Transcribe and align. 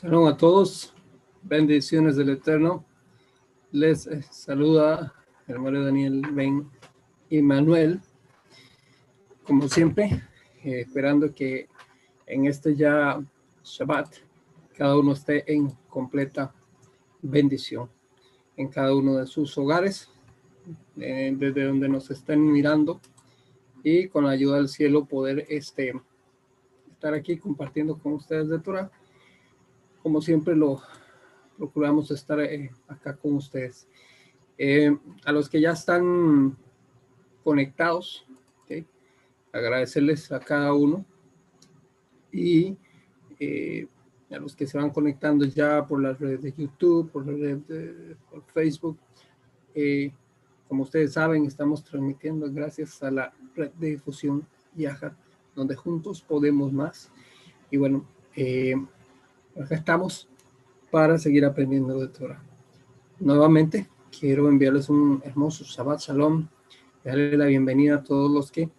Saludos 0.00 0.32
a 0.32 0.36
todos, 0.36 0.94
bendiciones 1.42 2.14
del 2.14 2.28
Eterno. 2.28 2.84
Les 3.72 4.06
eh, 4.06 4.22
saluda 4.30 5.12
el 5.48 5.56
hermano 5.56 5.84
Daniel 5.84 6.22
Ben 6.30 6.70
y 7.28 7.42
Manuel, 7.42 8.00
como 9.42 9.66
siempre, 9.68 10.22
eh, 10.62 10.82
esperando 10.82 11.34
que 11.34 11.66
en 12.28 12.46
este 12.46 12.76
ya 12.76 13.20
Shabbat 13.64 14.18
cada 14.76 14.96
uno 14.96 15.14
esté 15.14 15.52
en 15.52 15.68
completa 15.88 16.54
bendición 17.20 17.90
en 18.56 18.68
cada 18.68 18.94
uno 18.94 19.16
de 19.16 19.26
sus 19.26 19.58
hogares, 19.58 20.08
eh, 20.96 21.34
desde 21.36 21.64
donde 21.64 21.88
nos 21.88 22.08
estén 22.12 22.52
mirando 22.52 23.00
y 23.82 24.06
con 24.06 24.26
la 24.26 24.30
ayuda 24.30 24.58
del 24.58 24.68
cielo 24.68 25.06
poder 25.06 25.44
este, 25.48 25.92
estar 26.88 27.14
aquí 27.14 27.36
compartiendo 27.36 27.98
con 27.98 28.12
ustedes 28.12 28.48
de 28.48 28.60
Torah 28.60 28.92
como 30.02 30.20
siempre 30.20 30.54
lo 30.54 30.80
procuramos 31.56 32.10
estar 32.10 32.40
eh, 32.40 32.70
acá 32.86 33.16
con 33.16 33.34
ustedes. 33.34 33.88
Eh, 34.56 34.96
a 35.24 35.32
los 35.32 35.48
que 35.48 35.60
ya 35.60 35.72
están 35.72 36.56
conectados, 37.44 38.24
agradecerles 39.50 40.30
a 40.30 40.38
cada 40.38 40.74
uno 40.74 41.04
y 42.30 42.76
eh, 43.40 43.86
a 44.30 44.36
los 44.36 44.54
que 44.54 44.66
se 44.66 44.76
van 44.76 44.90
conectando 44.90 45.46
ya 45.46 45.86
por 45.86 46.02
las 46.02 46.20
redes 46.20 46.42
de 46.42 46.52
YouTube, 46.52 47.10
por 47.10 47.26
las 47.26 47.40
redes 47.40 47.66
de 47.66 48.16
Facebook. 48.52 48.98
como 50.68 50.82
ustedes 50.82 51.14
saben, 51.14 51.46
estamos 51.46 51.82
transmitiendo 51.82 52.52
gracias 52.52 53.02
a 53.02 53.10
la 53.10 53.32
red 53.56 53.70
de 53.72 53.90
difusión 53.92 54.46
Yaja, 54.76 55.16
donde 55.56 55.74
juntos 55.74 56.20
podemos 56.20 56.72
más. 56.72 57.10
Y 57.70 57.78
bueno, 57.78 58.04
acá 59.62 59.74
estamos 59.74 60.28
para 60.90 61.18
seguir 61.18 61.44
aprendiendo 61.44 61.98
de 61.98 62.08
Torah. 62.08 62.42
Nuevamente, 63.20 63.88
quiero 64.18 64.48
enviarles 64.48 64.88
un 64.88 65.20
hermoso 65.24 65.64
Shabbat 65.64 66.00
Shalom, 66.00 66.48
darle 67.04 67.36
la 67.36 67.46
bienvenida 67.46 67.96
a 67.96 68.02
todos 68.02 68.30
los 68.30 68.50
que 68.50 68.70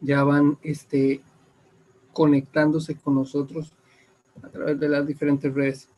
ya 0.00 0.24
van 0.24 0.58
este, 0.62 1.22
conectándose 2.12 2.96
con 2.96 3.14
nosotros 3.14 3.72
a 4.42 4.48
través 4.48 4.78
de 4.78 4.88
las 4.88 5.06
diferentes 5.06 5.52
redes. 5.52 5.88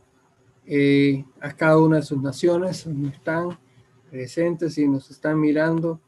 Eh, 0.66 1.24
a 1.40 1.52
cada 1.52 1.78
una 1.78 1.96
de 1.96 2.02
sus 2.02 2.20
naciones 2.22 2.86
están 2.86 3.58
presentes 4.10 4.78
y 4.78 4.88
nos 4.88 5.10
están 5.10 5.38
mirando. 5.38 6.00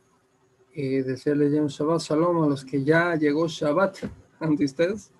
Eh, 0.74 1.02
desearles 1.02 1.52
ya 1.52 1.62
un 1.62 1.68
Shabbat 1.68 2.00
Shalom 2.00 2.42
a 2.42 2.46
los 2.46 2.64
que 2.64 2.84
ya 2.84 3.14
llegó 3.16 3.46
Shabbat 3.48 3.98
ante 4.40 4.64
ustedes. 4.64 5.10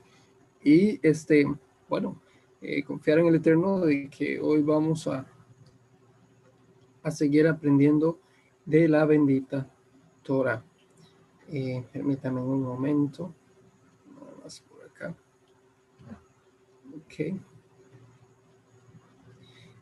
Y 0.63 0.99
este, 1.07 1.47
bueno, 1.89 2.21
eh, 2.69 2.83
confiar 2.83 3.21
en 3.21 3.27
el 3.27 3.37
Eterno 3.37 3.79
de 3.79 4.11
que 4.11 4.41
hoy 4.41 4.61
vamos 4.61 5.07
a, 5.07 5.25
a 7.05 7.11
seguir 7.13 7.47
aprendiendo 7.47 8.19
de 8.65 8.89
la 8.89 9.05
bendita 9.05 9.71
Torah. 10.25 10.65
Eh, 11.47 11.85
permítame 11.93 12.41
un 12.41 12.63
momento. 12.63 13.33
Nada 14.13 14.33
más 14.43 14.61
por 14.63 14.85
acá. 14.85 15.15
Ok. 16.97 17.39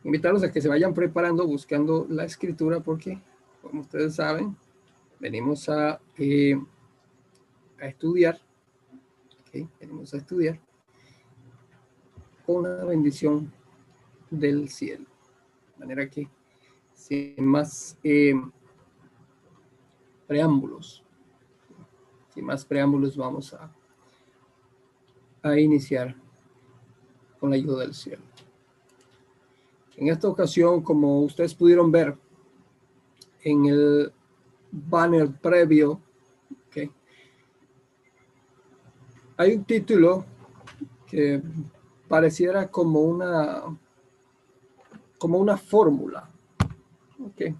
Invitarlos 0.04 0.42
a 0.42 0.52
que 0.52 0.60
se 0.60 0.68
vayan 0.68 0.92
preparando, 0.92 1.46
buscando 1.46 2.06
la 2.10 2.24
escritura, 2.24 2.80
porque, 2.80 3.18
como 3.62 3.80
ustedes 3.80 4.16
saben, 4.16 4.54
venimos 5.18 5.70
a, 5.70 5.98
eh, 6.18 6.60
a 7.80 7.86
estudiar. 7.86 8.38
Okay, 9.40 9.66
venimos 9.80 10.12
a 10.12 10.18
estudiar 10.18 10.60
una 12.46 12.84
bendición 12.84 13.52
del 14.30 14.68
cielo. 14.68 15.06
De 15.74 15.80
manera 15.80 16.08
que, 16.08 16.28
sin 16.92 17.44
más 17.46 17.98
eh, 18.02 18.34
preámbulos, 20.26 21.02
sin 22.32 22.44
más 22.44 22.64
preámbulos, 22.64 23.16
vamos 23.16 23.54
a, 23.54 23.72
a 25.42 25.58
iniciar 25.58 26.14
con 27.38 27.50
la 27.50 27.56
ayuda 27.56 27.82
del 27.82 27.94
cielo. 27.94 28.22
En 29.96 30.08
esta 30.08 30.28
ocasión, 30.28 30.82
como 30.82 31.20
ustedes 31.20 31.54
pudieron 31.54 31.90
ver 31.92 32.16
en 33.42 33.66
el 33.66 34.12
banner 34.70 35.30
previo, 35.30 36.00
hay 39.36 39.54
un 39.54 39.64
título 39.64 40.24
que 41.06 41.42
pareciera 42.08 42.70
como 42.70 43.00
una, 43.00 43.62
como 45.18 45.38
una 45.38 45.56
fórmula. 45.56 46.28
Okay. 47.32 47.54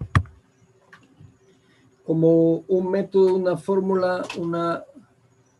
Como 2.05 2.57
un 2.67 2.91
método, 2.91 3.35
una 3.35 3.57
fórmula, 3.57 4.23
una, 4.37 4.83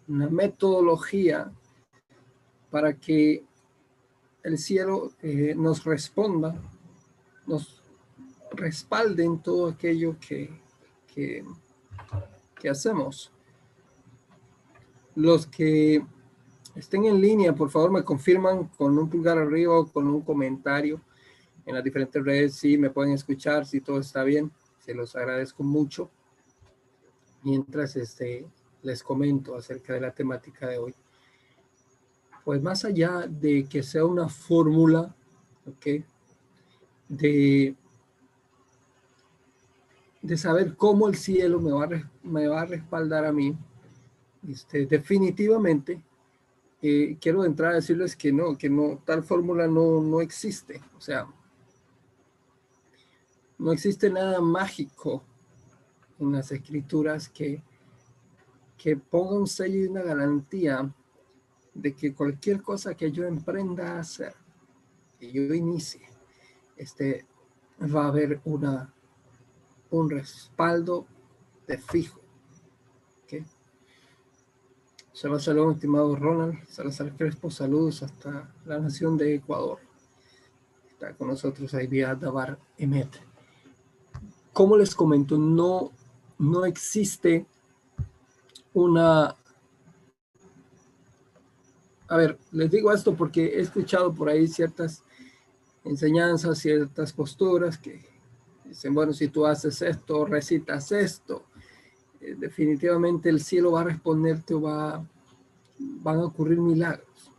una 0.07 0.29
metodología 0.29 1.51
para 2.69 2.93
que 2.93 3.43
el 4.43 4.59
cielo 4.59 5.11
eh, 5.23 5.55
nos 5.57 5.83
responda, 5.83 6.55
nos 7.47 7.81
respalde 8.51 9.23
en 9.23 9.39
todo 9.39 9.69
aquello 9.69 10.17
que, 10.19 10.51
que, 11.13 11.43
que 12.59 12.69
hacemos. 12.69 13.31
Los 15.15 15.47
que 15.47 16.05
estén 16.75 17.05
en 17.05 17.21
línea, 17.21 17.53
por 17.53 17.69
favor 17.69 17.91
me 17.91 18.03
confirman 18.03 18.65
con 18.77 18.97
un 18.97 19.09
pulgar 19.09 19.37
arriba 19.37 19.79
o 19.79 19.87
con 19.87 20.07
un 20.07 20.21
comentario 20.21 21.01
en 21.65 21.73
las 21.73 21.83
diferentes 21.83 22.23
redes 22.23 22.55
si 22.55 22.77
me 22.77 22.89
pueden 22.89 23.13
escuchar, 23.13 23.65
si 23.65 23.81
todo 23.81 23.99
está 23.99 24.23
bien. 24.23 24.51
Se 24.79 24.93
los 24.93 25.15
agradezco 25.15 25.63
mucho. 25.63 26.11
Mientras 27.43 27.95
este, 27.95 28.45
les 28.83 29.01
comento 29.01 29.55
acerca 29.55 29.93
de 29.93 30.01
la 30.01 30.11
temática 30.11 30.67
de 30.67 30.77
hoy. 30.77 30.95
Pues 32.43 32.61
más 32.61 32.85
allá 32.85 33.25
de 33.27 33.65
que 33.65 33.81
sea 33.81 34.05
una 34.05 34.29
fórmula, 34.29 35.15
¿ok? 35.65 36.03
De, 37.09 37.75
de 40.21 40.37
saber 40.37 40.75
cómo 40.75 41.07
el 41.07 41.15
cielo 41.15 41.59
me 41.59 41.71
va 41.71 41.85
a, 41.85 42.11
me 42.21 42.47
va 42.47 42.61
a 42.61 42.65
respaldar 42.65 43.25
a 43.25 43.31
mí, 43.31 43.57
este, 44.47 44.85
definitivamente 44.85 45.99
quiero 47.19 47.45
entrar 47.45 47.71
a 47.71 47.75
decirles 47.75 48.15
que 48.15 48.31
no, 48.31 48.57
que 48.57 48.69
no, 48.69 49.01
tal 49.05 49.23
fórmula 49.23 49.67
no, 49.67 50.01
no 50.01 50.21
existe. 50.21 50.81
O 50.97 51.01
sea, 51.01 51.27
no 53.57 53.71
existe 53.71 54.09
nada 54.09 54.41
mágico 54.41 55.23
en 56.19 56.31
las 56.33 56.51
escrituras 56.51 57.29
que, 57.29 57.63
que 58.77 58.97
ponga 58.97 59.39
un 59.39 59.47
sello 59.47 59.83
y 59.83 59.87
una 59.87 60.03
garantía 60.03 60.93
de 61.73 61.93
que 61.93 62.13
cualquier 62.13 62.61
cosa 62.61 62.95
que 62.95 63.11
yo 63.11 63.25
emprenda 63.25 63.93
a 63.93 63.99
hacer, 63.99 64.33
que 65.19 65.31
yo 65.31 65.53
inicie, 65.53 66.01
este, 66.77 67.25
va 67.81 68.05
a 68.05 68.07
haber 68.07 68.41
una, 68.45 68.93
un 69.91 70.09
respaldo 70.09 71.05
de 71.67 71.77
fijo. 71.77 72.24
Shabbat 75.15 75.39
Shalom, 75.39 75.71
estimado 75.71 76.13
Ronald 76.13 76.67
Salazar 76.67 77.15
Crespo, 77.15 77.49
saludos 77.49 78.03
hasta 78.03 78.53
la 78.65 78.79
nación 78.79 79.15
de 79.17 79.35
Ecuador. 79.35 79.79
Está 80.89 81.13
con 81.13 81.29
nosotros 81.29 81.73
ahí 81.73 81.87
vía 81.87 82.13
Dabar 82.15 82.59
Emet. 82.77 83.07
Como 84.51 84.75
les 84.75 84.93
comento, 84.93 85.37
no, 85.37 85.93
no 86.37 86.65
existe 86.65 87.45
una... 88.73 89.37
A 92.09 92.17
ver, 92.17 92.37
les 92.51 92.69
digo 92.69 92.91
esto 92.91 93.15
porque 93.15 93.45
he 93.45 93.61
escuchado 93.61 94.13
por 94.13 94.27
ahí 94.27 94.49
ciertas 94.49 95.01
enseñanzas, 95.85 96.57
ciertas 96.57 97.13
posturas 97.13 97.77
que 97.77 98.03
dicen, 98.65 98.93
bueno, 98.93 99.13
si 99.13 99.29
tú 99.29 99.45
haces 99.45 99.81
esto, 99.81 100.25
recitas 100.25 100.91
esto, 100.91 101.45
eh, 102.25 102.35
definitivamente 102.37 103.29
el 103.29 103.39
cielo 103.39 103.71
va 103.71 103.81
a 103.81 103.85
responderte 103.85 104.55
o 104.55 104.61
va, 104.61 105.05
van 105.77 106.19
a 106.19 106.25
ocurrir 106.25 106.59
milagros. 106.59 107.31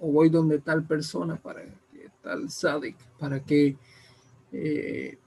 O 0.00 0.12
voy 0.12 0.28
donde 0.28 0.58
tal 0.58 0.84
persona 0.84 1.36
para 1.36 1.62
que 1.64 2.10
tal 2.22 2.50
sadik, 2.50 2.96
para 3.18 3.40
que 3.40 3.76
eh, 4.52 5.18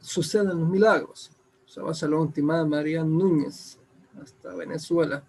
sucedan 0.00 0.60
los 0.60 0.68
milagros. 0.68 1.30
Shabbat 1.66 1.94
Salón, 1.94 2.32
Timada 2.32 2.64
María 2.64 3.02
Núñez, 3.02 3.78
hasta 4.22 4.54
Venezuela. 4.54 5.24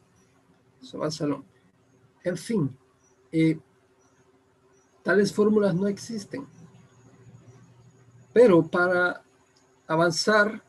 Shabbat 0.82 1.12
Salón. 1.12 1.46
En 2.24 2.38
fin, 2.38 2.78
eh, 3.32 3.58
tales 5.04 5.34
fórmulas 5.34 5.74
no 5.74 5.88
existen. 5.88 6.46
Pero 8.34 8.68
para 8.68 9.24
avanzar 9.88 10.62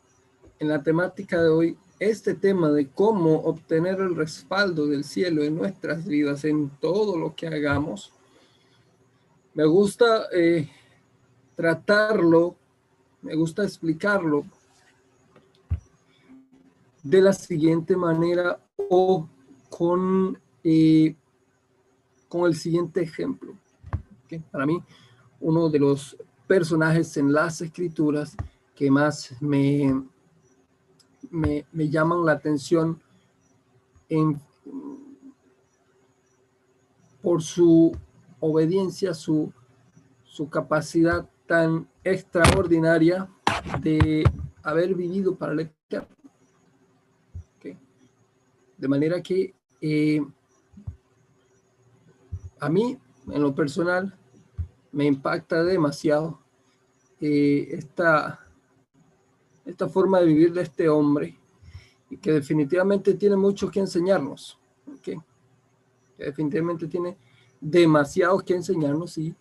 en 0.58 0.68
la 0.68 0.82
temática 0.82 1.42
de 1.42 1.48
hoy, 1.48 1.78
este 1.98 2.34
tema 2.34 2.70
de 2.70 2.88
cómo 2.88 3.36
obtener 3.40 4.00
el 4.00 4.14
respaldo 4.14 4.86
del 4.86 5.04
cielo 5.04 5.42
en 5.42 5.56
nuestras 5.56 6.06
vidas, 6.06 6.44
en 6.44 6.70
todo 6.80 7.16
lo 7.18 7.34
que 7.34 7.46
hagamos, 7.46 8.12
Me 9.54 9.64
gusta 9.64 10.26
eh, 10.32 10.70
tratarlo, 11.56 12.54
me 13.22 13.34
gusta 13.34 13.64
explicarlo 13.64 14.44
de 17.02 17.20
la 17.20 17.32
siguiente 17.32 17.96
manera 17.96 18.60
o 18.76 19.28
con, 19.68 20.38
eh, 20.62 21.16
con 22.28 22.46
el 22.46 22.54
siguiente 22.54 23.02
ejemplo. 23.02 23.54
Para 24.52 24.66
mí, 24.66 24.80
uno 25.40 25.68
de 25.68 25.78
los 25.80 26.16
personajes 26.46 27.16
en 27.16 27.32
las 27.32 27.60
escrituras 27.60 28.36
que 28.76 28.90
más 28.90 29.34
me, 29.40 30.04
me, 31.30 31.66
me 31.72 31.88
llaman 31.88 32.24
la 32.24 32.32
atención 32.32 33.00
en, 34.08 34.40
por 37.22 37.42
su 37.42 37.96
obediencia, 38.40 39.14
su, 39.14 39.52
su 40.24 40.48
capacidad 40.48 41.28
tan 41.46 41.88
extraordinaria 42.04 43.28
de 43.80 44.24
haber 44.62 44.94
vivido 44.94 45.34
para 45.34 45.52
el 45.52 45.60
eterno. 45.60 46.18
De 48.78 48.86
manera 48.86 49.20
que 49.20 49.56
eh, 49.80 50.24
a 52.60 52.68
mí, 52.68 52.96
en 53.28 53.42
lo 53.42 53.52
personal, 53.52 54.16
me 54.92 55.04
impacta 55.04 55.64
demasiado 55.64 56.38
eh, 57.20 57.66
esta, 57.72 58.46
esta 59.68 59.86
forma 59.86 60.20
de 60.20 60.26
vivir 60.26 60.52
de 60.52 60.62
este 60.62 60.88
hombre 60.88 61.38
y 62.08 62.16
que 62.16 62.32
definitivamente 62.32 63.14
tiene 63.14 63.36
mucho 63.36 63.70
que 63.70 63.80
enseñarnos. 63.80 64.58
Que 65.02 65.18
definitivamente 66.16 66.88
tiene 66.88 67.18
demasiado 67.60 68.38
que 68.40 68.54
enseñarnos 68.54 69.18
y, 69.18 69.36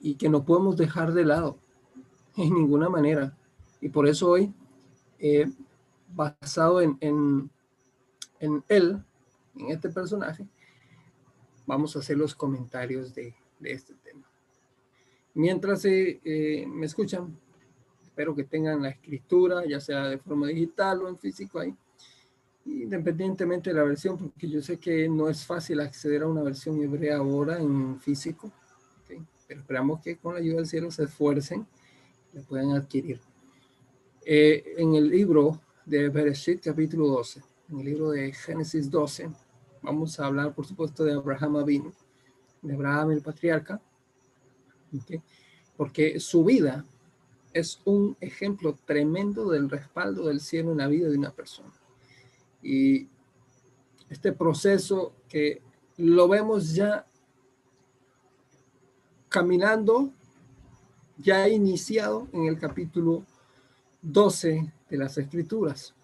y 0.00 0.16
que 0.16 0.28
no 0.28 0.44
podemos 0.44 0.76
dejar 0.76 1.12
de 1.12 1.24
lado 1.24 1.58
en 2.36 2.52
ninguna 2.52 2.88
manera. 2.88 3.36
Y 3.80 3.88
por 3.88 4.08
eso 4.08 4.30
hoy, 4.30 4.52
eh, 5.20 5.46
basado 6.12 6.80
en, 6.80 6.98
en, 7.00 7.48
en, 8.40 8.64
él, 8.68 9.00
en 9.54 9.70
este 9.70 9.90
personaje, 9.90 10.44
vamos 11.66 11.94
a 11.94 12.00
hacer 12.00 12.16
los 12.16 12.34
comentarios 12.34 13.14
de, 13.14 13.32
de 13.60 13.72
este 13.72 13.94
tema. 13.94 14.28
Mientras 15.34 15.84
eh, 15.84 16.20
eh, 16.24 16.66
me 16.66 16.86
escuchan, 16.86 17.38
espero 18.18 18.34
que 18.34 18.42
tengan 18.42 18.82
la 18.82 18.88
escritura, 18.88 19.64
ya 19.64 19.78
sea 19.78 20.08
de 20.08 20.18
forma 20.18 20.48
digital 20.48 21.02
o 21.02 21.08
en 21.08 21.16
físico 21.16 21.60
ahí, 21.60 21.72
independientemente 22.66 23.70
de 23.70 23.76
la 23.76 23.84
versión, 23.84 24.18
porque 24.18 24.48
yo 24.48 24.60
sé 24.60 24.76
que 24.76 25.08
no 25.08 25.28
es 25.28 25.46
fácil 25.46 25.78
acceder 25.78 26.22
a 26.22 26.26
una 26.26 26.42
versión 26.42 26.82
hebrea 26.82 27.18
ahora 27.18 27.60
en 27.60 28.00
físico, 28.00 28.50
pero 29.46 29.60
esperamos 29.60 30.00
que 30.00 30.16
con 30.16 30.34
la 30.34 30.40
ayuda 30.40 30.56
del 30.56 30.66
cielo 30.66 30.90
se 30.90 31.04
esfuercen 31.04 31.64
y 32.32 32.38
la 32.38 32.42
puedan 32.42 32.72
adquirir. 32.72 33.20
Eh, 34.26 34.74
en 34.76 34.96
el 34.96 35.08
libro 35.08 35.60
de 35.86 36.08
Bereshit, 36.08 36.60
capítulo 36.60 37.06
12, 37.06 37.40
en 37.70 37.78
el 37.78 37.84
libro 37.84 38.10
de 38.10 38.32
Génesis 38.32 38.90
12, 38.90 39.30
vamos 39.80 40.18
a 40.18 40.26
hablar, 40.26 40.56
por 40.56 40.66
supuesto, 40.66 41.04
de 41.04 41.12
Abraham 41.12 41.58
Abin, 41.58 41.94
de 42.62 42.74
Abraham 42.74 43.12
el 43.12 43.22
patriarca, 43.22 43.80
porque 45.76 46.18
su 46.18 46.44
vida 46.44 46.84
es 47.52 47.80
un 47.84 48.16
ejemplo 48.20 48.76
tremendo 48.84 49.50
del 49.50 49.70
respaldo 49.70 50.26
del 50.26 50.40
cielo 50.40 50.72
en 50.72 50.78
la 50.78 50.88
vida 50.88 51.08
de 51.08 51.18
una 51.18 51.30
persona. 51.30 51.72
Y 52.62 53.08
este 54.10 54.32
proceso 54.32 55.12
que 55.28 55.62
lo 55.96 56.28
vemos 56.28 56.74
ya 56.74 57.06
caminando, 59.28 60.10
ya 61.18 61.48
iniciado 61.48 62.28
en 62.32 62.46
el 62.46 62.58
capítulo 62.58 63.24
12 64.02 64.72
de 64.88 64.96
las 64.96 65.18
Escrituras. 65.18 65.94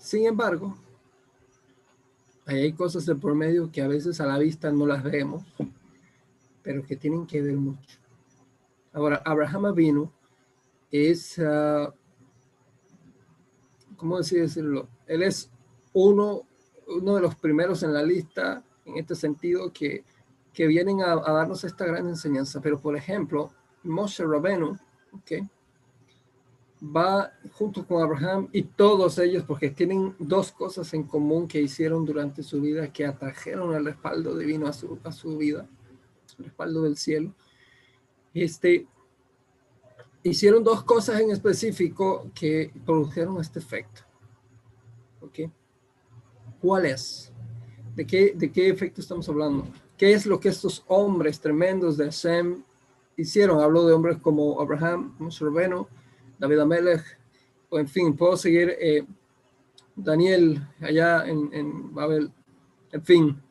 Sin 0.00 0.26
embargo, 0.26 0.76
hay 2.46 2.72
cosas 2.72 3.04
de 3.04 3.14
por 3.14 3.34
medio 3.34 3.70
que 3.70 3.82
a 3.82 3.86
veces 3.86 4.18
a 4.20 4.26
la 4.26 4.38
vista 4.38 4.72
no 4.72 4.86
las 4.86 5.04
vemos, 5.04 5.44
pero 6.62 6.84
que 6.86 6.96
tienen 6.96 7.26
que 7.26 7.42
ver 7.42 7.56
mucho. 7.56 7.99
Ahora, 8.92 9.22
Abraham 9.24 9.74
vino 9.74 10.12
es 10.90 11.38
uh, 11.38 11.92
¿cómo 14.00 14.18
decirlo? 14.18 14.88
Él 15.06 15.22
es 15.22 15.50
uno, 15.92 16.46
uno 16.88 17.16
de 17.16 17.20
los 17.20 17.34
primeros 17.34 17.82
en 17.82 17.92
la 17.92 18.02
lista 18.02 18.64
en 18.86 18.96
este 18.96 19.14
sentido 19.14 19.70
que, 19.74 20.04
que 20.54 20.66
vienen 20.66 21.02
a, 21.02 21.16
darnos 21.16 21.64
esta 21.64 21.84
gran 21.84 22.08
enseñanza. 22.08 22.62
Pero, 22.62 22.80
por 22.80 22.96
ejemplo, 22.96 23.52
Moshe 23.82 24.24
Rabenu, 24.24 24.78
¿okay? 25.12 25.46
va 26.82 27.30
junto 27.52 27.86
con 27.86 28.02
Abraham 28.02 28.48
y 28.52 28.62
todos 28.62 29.18
ellos, 29.18 29.44
porque 29.46 29.68
tienen 29.68 30.16
dos 30.18 30.50
cosas 30.50 30.94
en 30.94 31.02
común 31.02 31.46
que 31.46 31.60
hicieron 31.60 32.06
durante 32.06 32.42
su 32.42 32.58
vida, 32.62 32.90
que 32.90 33.04
atrajeron 33.04 33.74
el 33.74 33.84
respaldo 33.84 34.34
divino 34.34 34.66
a 34.66 34.72
su, 34.72 34.98
a 35.04 35.12
su 35.12 35.36
vida, 35.36 35.68
el 36.38 36.44
respaldo 36.46 36.84
del 36.84 36.96
cielo. 36.96 37.34
Este, 38.34 38.86
hicieron 40.22 40.62
dos 40.62 40.84
cosas 40.84 41.20
en 41.20 41.30
específico 41.30 42.30
que 42.34 42.72
produjeron 42.84 43.40
este 43.40 43.58
efecto. 43.58 44.02
¿Ok? 45.20 45.50
¿Cuál 46.60 46.86
es? 46.86 47.32
¿De 47.94 48.06
qué, 48.06 48.32
¿De 48.34 48.50
qué 48.50 48.68
efecto 48.68 49.00
estamos 49.00 49.28
hablando? 49.28 49.66
¿Qué 49.96 50.12
es 50.12 50.26
lo 50.26 50.40
que 50.40 50.48
estos 50.48 50.84
hombres 50.86 51.40
tremendos 51.40 51.96
de 51.96 52.12
Sem 52.12 52.62
hicieron? 53.16 53.60
Hablo 53.60 53.86
de 53.86 53.92
hombres 53.92 54.18
como 54.18 54.60
Abraham, 54.60 55.14
Moshe 55.18 55.44
David 56.38 56.58
Amelech, 56.58 57.04
o 57.68 57.78
en 57.78 57.86
fin, 57.86 58.16
puedo 58.16 58.36
seguir 58.36 58.74
eh, 58.80 59.04
Daniel 59.94 60.66
allá 60.80 61.26
en, 61.26 61.50
en, 61.52 61.94
Babel, 61.94 62.32
en 62.92 63.02
fin. 63.02 63.42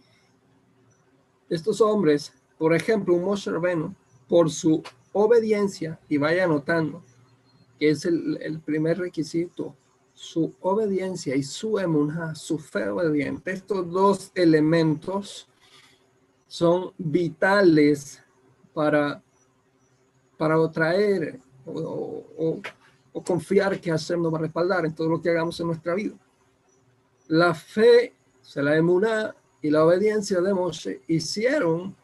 Estos 1.49 1.81
hombres, 1.81 2.33
por 2.57 2.73
ejemplo, 2.73 3.15
Moshe 3.17 3.51
Rabbeinu, 3.51 3.93
por 4.29 4.49
su 4.51 4.83
obediencia, 5.11 5.99
y 6.07 6.17
vaya 6.17 6.45
anotando, 6.45 7.03
que 7.79 7.89
es 7.89 8.05
el, 8.05 8.61
primer 8.63 8.99
requisito, 8.99 9.75
su 10.13 10.53
obediencia 10.61 11.35
y 11.35 11.43
su 11.43 11.79
emunha, 11.79 12.35
su 12.35 12.59
fe 12.59 12.87
obediente. 12.89 13.51
Estos 13.51 13.89
dos 13.89 14.31
elementos 14.35 15.49
son 16.47 16.93
vitales 16.97 18.21
para, 18.73 19.21
para 20.37 20.71
traer 20.71 21.39
o, 21.65 22.61
confiar 23.25 23.81
que 23.81 23.91
Hashem 23.91 24.21
nos 24.21 24.33
va 24.33 24.37
a 24.37 24.41
respaldar 24.41 24.85
en 24.85 24.95
todo 24.95 25.09
lo 25.09 25.21
que 25.21 25.29
hagamos 25.29 25.59
en 25.59 25.67
nuestra 25.67 25.93
vida. 25.93 26.15
La 27.27 27.53
fe, 27.53 28.13
se 28.41 28.61
la 28.63 28.77
emuná 28.77 29.35
y 29.61 29.69
la 29.69 29.83
obediencia 29.85 30.39
de 30.39 30.53
Moshe 30.53 31.01
hicieron, 31.07 31.95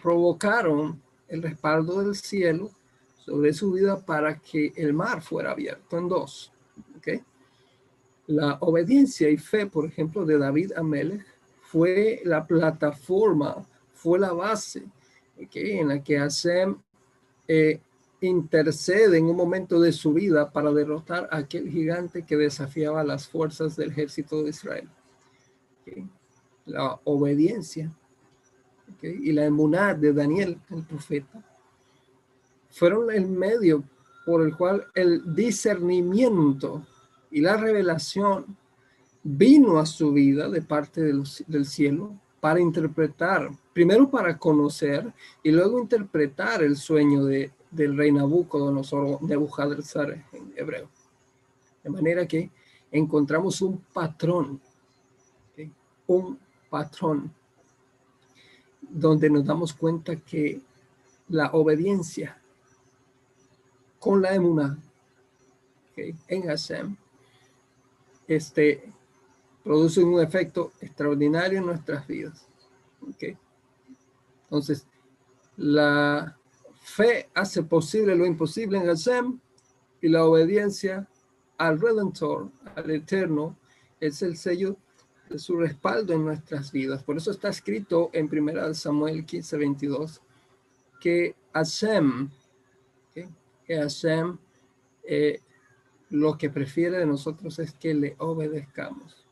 provocaron 0.00 1.03
el 1.28 1.42
respaldo 1.42 2.02
del 2.02 2.14
cielo 2.14 2.70
sobre 3.18 3.52
su 3.52 3.72
vida 3.72 4.04
para 4.04 4.38
que 4.38 4.72
el 4.76 4.92
mar 4.92 5.22
fuera 5.22 5.52
abierto 5.52 5.98
en 5.98 6.08
dos. 6.08 6.52
¿okay? 6.96 7.22
La 8.26 8.58
obediencia 8.60 9.28
y 9.28 9.36
fe, 9.36 9.66
por 9.66 9.86
ejemplo, 9.86 10.24
de 10.24 10.38
David 10.38 10.72
Amelech 10.76 11.24
fue 11.62 12.20
la 12.24 12.46
plataforma, 12.46 13.66
fue 13.92 14.18
la 14.18 14.32
base 14.32 14.84
en 15.36 15.88
la 15.88 16.02
que 16.02 16.18
Hashem 16.18 16.76
eh, 17.48 17.80
intercede 18.20 19.18
en 19.18 19.26
un 19.26 19.36
momento 19.36 19.80
de 19.80 19.92
su 19.92 20.12
vida 20.12 20.50
para 20.50 20.72
derrotar 20.72 21.28
a 21.30 21.38
aquel 21.38 21.68
gigante 21.68 22.24
que 22.24 22.36
desafiaba 22.36 23.04
las 23.04 23.28
fuerzas 23.28 23.76
del 23.76 23.90
ejército 23.90 24.42
de 24.42 24.50
Israel. 24.50 24.88
La 26.64 26.98
obediencia 27.04 27.92
y 29.10 29.32
la 29.32 29.44
emuná 29.44 29.94
de 29.94 30.12
Daniel, 30.12 30.58
el 30.70 30.82
profeta, 30.82 31.42
fueron 32.70 33.10
el 33.10 33.26
medio 33.26 33.84
por 34.24 34.42
el 34.42 34.56
cual 34.56 34.86
el 34.94 35.34
discernimiento 35.34 36.86
y 37.30 37.40
la 37.40 37.56
revelación 37.56 38.56
vino 39.22 39.78
a 39.78 39.86
su 39.86 40.12
vida 40.12 40.48
de 40.48 40.62
parte 40.62 41.02
del 41.02 41.66
cielo 41.66 42.14
para 42.40 42.60
interpretar, 42.60 43.50
primero 43.72 44.10
para 44.10 44.36
conocer 44.36 45.12
y 45.42 45.50
luego 45.50 45.80
interpretar 45.80 46.62
el 46.62 46.76
sueño 46.76 47.24
de, 47.24 47.50
del 47.70 47.96
rey 47.96 48.12
Nabucodonosor, 48.12 49.22
Nebuchadnezzar 49.22 50.12
en 50.32 50.52
hebreo. 50.56 50.88
De 51.82 51.90
manera 51.90 52.26
que 52.26 52.50
encontramos 52.90 53.62
un 53.62 53.78
patrón, 53.92 54.60
un 56.06 56.38
patrón 56.68 57.32
donde 58.94 59.28
nos 59.28 59.44
damos 59.44 59.72
cuenta 59.72 60.14
que 60.14 60.60
la 61.28 61.50
obediencia 61.52 62.40
con 63.98 64.22
la 64.22 64.34
emuna 64.34 64.78
en 65.96 66.42
Hashem 66.42 66.96
este, 68.28 68.92
produce 69.64 70.02
un 70.02 70.20
efecto 70.20 70.72
extraordinario 70.80 71.58
en 71.58 71.66
nuestras 71.66 72.06
vidas. 72.06 72.46
Entonces, 74.44 74.86
la 75.56 76.38
fe 76.80 77.28
hace 77.34 77.64
posible 77.64 78.14
lo 78.14 78.26
imposible 78.26 78.78
en 78.78 78.86
Hashem 78.86 79.40
y 80.02 80.08
la 80.08 80.24
obediencia 80.24 81.08
al 81.58 81.80
Redentor, 81.80 82.48
al 82.76 82.90
Eterno, 82.90 83.56
es 83.98 84.22
el 84.22 84.36
sello 84.36 84.76
su 85.36 85.56
respaldo 85.56 86.12
en 86.12 86.24
nuestras 86.24 86.70
vidas. 86.72 87.02
Por 87.02 87.16
eso 87.16 87.30
está 87.30 87.48
escrito 87.48 88.10
en 88.12 88.28
1 88.30 88.74
Samuel 88.74 89.24
15, 89.24 89.56
22, 89.56 90.20
que 91.00 91.34
Hashem, 91.52 92.30
que 93.12 93.76
Hashem 93.76 94.38
eh, 95.04 95.40
lo 96.10 96.38
que 96.38 96.50
prefiere 96.50 96.98
de 96.98 97.06
nosotros 97.06 97.58
es 97.58 97.72
que 97.72 97.94
le 97.94 98.16
obedezcamos. 98.18 99.24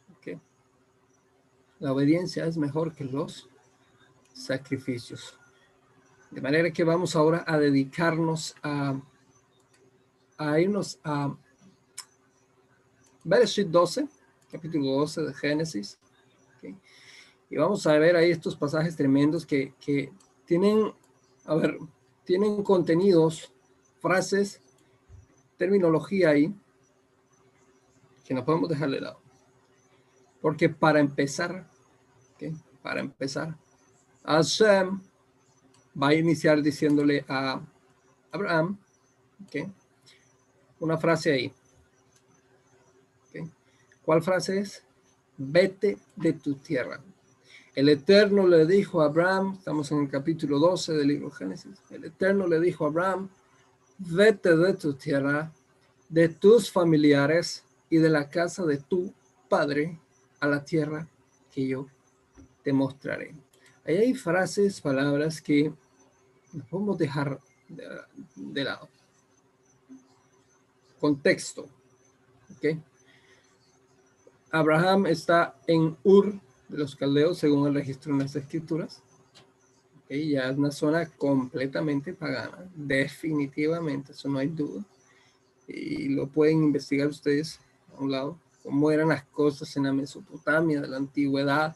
La 1.78 1.92
obediencia 1.92 2.46
es 2.46 2.56
mejor 2.56 2.94
que 2.94 3.02
los 3.02 3.48
sacrificios. 4.32 5.36
De 6.30 6.40
manera 6.40 6.70
que 6.70 6.84
vamos 6.84 7.16
ahora 7.16 7.44
a 7.44 7.58
dedicarnos 7.58 8.54
a, 8.62 9.00
a 10.38 10.60
irnos 10.60 11.00
a 11.02 11.36
Bereshit 13.24 13.66
12, 13.66 14.06
capítulo 14.52 14.98
12 14.98 15.22
de 15.22 15.34
Génesis. 15.34 15.98
Y 17.48 17.56
vamos 17.56 17.86
a 17.86 17.98
ver 17.98 18.16
ahí 18.16 18.30
estos 18.30 18.54
pasajes 18.54 18.94
tremendos 18.94 19.46
que, 19.46 19.74
tienen, 20.44 20.92
a 21.46 21.54
ver, 21.54 21.78
tienen 22.24 22.62
contenidos, 22.62 23.50
frases, 24.00 24.60
terminología 25.56 26.30
ahí, 26.30 26.54
que 28.24 28.34
no 28.34 28.44
podemos 28.44 28.68
dejar 28.68 28.90
de 28.90 29.00
lado. 29.00 29.20
Porque 30.40 30.68
para 30.68 31.00
empezar, 31.00 31.66
para 32.82 33.00
empezar, 33.00 33.56
Hashem 34.24 35.00
va 36.00 36.08
a 36.08 36.14
iniciar 36.14 36.62
diciéndole 36.62 37.24
a 37.26 37.60
Abraham, 38.30 38.78
una 40.78 40.98
frase 40.98 41.32
ahí. 41.32 41.52
¿Cuál 44.04 44.22
frase 44.22 44.58
es? 44.58 44.82
Vete 45.36 45.96
de 46.16 46.32
tu 46.32 46.54
tierra. 46.54 47.00
El 47.74 47.88
Eterno 47.88 48.46
le 48.46 48.66
dijo 48.66 49.00
a 49.00 49.06
Abraham, 49.06 49.54
estamos 49.58 49.90
en 49.92 50.00
el 50.00 50.10
capítulo 50.10 50.58
12 50.58 50.92
del 50.92 51.08
libro 51.08 51.30
Génesis, 51.30 51.80
el 51.90 52.04
Eterno 52.04 52.46
le 52.46 52.60
dijo 52.60 52.84
a 52.84 52.88
Abraham, 52.88 53.30
vete 53.98 54.56
de 54.56 54.74
tu 54.74 54.94
tierra, 54.94 55.52
de 56.08 56.28
tus 56.28 56.70
familiares 56.70 57.64
y 57.88 57.96
de 57.96 58.10
la 58.10 58.28
casa 58.28 58.64
de 58.66 58.78
tu 58.78 59.14
padre 59.48 59.98
a 60.40 60.48
la 60.48 60.64
tierra 60.64 61.08
que 61.50 61.66
yo 61.66 61.86
te 62.62 62.72
mostraré. 62.72 63.34
Ahí 63.84 63.96
hay 63.96 64.14
frases, 64.14 64.80
palabras 64.80 65.40
que 65.40 65.72
podemos 66.68 66.98
dejar 66.98 67.40
de, 67.68 67.84
de 68.36 68.64
lado. 68.64 68.88
Contexto. 71.00 71.68
¿ok? 72.56 72.76
Abraham 74.52 75.06
está 75.06 75.56
en 75.66 75.96
Ur 76.04 76.34
de 76.68 76.78
los 76.78 76.94
caldeos, 76.94 77.38
según 77.38 77.66
el 77.66 77.74
registro 77.74 78.12
en 78.12 78.18
las 78.18 78.36
escrituras. 78.36 79.02
¿okay? 80.04 80.28
Ya 80.28 80.50
es 80.50 80.58
una 80.58 80.70
zona 80.70 81.06
completamente 81.06 82.12
pagana, 82.12 82.70
definitivamente, 82.74 84.12
eso 84.12 84.28
no 84.28 84.38
hay 84.38 84.48
duda. 84.48 84.84
Y 85.66 86.10
lo 86.10 86.26
pueden 86.28 86.64
investigar 86.64 87.08
ustedes 87.08 87.58
a 87.96 88.02
un 88.02 88.12
lado, 88.12 88.38
cómo 88.62 88.90
eran 88.90 89.08
las 89.08 89.24
cosas 89.24 89.74
en 89.76 89.84
la 89.84 89.92
Mesopotamia 89.94 90.82
de 90.82 90.88
la 90.88 90.98
antigüedad, 90.98 91.74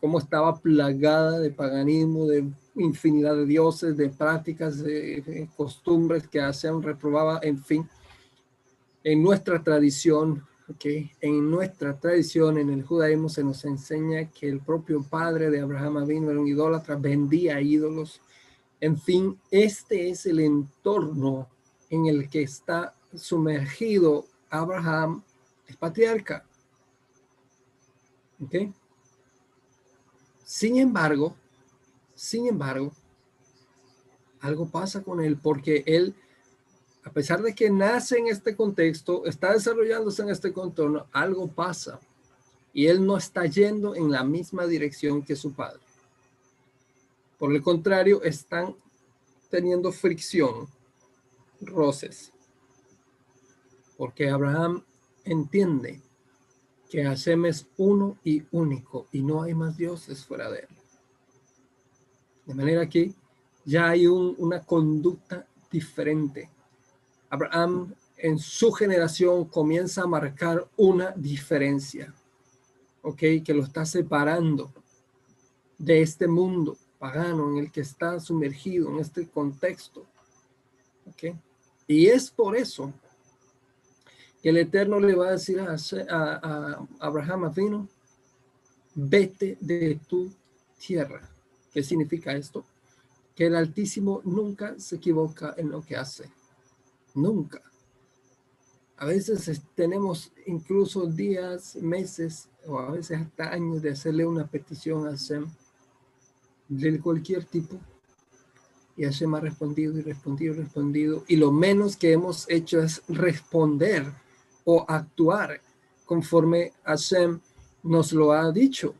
cómo 0.00 0.18
estaba 0.18 0.58
plagada 0.58 1.38
de 1.40 1.50
paganismo, 1.50 2.26
de 2.26 2.48
infinidad 2.76 3.34
de 3.36 3.44
dioses, 3.44 3.98
de 3.98 4.08
prácticas, 4.08 4.82
de, 4.82 5.46
costumbres 5.56 6.26
que 6.26 6.40
hacían, 6.40 6.82
reprobaba, 6.82 7.40
en 7.42 7.62
fin. 7.62 7.86
En 9.04 9.22
nuestra 9.22 9.62
tradición 9.62 10.46
Okay. 10.70 11.10
En 11.22 11.50
nuestra 11.50 11.98
tradición, 11.98 12.58
en 12.58 12.68
el 12.68 12.82
judaísmo, 12.82 13.30
se 13.30 13.42
nos 13.42 13.64
enseña 13.64 14.30
que 14.30 14.48
el 14.48 14.60
propio 14.60 15.02
padre 15.02 15.50
de 15.50 15.60
Abraham 15.60 16.06
vino 16.06 16.30
era 16.30 16.38
un 16.38 16.46
idólatra, 16.46 16.96
vendía 16.96 17.60
ídolos. 17.60 18.20
En 18.80 19.00
fin, 19.00 19.40
este 19.50 20.10
es 20.10 20.26
el 20.26 20.40
entorno 20.40 21.48
en 21.88 22.06
el 22.06 22.28
que 22.28 22.42
está 22.42 22.94
sumergido 23.14 24.26
Abraham, 24.50 25.22
el 25.66 25.76
patriarca. 25.76 26.44
Okay. 28.44 28.72
Sin 30.44 30.76
embargo, 30.76 31.34
sin 32.14 32.46
embargo, 32.46 32.92
algo 34.40 34.68
pasa 34.68 35.02
con 35.02 35.20
él 35.20 35.38
porque 35.42 35.82
él 35.86 36.14
a 37.08 37.10
pesar 37.10 37.40
de 37.40 37.54
que 37.54 37.70
nace 37.70 38.18
en 38.18 38.26
este 38.26 38.54
contexto, 38.54 39.24
está 39.24 39.54
desarrollándose 39.54 40.20
en 40.20 40.28
este 40.28 40.52
contorno, 40.52 41.06
algo 41.10 41.48
pasa 41.48 41.98
y 42.74 42.86
él 42.86 43.06
no 43.06 43.16
está 43.16 43.46
yendo 43.46 43.96
en 43.96 44.10
la 44.10 44.22
misma 44.24 44.66
dirección 44.66 45.22
que 45.22 45.34
su 45.34 45.54
padre. 45.54 45.80
Por 47.38 47.54
el 47.54 47.62
contrario, 47.62 48.22
están 48.22 48.76
teniendo 49.48 49.90
fricción, 49.90 50.68
roces, 51.62 52.30
porque 53.96 54.28
Abraham 54.28 54.84
entiende 55.24 56.02
que 56.90 57.04
Hashem 57.04 57.46
es 57.46 57.66
uno 57.78 58.18
y 58.22 58.42
único 58.50 59.06
y 59.12 59.22
no 59.22 59.42
hay 59.42 59.54
más 59.54 59.78
dioses 59.78 60.26
fuera 60.26 60.50
de 60.50 60.58
él. 60.58 60.68
De 62.44 62.54
manera 62.54 62.86
que 62.86 63.14
ya 63.64 63.88
hay 63.88 64.06
una 64.06 64.62
conducta 64.62 65.46
diferente 65.70 66.50
Abraham 67.30 67.94
en 68.16 68.38
su 68.38 68.72
generación 68.72 69.44
comienza 69.46 70.02
a 70.02 70.06
marcar 70.06 70.68
una 70.76 71.12
diferencia, 71.12 72.12
¿ok? 73.02 73.18
Que 73.44 73.54
lo 73.54 73.62
está 73.62 73.84
separando 73.84 74.72
de 75.78 76.02
este 76.02 76.26
mundo 76.26 76.76
pagano 76.98 77.50
en 77.50 77.58
el 77.58 77.70
que 77.70 77.80
está 77.80 78.18
sumergido 78.18 78.90
en 78.90 78.98
este 78.98 79.28
contexto, 79.28 80.04
¿ok? 81.06 81.36
Y 81.86 82.06
es 82.06 82.30
por 82.30 82.56
eso 82.56 82.92
que 84.42 84.50
el 84.50 84.58
Eterno 84.58 85.00
le 85.00 85.14
va 85.14 85.28
a 85.28 85.32
decir 85.32 85.60
a, 85.60 86.86
Abraham 87.00 87.44
Avino, 87.44 87.88
vete 88.94 89.56
de 89.60 89.98
tu 90.06 90.32
tierra. 90.78 91.28
¿Qué 91.72 91.82
significa 91.82 92.34
esto? 92.34 92.64
Que 93.34 93.46
el 93.46 93.56
Altísimo 93.56 94.20
nunca 94.24 94.78
se 94.78 94.96
equivoca 94.96 95.54
en 95.56 95.70
lo 95.70 95.82
que 95.82 95.96
hace. 95.96 96.30
Nunca. 97.18 97.60
A 98.96 99.06
veces 99.06 99.60
tenemos 99.74 100.32
incluso 100.46 101.06
días, 101.06 101.76
meses 101.76 102.48
o 102.66 102.78
a 102.78 102.90
veces 102.90 103.20
hasta 103.20 103.50
años 103.50 103.82
de 103.82 103.90
hacerle 103.90 104.24
una 104.24 104.46
petición 104.46 105.06
a 105.06 105.10
Hashem 105.10 105.46
de 106.68 107.00
cualquier 107.00 107.44
tipo. 107.44 107.78
Y 108.96 109.04
Hashem 109.04 109.34
ha 109.34 109.40
respondido 109.40 109.98
y 109.98 110.02
respondido 110.02 110.54
y 110.54 110.58
respondido. 110.58 111.24
Y 111.28 111.36
lo 111.36 111.50
menos 111.52 111.96
que 111.96 112.12
hemos 112.12 112.48
hecho 112.48 112.80
es 112.80 113.02
responder 113.08 114.12
o 114.64 114.84
actuar 114.88 115.60
conforme 116.04 116.72
Hashem 116.84 117.40
nos 117.82 118.12
lo 118.12 118.32
ha 118.32 118.50
dicho. 118.52 118.94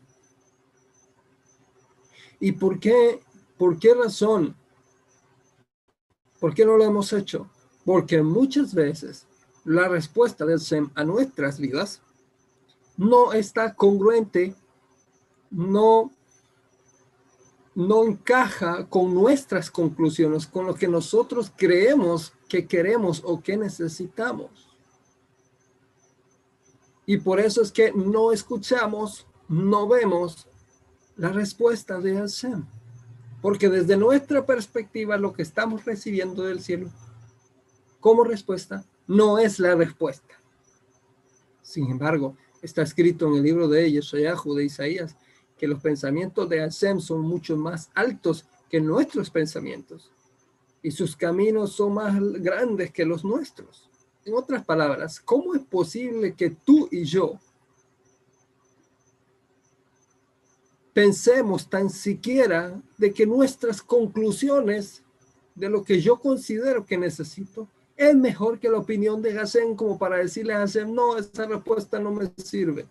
¿Y 2.40 2.52
por 2.52 2.78
qué? 2.78 3.20
¿Por 3.56 3.78
qué 3.78 3.94
razón? 3.94 4.56
¿Por 6.38 6.54
qué 6.54 6.64
no 6.64 6.76
lo 6.76 6.84
hemos 6.84 7.12
hecho? 7.12 7.50
Porque 7.88 8.22
muchas 8.22 8.74
veces 8.74 9.26
la 9.64 9.88
respuesta 9.88 10.44
del 10.44 10.60
SEM 10.60 10.90
a 10.94 11.04
nuestras 11.04 11.58
vidas 11.58 12.02
no 12.98 13.32
está 13.32 13.74
congruente, 13.74 14.54
no, 15.50 16.12
no 17.74 18.04
encaja 18.04 18.86
con 18.90 19.14
nuestras 19.14 19.70
conclusiones, 19.70 20.46
con 20.46 20.66
lo 20.66 20.74
que 20.74 20.86
nosotros 20.86 21.50
creemos 21.56 22.34
que 22.46 22.66
queremos 22.66 23.22
o 23.24 23.40
que 23.40 23.56
necesitamos. 23.56 24.50
Y 27.06 27.16
por 27.16 27.40
eso 27.40 27.62
es 27.62 27.72
que 27.72 27.90
no 27.92 28.32
escuchamos, 28.32 29.26
no 29.48 29.88
vemos 29.88 30.46
la 31.16 31.30
respuesta 31.30 32.00
de 32.00 32.18
Hashem. 32.18 32.66
Porque 33.40 33.70
desde 33.70 33.96
nuestra 33.96 34.44
perspectiva 34.44 35.16
lo 35.16 35.32
que 35.32 35.40
estamos 35.40 35.86
recibiendo 35.86 36.42
del 36.42 36.60
cielo 36.60 36.90
como 38.00 38.24
respuesta 38.24 38.84
no 39.06 39.38
es 39.38 39.58
la 39.58 39.74
respuesta. 39.74 40.34
Sin 41.62 41.90
embargo, 41.90 42.36
está 42.62 42.82
escrito 42.82 43.26
en 43.26 43.34
el 43.34 43.42
libro 43.42 43.68
de 43.68 43.90
Yeshayahu 43.90 44.54
de 44.54 44.64
Isaías 44.64 45.16
que 45.56 45.68
los 45.68 45.80
pensamientos 45.80 46.48
de 46.48 46.60
Hashem 46.60 47.00
son 47.00 47.22
mucho 47.22 47.56
más 47.56 47.90
altos 47.94 48.44
que 48.70 48.80
nuestros 48.80 49.30
pensamientos 49.30 50.10
y 50.82 50.90
sus 50.90 51.16
caminos 51.16 51.72
son 51.72 51.94
más 51.94 52.20
grandes 52.40 52.92
que 52.92 53.04
los 53.04 53.24
nuestros. 53.24 53.88
En 54.24 54.34
otras 54.34 54.64
palabras, 54.64 55.20
¿cómo 55.20 55.54
es 55.54 55.62
posible 55.62 56.34
que 56.34 56.50
tú 56.50 56.88
y 56.90 57.04
yo 57.04 57.38
pensemos 60.92 61.68
tan 61.68 61.90
siquiera 61.90 62.80
de 62.96 63.12
que 63.12 63.26
nuestras 63.26 63.82
conclusiones 63.82 65.02
de 65.54 65.68
lo 65.68 65.82
que 65.82 66.00
yo 66.00 66.18
considero 66.20 66.84
que 66.84 66.98
necesito 66.98 67.68
es 67.98 68.14
mejor 68.14 68.60
que 68.60 68.70
la 68.70 68.78
opinión 68.78 69.20
de 69.20 69.34
Hashem 69.34 69.74
como 69.74 69.98
para 69.98 70.18
decirle 70.18 70.54
a 70.54 70.58
Hashem, 70.58 70.94
no, 70.94 71.18
esa 71.18 71.46
respuesta 71.46 71.98
no 71.98 72.12
me 72.12 72.32
sirve. 72.36 72.86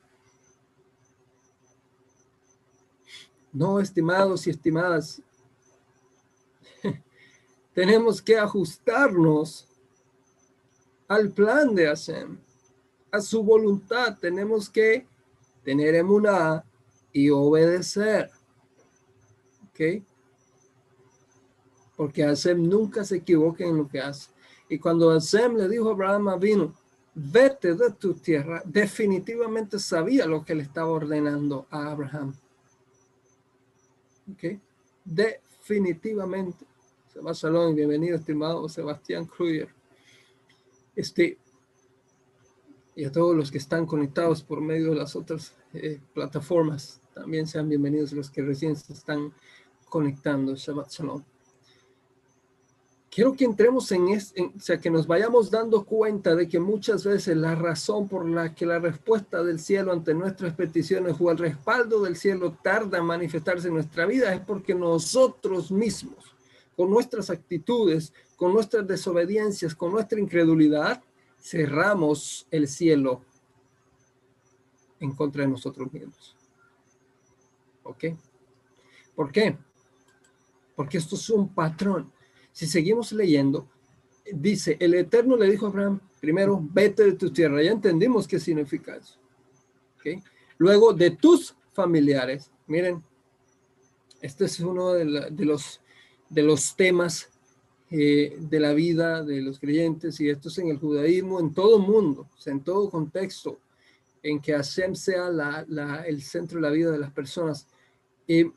No, 3.53 3.79
estimados 3.79 4.45
y 4.45 4.49
estimadas, 4.49 5.21
tenemos 7.73 8.21
que 8.21 8.37
ajustarnos 8.37 9.69
al 11.07 11.31
plan 11.31 11.73
de 11.73 11.87
Hashem, 11.87 12.37
a 13.09 13.21
su 13.21 13.41
voluntad. 13.41 14.17
Tenemos 14.19 14.69
que 14.69 15.07
tener 15.63 15.95
emuná 15.95 16.65
y 17.13 17.29
obedecer. 17.29 18.29
¿Ok? 19.69 20.03
Porque 21.95 22.25
Hashem 22.25 22.67
nunca 22.67 23.05
se 23.05 23.15
equivoca 23.15 23.63
en 23.63 23.77
lo 23.77 23.87
que 23.87 24.01
hace. 24.01 24.37
Y 24.69 24.79
cuando 24.79 25.09
Hashem 25.09 25.55
le 25.55 25.69
dijo 25.69 25.89
a 25.89 25.91
Abraham 25.91 26.39
vino, 26.39 26.74
vete 27.15 27.74
de 27.74 27.91
tu 27.91 28.13
tierra, 28.13 28.62
definitivamente 28.65 29.79
sabía 29.79 30.25
lo 30.25 30.43
que 30.43 30.55
le 30.55 30.63
estaba 30.63 30.89
ordenando 30.89 31.65
a 31.69 31.91
Abraham. 31.91 32.36
¿Ok? 34.31 34.59
Definitivamente. 35.05 36.65
Salón, 37.33 37.75
bienvenido, 37.75 38.17
estimado 38.17 38.69
Sebastián 38.69 39.25
Kruger. 39.25 39.69
Este, 40.95 41.38
y 42.95 43.05
a 43.05 43.12
todos 43.12 43.36
los 43.36 43.50
que 43.50 43.57
están 43.57 43.86
conectados 43.86 44.43
por 44.43 44.62
medio 44.62 44.91
de 44.91 44.97
las 44.97 45.15
otras 45.15 45.55
eh, 45.74 46.00
plataformas, 46.13 47.01
también 47.13 47.47
sean 47.47 47.69
bienvenidos 47.69 48.12
los 48.13 48.29
que 48.29 48.43
recién 48.43 48.75
se 48.75 48.94
están 48.94 49.33
conectando. 49.89 50.55
Shabbat 50.55 50.92
Shalom 50.92 51.24
quiero 53.18 53.34
que 53.34 53.46
entremos 53.46 53.92
en, 53.92 54.10
esto, 54.10 54.44
o 54.56 54.60
sea, 54.60 54.80
que 54.80 54.92
nos 54.92 55.08
vayamos 55.08 55.50
dando 55.50 55.84
cuenta 55.84 56.36
de 56.36 56.48
que 56.48 56.60
muchas 56.60 57.03
veces 57.03 57.36
la 57.36 57.56
razón 57.56 58.08
por 58.08 58.30
la 58.30 58.53
que 58.53 58.64
la 58.64 58.77
respuesta 58.77 59.42
del 59.44 59.60
cielo 59.60 59.92
ante 59.92 60.14
nuestras 60.14 60.53
peticiones 60.53 61.16
o 61.20 61.32
el 61.32 61.40
respaldo 61.40 62.03
del 62.03 62.16
cielo 62.16 62.56
tarda 62.62 63.00
en 63.00 63.06
manifestarse 63.06 63.70
en 63.70 63.74
nuestra 63.74 64.06
vida 64.06 64.32
es 64.36 64.42
porque 64.42 64.75
nosotros 64.75 65.72
mismos, 65.72 66.36
con 66.75 66.92
nuestras 66.92 67.32
actitudes, 67.32 68.14
con 68.36 68.53
nuestras 68.53 68.86
desobediencias, 68.86 69.74
con 69.74 69.94
nuestra 69.94 70.20
incredulidad, 70.20 71.01
cerramos 71.42 72.46
el 72.51 72.68
cielo 72.68 73.24
en 75.00 75.12
contra 75.14 75.42
de 75.42 75.50
nosotros 75.50 75.92
mismos. 75.92 76.36
¿Ok? 77.82 78.03
¿Por 79.16 79.32
qué? 79.32 79.58
Porque 80.75 81.00
esto 81.00 81.16
es 81.16 81.27
un 81.32 81.50
patrón 81.51 82.16
si 82.57 82.65
seguimos 82.65 83.11
leyendo, 83.11 83.67
dice, 84.33 84.77
el 84.79 84.96
Eterno 84.96 85.37
le 85.37 85.48
dijo 85.48 85.67
a 85.67 85.70
Abraham, 85.70 86.00
primero, 86.20 86.59
vete 86.59 87.03
de 87.03 87.11
tu 87.11 87.31
tierra. 87.31 87.61
Ya 87.61 87.70
entendimos 87.70 88.27
qué 88.27 88.39
significa 88.39 88.96
eso. 88.96 89.20
Luego, 90.57 90.91
de 90.91 91.11
tus 91.11 91.55
familiares. 91.72 92.50
Miren, 92.65 93.03
este 94.24 94.46
es 94.46 94.59
uno 94.59 94.93
de, 94.93 95.05
los, 95.05 95.81
de 96.29 96.41
los 96.41 96.75
temas 96.75 97.29
eh, 97.91 98.35
de 98.39 98.59
la 98.59 98.74
vida 98.74 99.24
de 99.24 99.39
los 99.43 99.59
creyentes 99.59 100.20
y 100.20 100.27
esto 100.27 100.50
es 100.50 100.57
en 100.57 100.70
el 100.70 100.79
judaísmo, 100.79 101.39
en 101.39 101.53
todo 101.53 101.77
mundo, 101.77 102.27
en 102.48 102.63
todo 102.63 102.89
contexto, 102.89 103.59
en 104.24 104.41
que 104.41 104.53
Hashem 104.53 104.96
sea 104.96 105.27
el 106.07 106.24
centro 106.24 106.59
de 106.59 106.67
la 106.67 106.74
vida 106.74 106.89
de 106.89 106.98
las 106.98 107.11
personas. 107.11 107.67
Eh, 108.27 108.50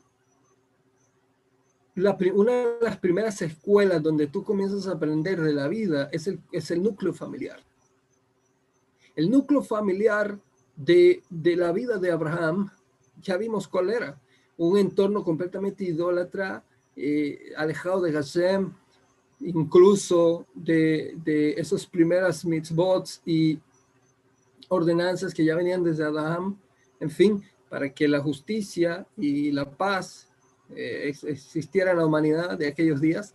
una 1.95 2.51
de 2.51 2.77
las 2.81 2.97
primeras 2.97 3.41
escuelas 3.41 4.01
donde 4.01 4.27
tú 4.27 4.43
comienzas 4.43 4.87
a 4.87 4.93
aprender 4.93 5.41
de 5.41 5.53
la 5.53 5.67
vida 5.67 6.09
es 6.11 6.27
el, 6.27 6.39
es 6.51 6.71
el 6.71 6.81
núcleo 6.81 7.13
familiar. 7.13 7.59
El 9.15 9.29
núcleo 9.29 9.61
familiar 9.61 10.39
de, 10.75 11.21
la 11.29 11.71
vida 11.71 11.97
de 11.97 12.11
Abraham, 12.11 12.69
ya 13.21 13.37
vimos 13.37 13.67
cuál 13.67 13.89
era, 13.89 14.19
un 14.57 14.77
entorno 14.77 15.23
completamente 15.23 15.83
idólatra, 15.83 16.63
eh, 16.95 17.51
alejado 17.57 18.01
de 18.01 18.13
Hashem, 18.13 18.71
incluso 19.41 20.45
de, 20.53 21.15
de 21.23 21.51
esos 21.53 21.85
primeras 21.85 22.45
mitzvot 22.45 23.07
y 23.25 23.59
ordenanzas 24.69 25.33
que 25.33 25.43
ya 25.43 25.55
venían 25.55 25.83
desde 25.83 26.05
Adán, 26.05 26.57
en 26.99 27.09
fin, 27.09 27.43
para 27.69 27.89
que 27.93 28.07
la 28.07 28.21
justicia 28.21 29.05
y 29.17 29.51
la 29.51 29.69
paz 29.69 30.30
eh, 30.75 31.13
existiera 31.23 31.91
en 31.91 31.97
la 31.97 32.05
humanidad 32.05 32.57
de 32.57 32.67
aquellos 32.67 33.01
días, 33.01 33.33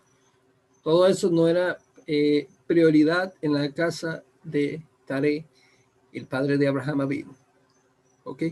todo 0.82 1.06
eso 1.06 1.30
no 1.30 1.48
era 1.48 1.78
eh, 2.06 2.46
prioridad 2.66 3.34
en 3.42 3.54
la 3.54 3.72
casa 3.72 4.22
de 4.44 4.84
Tare, 5.04 5.46
el 6.12 6.26
padre 6.26 6.58
de 6.58 6.68
Abraham 6.68 7.00
Abin. 7.00 7.26
¿Ok? 8.24 8.44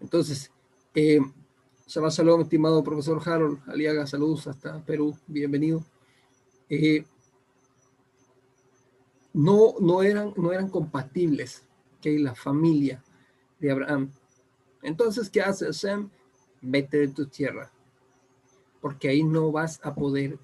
Entonces, 0.00 0.50
eh, 0.94 1.20
Shabbat 1.86 2.12
Shalom, 2.12 2.42
estimado 2.42 2.82
profesor 2.84 3.20
Harold 3.24 3.58
Aliaga, 3.66 4.06
saludos 4.06 4.46
hasta 4.46 4.84
Perú, 4.84 5.16
bienvenido. 5.26 5.84
Eh, 6.68 7.04
no, 9.32 9.74
no, 9.80 10.02
eran, 10.02 10.32
no 10.36 10.52
eran 10.52 10.68
compatibles 10.68 11.64
que 12.00 12.18
la 12.18 12.34
familia 12.34 13.02
de 13.58 13.70
Abraham. 13.70 14.12
Entonces, 14.82 15.28
¿qué 15.30 15.40
hace 15.40 15.66
Hashem? 15.66 16.08
Vete 16.60 16.98
de 16.98 17.08
tu 17.08 17.26
tierra, 17.26 17.71
porque 18.82 19.08
ahí 19.08 19.22
no 19.22 19.52
vas 19.52 19.80
a 19.84 19.94
poder 19.94 20.38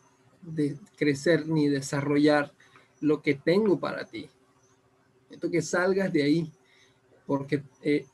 crecer 0.97 1.49
ni 1.49 1.69
desarrollar 1.69 2.55
lo 3.01 3.21
que 3.21 3.35
tengo 3.35 3.79
para 3.81 4.05
ti. 4.05 4.31
Esto 5.29 5.51
que 5.51 5.61
salgas 5.61 6.13
de 6.13 6.23
ahí, 6.23 6.53
porque 7.27 7.65
eh, 7.83 8.07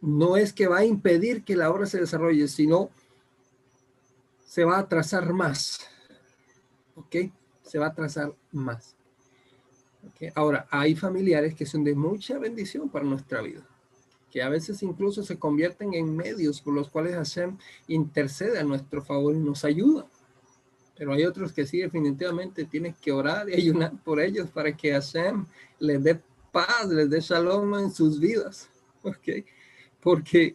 no 0.00 0.36
es 0.36 0.52
que 0.52 0.66
va 0.66 0.78
a 0.78 0.84
impedir 0.84 1.44
que 1.44 1.56
la 1.56 1.70
obra 1.70 1.86
se 1.86 2.00
desarrolle, 2.00 2.48
sino 2.48 2.90
se 4.44 4.64
va 4.64 4.78
a 4.78 4.88
trazar 4.88 5.32
más. 5.32 5.86
¿Ok? 6.96 7.16
Se 7.62 7.78
va 7.78 7.86
a 7.86 7.94
trazar 7.94 8.34
más. 8.50 8.96
Ahora, 10.34 10.66
hay 10.70 10.96
familiares 10.96 11.54
que 11.54 11.64
son 11.64 11.84
de 11.84 11.94
mucha 11.94 12.38
bendición 12.38 12.88
para 12.88 13.04
nuestra 13.04 13.40
vida 13.40 13.69
que 14.30 14.42
a 14.42 14.48
veces 14.48 14.82
incluso 14.82 15.22
se 15.22 15.38
convierten 15.38 15.94
en 15.94 16.16
medios 16.16 16.60
por 16.60 16.74
los 16.74 16.88
cuales 16.88 17.14
Hashem 17.14 17.56
intercede 17.88 18.58
a 18.58 18.64
nuestro 18.64 19.02
favor 19.02 19.34
y 19.34 19.38
nos 19.38 19.64
ayuda. 19.64 20.06
Pero 20.96 21.12
hay 21.12 21.24
otros 21.24 21.52
que 21.52 21.66
sí, 21.66 21.78
definitivamente 21.78 22.64
tienes 22.64 22.96
que 22.96 23.10
orar 23.12 23.48
y 23.48 23.54
ayunar 23.54 23.92
por 24.04 24.20
ellos 24.20 24.50
para 24.50 24.76
que 24.76 24.92
Hashem 24.92 25.46
les 25.78 26.02
dé 26.02 26.20
paz, 26.52 26.88
les 26.88 27.08
dé 27.08 27.20
shalom 27.20 27.74
en 27.78 27.90
sus 27.90 28.20
vidas. 28.20 28.68
¿Ok? 29.02 29.44
Porque 30.00 30.54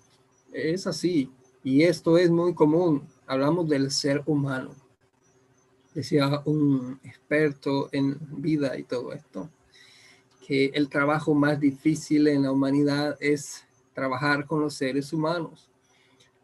es 0.54 0.88
así. 0.88 1.32
Y 1.64 1.84
esto 1.84 2.18
es 2.18 2.30
muy 2.30 2.54
común. 2.54 3.08
Hablamos 3.26 3.68
del 3.68 3.92
ser 3.92 4.22
humano. 4.26 4.76
Decía 5.94 6.42
un 6.46 7.00
experto 7.04 7.90
en 7.92 8.18
vida 8.42 8.78
y 8.78 8.84
todo 8.84 9.14
esto 9.14 9.50
que 10.46 10.66
el 10.76 10.90
trabajo 10.90 11.34
más 11.34 11.60
difícil 11.60 12.28
en 12.28 12.44
la 12.44 12.52
humanidad 12.52 13.18
es 13.20 13.65
trabajar 13.96 14.46
con 14.46 14.62
los 14.62 14.76
seres 14.76 15.12
humanos. 15.12 15.72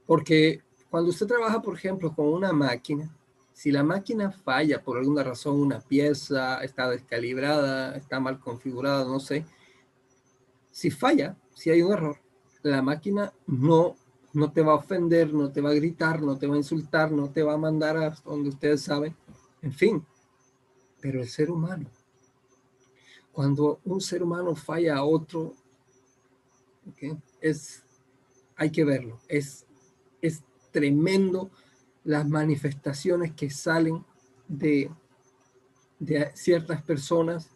Porque 0.07 0.63
cuando 0.89 1.11
usted 1.11 1.27
trabaja, 1.27 1.61
por 1.61 1.75
ejemplo, 1.75 2.15
con 2.15 2.27
una 2.27 2.51
máquina, 2.51 3.15
si 3.53 3.71
la 3.71 3.83
máquina 3.83 4.31
falla 4.31 4.81
por 4.81 4.97
alguna 4.97 5.21
razón, 5.21 5.59
una 5.59 5.79
pieza 5.79 6.63
está 6.63 6.89
descalibrada, 6.89 7.95
está 7.95 8.19
mal 8.19 8.39
configurada, 8.39 9.05
no 9.05 9.19
sé, 9.19 9.45
si 10.71 10.89
falla, 10.89 11.37
si 11.53 11.69
hay 11.69 11.81
un 11.81 11.93
error, 11.93 12.17
la 12.63 12.81
máquina 12.81 13.33
no, 13.45 13.95
no 14.33 14.51
te 14.51 14.61
va 14.61 14.71
a 14.71 14.77
ofender, 14.77 15.33
no 15.33 15.51
te 15.51 15.61
va 15.61 15.71
a 15.71 15.75
gritar, 15.75 16.21
no 16.21 16.37
te 16.37 16.47
va 16.47 16.55
a 16.55 16.57
insultar, 16.57 17.11
no 17.11 17.29
te 17.29 17.43
va 17.43 17.53
a 17.53 17.57
mandar 17.57 17.97
a 17.97 18.09
donde 18.23 18.49
ustedes 18.49 18.81
saben, 18.81 19.15
en 19.61 19.73
fin, 19.73 20.05
pero 21.01 21.19
el 21.19 21.27
ser 21.27 21.51
humano, 21.51 21.89
cuando 23.31 23.79
un 23.85 24.01
ser 24.01 24.23
humano 24.23 24.55
falla 24.55 24.97
a 24.97 25.03
otro, 25.03 25.53
es, 27.41 27.83
hay 28.55 28.71
que 28.71 28.83
verlo, 28.83 29.19
es, 29.27 29.65
es 30.21 30.43
tremendo 30.71 31.51
las 32.03 32.27
manifestaciones 32.27 33.33
que 33.33 33.49
salen 33.49 34.03
de, 34.47 34.89
de 35.99 36.31
ciertas 36.33 36.81
personas 36.81 37.49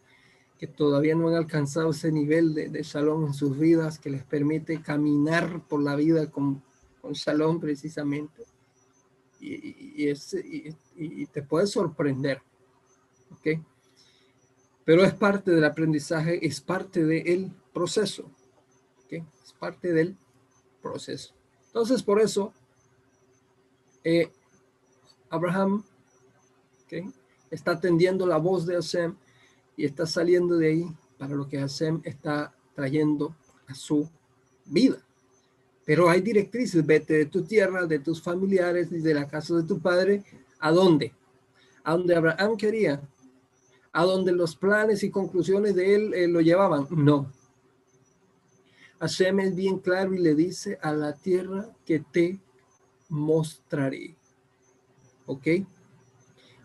que 0.58 0.66
todavía 0.66 1.14
no 1.14 1.28
han 1.28 1.34
alcanzado 1.34 1.90
ese 1.90 2.10
nivel 2.10 2.54
de, 2.54 2.68
de 2.68 2.82
shalom 2.82 3.26
en 3.26 3.34
sus 3.34 3.58
vidas 3.58 3.98
que 3.98 4.10
les 4.10 4.24
permite 4.24 4.80
caminar 4.80 5.66
por 5.66 5.82
la 5.82 5.96
vida 5.96 6.30
con, 6.30 6.62
con 7.00 7.12
shalom 7.12 7.60
precisamente. 7.60 8.44
Y, 9.38 10.08
y, 10.96 11.26
te 11.26 11.42
puede 11.42 11.66
sorprender. 11.66 12.40
¿ok? 13.32 13.60
Pero 14.84 15.04
es 15.04 15.12
parte 15.12 15.50
del 15.50 15.64
aprendizaje, 15.64 16.44
es 16.44 16.60
parte 16.60 17.04
del 17.04 17.52
proceso. 17.74 18.30
Parte 19.58 19.92
del 19.92 20.16
proceso. 20.82 21.34
Entonces, 21.66 22.02
por 22.02 22.20
eso, 22.20 22.52
eh, 24.04 24.30
Abraham 25.30 25.84
está 27.50 27.72
atendiendo 27.72 28.26
la 28.26 28.38
voz 28.38 28.66
de 28.66 28.74
Hashem 28.74 29.16
y 29.76 29.84
está 29.84 30.06
saliendo 30.06 30.56
de 30.56 30.68
ahí 30.68 30.96
para 31.18 31.34
lo 31.34 31.48
que 31.48 31.58
Hashem 31.58 32.00
está 32.04 32.54
trayendo 32.74 33.34
a 33.66 33.74
su 33.74 34.08
vida. 34.64 34.98
Pero 35.84 36.08
hay 36.08 36.20
directrices, 36.20 36.84
vete 36.84 37.14
de 37.14 37.26
tu 37.26 37.42
tierra, 37.42 37.86
de 37.86 37.98
tus 37.98 38.20
familiares 38.22 38.90
y 38.90 38.98
de 38.98 39.14
la 39.14 39.28
casa 39.28 39.54
de 39.54 39.62
tu 39.62 39.80
padre, 39.80 40.24
¿a 40.58 40.70
dónde? 40.72 41.12
A 41.84 41.92
donde 41.92 42.16
Abraham 42.16 42.56
quería, 42.56 43.00
a 43.92 44.04
donde 44.04 44.32
los 44.32 44.56
planes 44.56 45.02
y 45.04 45.10
conclusiones 45.10 45.74
de 45.74 45.94
él 45.94 46.14
eh, 46.14 46.28
lo 46.28 46.40
llevaban. 46.40 46.86
No. 46.90 47.32
Hashem 49.00 49.40
es 49.40 49.54
bien 49.54 49.78
claro 49.78 50.14
y 50.14 50.18
le 50.18 50.34
dice 50.34 50.78
a 50.82 50.92
la 50.92 51.14
tierra 51.14 51.68
que 51.84 52.00
te 52.00 52.40
mostraré. 53.08 54.16
¿Ok? 55.26 55.46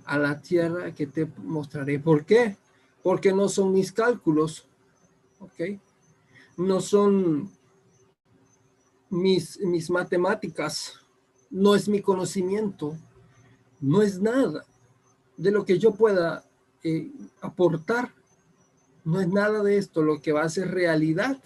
A 0.05 0.17
la 0.17 0.41
tierra 0.41 0.93
que 0.93 1.07
te 1.07 1.25
mostraré. 1.37 1.99
¿Por 1.99 2.25
qué? 2.25 2.57
Porque 3.03 3.33
no 3.33 3.49
son 3.49 3.73
mis 3.73 3.91
cálculos. 3.91 4.67
¿Ok? 5.39 5.79
No 6.57 6.79
son 6.79 7.51
mis, 9.11 9.59
mis 9.59 9.89
matemáticas, 9.89 10.93
no 11.49 11.75
es 11.75 11.87
mi 11.87 12.01
conocimiento, 12.01 12.97
no 13.79 14.01
es 14.01 14.19
nada 14.19 14.65
de 15.37 15.51
lo 15.51 15.65
que 15.65 15.77
yo 15.77 15.93
pueda 15.93 16.45
eh, 16.83 17.11
aportar, 17.41 18.13
no 19.03 19.19
es 19.19 19.27
nada 19.27 19.61
de 19.63 19.77
esto 19.77 20.01
lo 20.01 20.21
que 20.21 20.31
va 20.31 20.43
a 20.43 20.49
ser 20.49 20.71
realidad. 20.71 21.41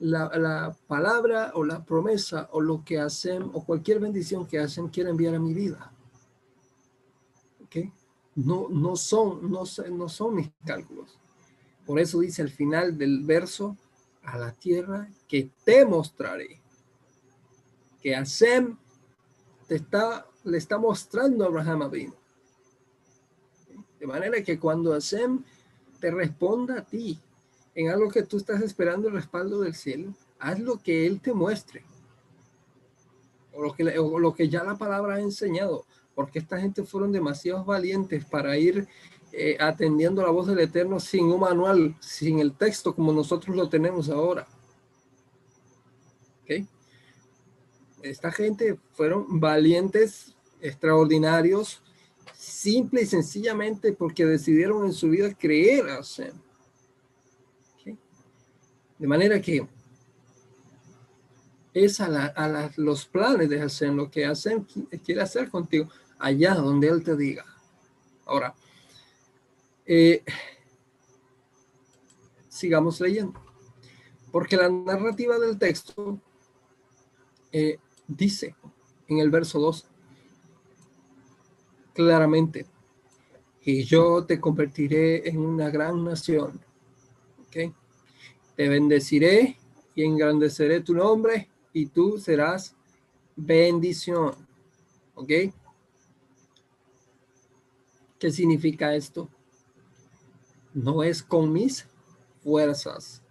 La, 0.00 0.74
palabra 0.86 1.52
o 1.54 1.62
la 1.62 1.84
promesa 1.84 2.48
o 2.52 2.60
lo 2.60 2.82
que 2.84 2.98
hacen 2.98 3.42
o 3.52 3.64
cualquier 3.64 4.00
bendición 4.00 4.46
que 4.46 4.58
hacen 4.58 4.88
quiere 4.88 5.10
enviar 5.10 5.34
a 5.34 5.38
mi 5.38 5.54
vida. 5.54 5.92
¿Ok? 7.62 7.76
No, 8.36 8.68
no, 8.70 8.96
son, 8.96 9.50
no, 9.50 9.64
no 9.92 10.08
son 10.08 10.34
mis 10.34 10.50
cálculos. 10.64 11.18
Por 11.84 12.00
eso 12.00 12.20
dice 12.20 12.42
al 12.42 12.50
final 12.50 12.96
del 12.96 13.22
verso, 13.24 13.76
a 14.22 14.38
la 14.38 14.52
tierra 14.52 15.08
que 15.28 15.50
te 15.64 15.84
mostraré 15.84 16.60
que 18.00 18.14
Hashem 18.14 18.76
te 19.66 19.76
está, 19.76 20.26
le 20.44 20.58
está 20.58 20.78
mostrando 20.78 21.44
a 21.44 21.48
Abraham 21.48 21.82
Abin. 21.82 22.14
De 23.98 24.06
manera 24.06 24.42
que 24.42 24.58
cuando 24.58 24.92
Hashem 24.92 25.44
te 26.00 26.10
responda 26.10 26.78
a 26.78 26.84
ti 26.84 27.20
en 27.74 27.88
algo 27.88 28.10
que 28.10 28.22
tú 28.22 28.36
estás 28.36 28.62
esperando 28.62 29.08
el 29.08 29.14
respaldo 29.14 29.60
del 29.60 29.74
cielo, 29.74 30.14
haz 30.38 30.58
lo 30.58 30.78
que 30.78 31.06
Él 31.06 31.20
te 31.20 31.32
muestre. 31.32 31.84
O 33.52 33.62
lo 34.18 34.34
que, 34.34 34.48
ya 34.48 34.64
la 34.64 34.76
palabra 34.76 35.16
ha 35.16 35.20
enseñado. 35.20 35.84
Porque 36.14 36.38
esta 36.38 36.60
gente 36.60 36.84
fueron 36.84 37.12
demasiado 37.12 37.64
valientes 37.64 38.24
para 38.24 38.56
ir 38.56 38.86
eh, 39.32 39.56
atendiendo 39.60 40.22
la 40.22 40.30
voz 40.30 40.46
del 40.46 40.60
Eterno 40.60 41.00
sin 41.00 41.26
un 41.26 41.40
manual, 41.40 41.96
sin 42.00 42.38
el 42.40 42.52
texto 42.52 42.94
como 42.94 43.12
nosotros 43.12 43.56
lo 43.56 43.68
tenemos 43.68 44.08
ahora. 44.08 44.46
¿Okay? 46.42 46.66
esta 48.02 48.32
gente 48.32 48.78
fueron 48.92 49.40
valientes, 49.40 50.34
extraordinarios, 50.60 51.82
simple 52.34 53.02
y 53.02 53.06
sencillamente 53.06 53.92
porque 53.92 54.24
decidieron 54.24 54.86
en 54.86 54.92
su 54.92 55.10
vida 55.10 55.34
creer 55.34 55.88
a. 55.90 56.00
De 59.00 59.06
manera 59.06 59.40
que 59.40 59.66
es 61.72 62.00
a, 62.02 62.70
los 62.76 63.06
planes 63.06 63.48
de 63.48 63.58
Hashem 63.58 63.96
lo 63.96 64.10
que 64.10 64.26
Hashem 64.26 64.66
quiere 65.02 65.22
hacer 65.22 65.48
contigo, 65.48 65.88
allá 66.18 66.54
donde 66.54 66.88
Él 66.88 67.02
te 67.02 67.16
diga. 67.16 67.46
Ahora, 68.26 68.54
eh, 69.86 70.22
sigamos 72.50 73.00
leyendo, 73.00 73.40
porque 74.30 74.58
la 74.58 74.68
narrativa 74.68 75.38
del 75.38 75.58
texto 75.58 76.20
eh, 77.52 77.78
dice 78.06 78.54
en 79.08 79.18
el 79.18 79.30
verso 79.30 79.58
2 79.60 79.86
claramente, 81.94 82.66
y 83.62 83.82
yo 83.84 84.26
te 84.26 84.38
convertiré 84.38 85.26
en 85.26 85.38
una 85.38 85.70
gran 85.70 86.04
nación. 86.04 86.60
¿ok? 87.46 87.74
Te 88.60 88.68
bendeciré 88.68 89.56
y 89.94 90.04
engrandeceré 90.04 90.82
tu 90.82 90.92
nombre 90.92 91.48
y 91.72 91.86
tú 91.86 92.18
serás 92.18 92.76
bendición. 93.34 94.34
¿Ok? 95.14 95.30
¿Qué 98.18 98.30
significa 98.30 98.94
esto? 98.94 99.30
No 100.74 101.02
es 101.02 101.22
con 101.22 101.50
mis 101.50 101.88
fuerzas. 102.44 103.22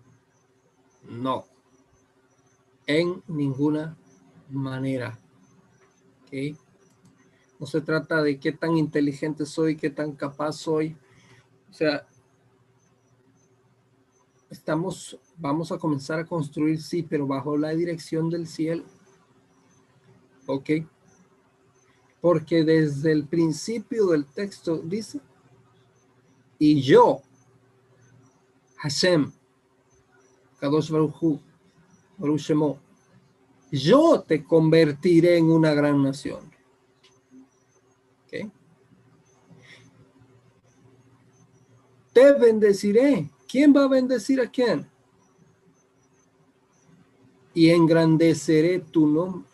No. 1.08 1.46
En 2.88 3.22
ninguna 3.28 3.96
manera. 4.50 5.20
¿okay? 6.24 6.58
No 7.60 7.68
se 7.68 7.82
trata 7.82 8.24
de 8.24 8.40
qué 8.40 8.52
tan 8.52 8.78
inteligente 8.78 9.46
soy, 9.46 9.78
qué 9.78 9.92
tan 9.92 10.14
capaz 10.14 10.54
soy. 10.54 10.98
O 11.70 11.74
sea, 11.74 12.08
estamos, 14.50 15.20
vamos 15.38 15.72
a 15.72 15.78
comenzar 15.78 16.20
a 16.20 16.26
construir, 16.26 16.82
sí, 16.82 17.04
pero 17.04 17.28
bajo 17.28 17.58
la 17.58 17.70
dirección 17.70 18.30
del 18.30 18.48
cielo. 18.48 18.84
¿Ok? 20.46 20.70
Porque 22.22 22.64
desde 22.64 23.12
el 23.12 23.28
principio 23.28 24.08
del 24.08 24.26
texto 24.26 24.78
dice, 24.78 25.22
y 26.58 26.82
yo, 26.82 27.22
Hashem, 28.78 29.32
Kadosh 30.60 30.92
Baruch 30.92 31.40
Baruch 32.18 32.42
Shemo, 32.42 32.80
yo 33.72 34.22
te 34.22 34.44
convertiré 34.44 35.38
en 35.38 35.52
una 35.52 35.74
gran 35.74 36.02
nación. 36.04 36.50
Te 42.14 42.34
bendeciré. 42.34 43.30
¿Quién 43.50 43.76
va 43.76 43.86
a 43.86 43.88
bendecir 43.88 44.40
a 44.40 44.50
quién? 44.50 44.88
Y 47.56 47.72
engrandeceré 47.72 48.80
tu 48.80 49.08
nombre. 49.08 49.50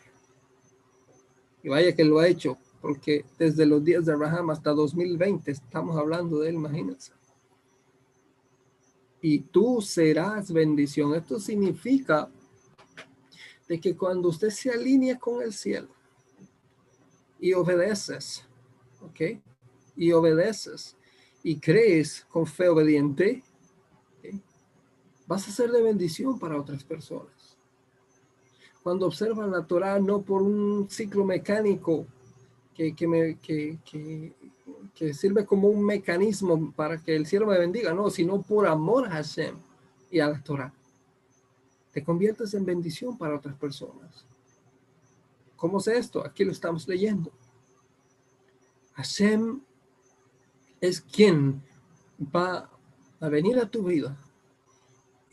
Y 1.62 1.70
vaya 1.70 1.96
que 1.96 2.04
lo 2.04 2.18
ha 2.18 2.28
hecho, 2.28 2.58
porque 2.82 3.24
desde 3.38 3.64
los 3.64 3.82
días 3.82 4.04
de 4.04 4.12
Abraham 4.12 4.50
hasta 4.50 4.72
2020 4.72 5.50
estamos 5.50 5.96
hablando 5.96 6.40
de 6.40 6.50
él, 6.50 6.56
imagínense. 6.56 7.12
Y 9.22 9.40
tú 9.40 9.80
serás 9.80 10.52
bendición. 10.52 11.14
Esto 11.14 11.40
significa 11.40 12.28
de 13.66 13.80
que 13.80 13.96
cuando 13.96 14.28
usted 14.28 14.50
se 14.50 14.70
alinea 14.70 15.18
con 15.18 15.42
el 15.42 15.54
cielo 15.54 15.88
y 17.40 17.54
obedeces, 17.54 18.44
¿ok? 19.00 19.40
Y 19.96 20.12
obedeces 20.12 20.96
y 21.42 21.58
crees 21.58 22.26
con 22.28 22.46
fe 22.46 22.68
obediente, 22.68 23.42
vas 25.26 25.48
a 25.48 25.52
ser 25.52 25.70
de 25.70 25.82
bendición 25.82 26.38
para 26.38 26.58
otras 26.58 26.84
personas. 26.84 27.56
Cuando 28.82 29.06
observan 29.06 29.50
la 29.50 29.66
Torah 29.66 29.98
no 29.98 30.22
por 30.22 30.42
un 30.42 30.88
ciclo 30.88 31.24
mecánico 31.24 32.06
que, 32.74 32.94
que, 32.94 33.08
me, 33.08 33.38
que, 33.38 33.78
que, 34.94 35.14
sirve 35.14 35.44
como 35.44 35.68
un 35.68 35.84
mecanismo 35.84 36.72
para 36.72 37.02
que 37.02 37.16
el 37.16 37.26
cielo 37.26 37.46
me 37.46 37.58
bendiga, 37.58 37.92
no, 37.92 38.10
sino 38.10 38.42
por 38.42 38.66
amor 38.66 39.06
a 39.06 39.10
Hashem 39.10 39.56
y 40.10 40.20
a 40.20 40.28
la 40.28 40.42
Torah 40.42 40.72
te 41.96 42.04
conviertes 42.04 42.52
en 42.52 42.66
bendición 42.66 43.16
para 43.16 43.36
otras 43.36 43.56
personas. 43.56 44.26
¿Cómo 45.56 45.78
es 45.78 45.86
esto? 45.86 46.22
Aquí 46.22 46.44
lo 46.44 46.52
estamos 46.52 46.86
leyendo. 46.86 47.32
Hashem 48.92 49.62
es 50.78 51.00
quien 51.00 51.62
va 52.20 52.68
a 53.18 53.28
venir 53.30 53.58
a 53.58 53.70
tu 53.70 53.82
vida 53.82 54.14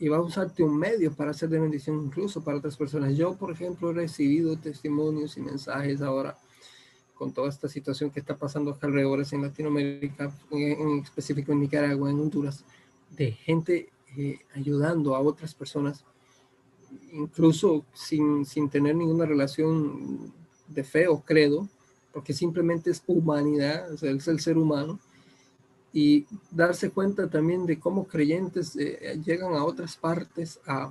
y 0.04 0.08
va 0.10 0.18
a 0.18 0.20
usarte 0.20 0.62
un 0.62 0.76
medio 0.76 1.14
para 1.14 1.30
hacer 1.30 1.48
de 1.48 1.58
bendición 1.58 1.98
incluso 2.04 2.44
para 2.44 2.58
otras 2.58 2.76
personas. 2.76 3.16
Yo, 3.16 3.34
por 3.38 3.50
ejemplo, 3.50 3.88
he 3.88 3.94
recibido 3.94 4.54
testimonios 4.54 5.38
y 5.38 5.40
mensajes 5.40 6.02
ahora 6.02 6.36
con 7.14 7.32
toda 7.32 7.48
esta 7.48 7.70
situación 7.70 8.10
que 8.10 8.20
está 8.20 8.36
pasando 8.36 8.70
acá 8.70 8.86
alrededor 8.86 9.24
en 9.32 9.40
Latinoamérica, 9.40 10.30
en, 10.50 10.98
específico 10.98 11.52
en 11.52 11.60
Nicaragua, 11.60 12.10
en 12.10 12.20
Honduras, 12.20 12.66
de 13.12 13.32
gente 13.32 13.88
eh, 14.14 14.40
ayudando 14.54 15.16
a 15.16 15.20
otras 15.20 15.54
personas 15.54 16.04
incluso 17.10 17.86
sin, 17.94 18.44
tener 18.68 18.96
ninguna 18.96 19.24
relación 19.24 20.34
de 20.68 20.84
fe 20.84 21.08
o 21.08 21.22
credo, 21.22 21.66
porque 22.12 22.34
simplemente 22.34 22.90
es 22.90 23.02
humanidad, 23.06 23.90
es 23.94 24.28
el 24.28 24.40
ser 24.40 24.58
humano, 24.58 25.00
y 25.96 26.26
darse 26.50 26.90
cuenta 26.90 27.30
también 27.30 27.64
de 27.66 27.78
cómo 27.78 28.08
creyentes 28.08 28.74
eh, 28.76 29.16
llegan 29.24 29.54
a 29.54 29.64
otras 29.64 29.96
partes 29.96 30.58
a 30.66 30.90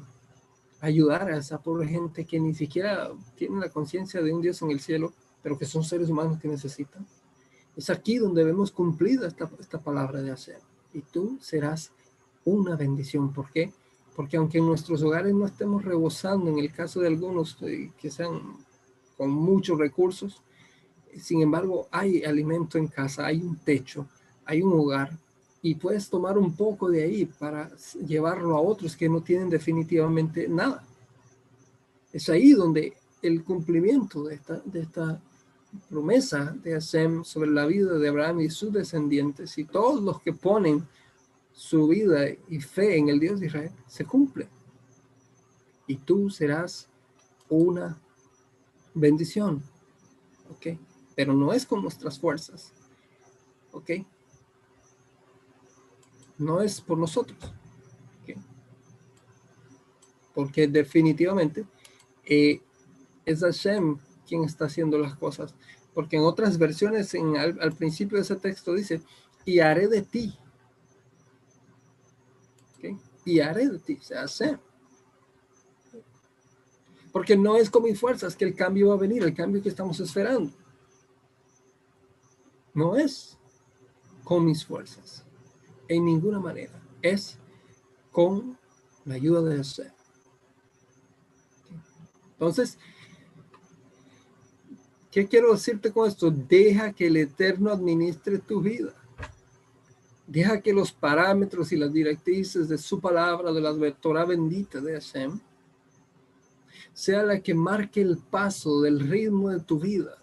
ayudar 0.79 1.29
a 1.29 1.37
esa 1.37 1.61
pobre 1.61 1.89
gente 1.89 2.23
que 2.25 2.39
ni 2.39 2.53
siquiera 2.53 3.11
tiene 3.35 3.59
la 3.59 3.69
conciencia 3.69 4.21
de 4.21 4.33
un 4.33 4.41
Dios 4.41 4.61
en 4.61 4.71
el 4.71 4.79
cielo, 4.79 5.11
pero 5.41 5.59
que 5.59 5.65
son 5.65 5.83
seres 5.83 6.09
humanos 6.09 6.39
que 6.39 6.47
necesitan. 6.47 7.05
Es 7.75 7.89
aquí 7.89 8.17
donde 8.17 8.45
vemos 8.45 8.71
cumplida 8.71 9.27
esta, 9.27 9.49
esta 9.59 9.81
palabra 9.81 10.21
de 10.21 10.31
hacer. 10.31 10.59
Y 10.93 11.01
tú 11.01 11.37
serás 11.41 11.91
una 12.45 12.77
bendición. 12.77 13.33
¿Por 13.33 13.51
qué? 13.51 13.73
Porque 14.15 14.37
aunque 14.37 14.59
en 14.59 14.67
nuestros 14.67 15.03
hogares 15.03 15.33
no 15.33 15.45
estemos 15.45 15.83
rebosando, 15.83 16.49
en 16.49 16.59
el 16.59 16.71
caso 16.71 17.01
de 17.01 17.07
algunos 17.07 17.57
eh, 17.63 17.91
que 17.97 18.09
sean 18.09 18.57
con 19.17 19.31
muchos 19.31 19.77
recursos, 19.77 20.41
sin 21.19 21.41
embargo 21.41 21.89
hay 21.91 22.23
alimento 22.23 22.77
en 22.77 22.87
casa, 22.87 23.25
hay 23.25 23.41
un 23.41 23.57
techo, 23.57 24.07
hay 24.45 24.61
un 24.61 24.73
hogar 24.73 25.17
y 25.61 25.75
puedes 25.75 26.09
tomar 26.09 26.37
un 26.37 26.55
poco 26.55 26.89
de 26.89 27.03
ahí 27.03 27.25
para 27.25 27.71
llevarlo 28.05 28.57
a 28.57 28.61
otros 28.61 28.97
que 28.97 29.07
no 29.07 29.21
tienen 29.21 29.49
definitivamente 29.49 30.47
nada. 30.47 30.83
Es 32.11 32.29
ahí 32.29 32.51
donde 32.51 32.93
el 33.21 33.43
cumplimiento 33.43 34.23
de 34.25 34.35
esta, 34.35 34.61
de 34.65 34.81
esta 34.81 35.21
promesa 35.89 36.55
de 36.63 36.73
Hashem 36.73 37.23
sobre 37.23 37.49
la 37.49 37.65
vida 37.65 37.97
de 37.97 38.09
Abraham 38.09 38.41
y 38.41 38.49
sus 38.49 38.73
descendientes 38.73 39.57
y 39.57 39.63
todos 39.63 40.01
los 40.03 40.21
que 40.21 40.33
ponen 40.33 40.85
su 41.53 41.87
vida 41.87 42.25
y 42.49 42.59
fe 42.59 42.97
en 42.97 43.09
el 43.09 43.19
Dios 43.19 43.39
de 43.39 43.47
Israel 43.47 43.71
se 43.87 44.05
cumple. 44.05 44.47
Y 45.87 45.97
tú 45.97 46.29
serás 46.29 46.89
una 47.49 47.99
bendición. 48.93 49.63
¿Ok? 50.49 50.77
Pero 51.15 51.33
no 51.33 51.53
es 51.53 51.65
con 51.65 51.81
nuestras 51.81 52.19
fuerzas. 52.19 52.73
¿Ok? 53.71 53.91
No 56.37 56.61
es 56.61 56.81
por 56.81 56.97
nosotros. 56.97 57.37
Porque 60.33 60.67
definitivamente 60.67 61.65
eh, 62.25 62.59
es 63.25 63.41
Hashem 63.41 63.99
quien 64.27 64.43
está 64.43 64.65
haciendo 64.65 64.97
las 64.97 65.15
cosas. 65.15 65.53
Porque 65.93 66.17
en 66.17 66.23
otras 66.23 66.57
versiones, 66.57 67.13
en, 67.13 67.37
al, 67.37 67.73
principio 67.73 68.17
de 68.17 68.23
ese 68.23 68.35
texto 68.35 68.73
dice, 68.73 69.01
y 69.45 69.59
haré 69.59 69.87
de 69.87 70.01
ti. 70.01 70.37
Y 73.25 73.39
haré 73.39 73.69
de 73.69 73.79
ti, 73.79 73.99
se 74.01 74.17
hace. 74.17 74.57
Porque 77.11 77.37
no 77.37 77.55
es 77.55 77.69
con 77.69 77.83
mis 77.83 77.99
fuerzas 77.99 78.35
que 78.35 78.43
el 78.43 78.55
cambio 78.55 78.89
va 78.89 78.95
a 78.95 78.97
venir, 78.97 79.23
el 79.23 79.35
cambio 79.35 79.61
que 79.61 79.69
estamos 79.69 79.99
esperando. 79.99 80.51
No 82.73 82.97
es 82.97 83.37
con 84.23 84.43
mis 84.43 84.65
fuerzas, 84.65 85.23
en 85.87 86.05
ninguna 86.05 86.39
manera. 86.39 86.81
Es 87.01 87.39
con 88.11 88.57
la 89.05 89.15
ayuda 89.15 89.41
de 89.41 89.55
Dios. 89.55 89.81
Entonces, 92.33 92.77
¿Qué 95.13 95.27
quiero 95.27 95.51
decirte 95.51 95.91
con 95.91 96.07
esto? 96.07 96.31
Deja 96.31 96.91
que 96.91 97.05
el 97.05 97.17
Eterno 97.17 97.71
administre 97.71 98.39
tu 98.39 98.61
vida. 98.61 98.95
Deja 100.25 100.59
que 100.59 100.73
los 100.73 100.91
parámetros 100.91 101.71
y 101.71 101.77
las 101.77 101.93
directrices 101.93 102.67
de 102.67 102.79
su 102.79 102.99
palabra, 102.99 103.51
de 103.51 103.61
la 103.61 103.91
Torah 103.91 104.25
bendita 104.25 104.81
de 104.81 104.93
Hashem, 104.93 105.39
sea 106.93 107.21
la 107.21 107.39
que 107.39 107.53
marque 107.53 108.01
el 108.01 108.17
paso 108.17 108.81
del 108.81 109.01
ritmo 109.01 109.51
de 109.51 109.59
tu 109.59 109.79
vida. 109.79 110.17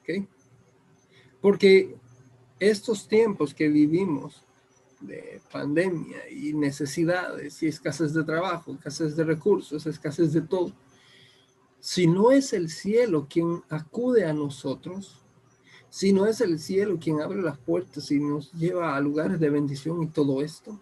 ¿Ok? 0.00 0.28
Porque 1.40 1.96
estos 2.58 3.06
tiempos 3.08 3.54
que 3.54 3.68
vivimos 3.68 4.42
de 5.00 5.40
pandemia 5.52 6.28
y 6.30 6.54
necesidades 6.54 7.62
y 7.62 7.68
escasez 7.68 8.14
de 8.14 8.24
trabajo, 8.24 8.72
escasez 8.72 9.14
de 9.14 9.24
recursos, 9.24 9.86
escasez 9.86 10.32
de 10.32 10.40
todo, 10.42 10.72
si 11.80 12.06
no 12.06 12.32
es 12.32 12.52
el 12.52 12.68
cielo 12.70 13.26
quien 13.28 13.62
acude 13.68 14.24
a 14.24 14.32
nosotros, 14.32 15.22
si 15.88 16.12
no 16.12 16.26
es 16.26 16.40
el 16.40 16.58
cielo 16.58 16.98
quien 16.98 17.20
abre 17.20 17.40
las 17.40 17.58
puertas 17.58 18.10
y 18.10 18.18
nos 18.18 18.50
lleva 18.52 18.96
a 18.96 19.00
lugares 19.00 19.38
de 19.38 19.50
bendición 19.50 20.02
y 20.02 20.08
todo 20.08 20.42
esto, 20.42 20.80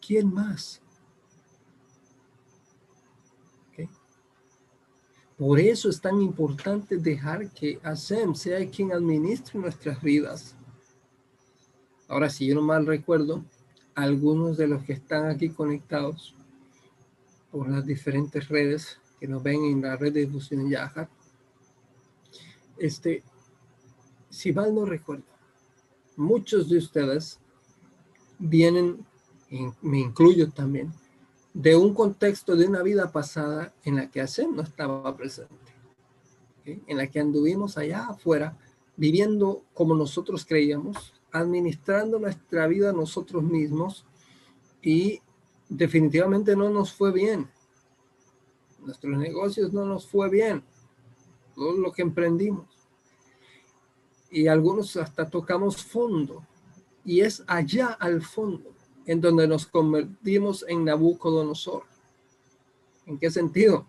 ¿quién 0.00 0.32
más? 0.32 0.80
Por 5.36 5.60
eso 5.60 5.90
es 5.90 6.00
tan 6.00 6.22
importante 6.22 6.96
dejar 6.96 7.50
que 7.50 7.78
Hashem 7.82 8.34
sea 8.34 8.66
quien 8.70 8.92
administre 8.92 9.60
nuestras 9.60 10.00
vidas. 10.00 10.55
Ahora, 12.08 12.30
si 12.30 12.46
yo 12.46 12.54
no 12.54 12.62
mal 12.62 12.86
recuerdo, 12.86 13.44
algunos 13.94 14.56
de 14.56 14.68
los 14.68 14.84
que 14.84 14.92
están 14.92 15.26
aquí 15.26 15.48
conectados 15.48 16.34
por 17.50 17.68
las 17.68 17.86
diferentes 17.86 18.48
redes 18.48 19.00
que 19.18 19.26
nos 19.26 19.42
ven 19.42 19.64
en 19.64 19.80
la 19.80 19.96
red 19.96 20.12
de 20.12 20.26
difusión 20.26 20.68
Yahar, 20.68 21.08
este, 22.78 23.24
si 24.28 24.52
mal 24.52 24.74
no 24.74 24.84
recuerdo, 24.84 25.24
muchos 26.16 26.68
de 26.68 26.78
ustedes 26.78 27.40
vienen, 28.38 29.04
me 29.80 30.00
incluyo 30.00 30.50
también, 30.50 30.92
de 31.54 31.74
un 31.74 31.94
contexto 31.94 32.54
de 32.54 32.66
una 32.66 32.82
vida 32.82 33.10
pasada 33.10 33.72
en 33.82 33.96
la 33.96 34.10
que 34.10 34.20
Hashem 34.20 34.54
no 34.54 34.62
estaba 34.62 35.16
presente, 35.16 35.54
en 36.64 36.96
la 36.98 37.06
que 37.06 37.20
anduvimos 37.20 37.78
allá 37.78 38.08
afuera, 38.08 38.58
viviendo 38.96 39.64
como 39.72 39.94
nosotros 39.94 40.44
creíamos, 40.44 41.14
administrando 41.38 42.18
nuestra 42.18 42.66
vida 42.66 42.92
nosotros 42.92 43.42
mismos 43.42 44.04
y 44.82 45.20
definitivamente 45.68 46.54
no 46.56 46.70
nos 46.70 46.92
fue 46.92 47.12
bien 47.12 47.48
nuestros 48.86 49.18
negocios 49.18 49.72
no 49.72 49.84
nos 49.84 50.06
fue 50.06 50.30
bien, 50.30 50.62
todo 51.54 51.76
lo 51.76 51.92
que 51.92 52.02
emprendimos. 52.02 52.66
Y 54.30 54.46
algunos 54.46 54.96
hasta 54.96 55.28
tocamos 55.28 55.84
fondo. 55.84 56.46
Y 57.04 57.20
es 57.20 57.42
allá 57.46 57.88
al 57.88 58.22
fondo 58.22 58.72
en 59.06 59.20
donde 59.20 59.46
nos 59.46 59.66
convertimos 59.66 60.64
en 60.68 60.84
Nabucodonosor. 60.84 61.82
¿En 63.06 63.18
qué 63.18 63.30
sentido? 63.30 63.86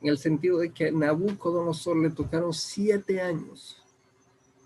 En 0.00 0.08
el 0.08 0.18
sentido 0.18 0.58
de 0.58 0.72
que 0.72 0.88
a 0.88 0.92
Nabucodonosor 0.92 1.96
le 1.96 2.10
tocaron 2.10 2.52
siete 2.52 3.20
años 3.20 3.82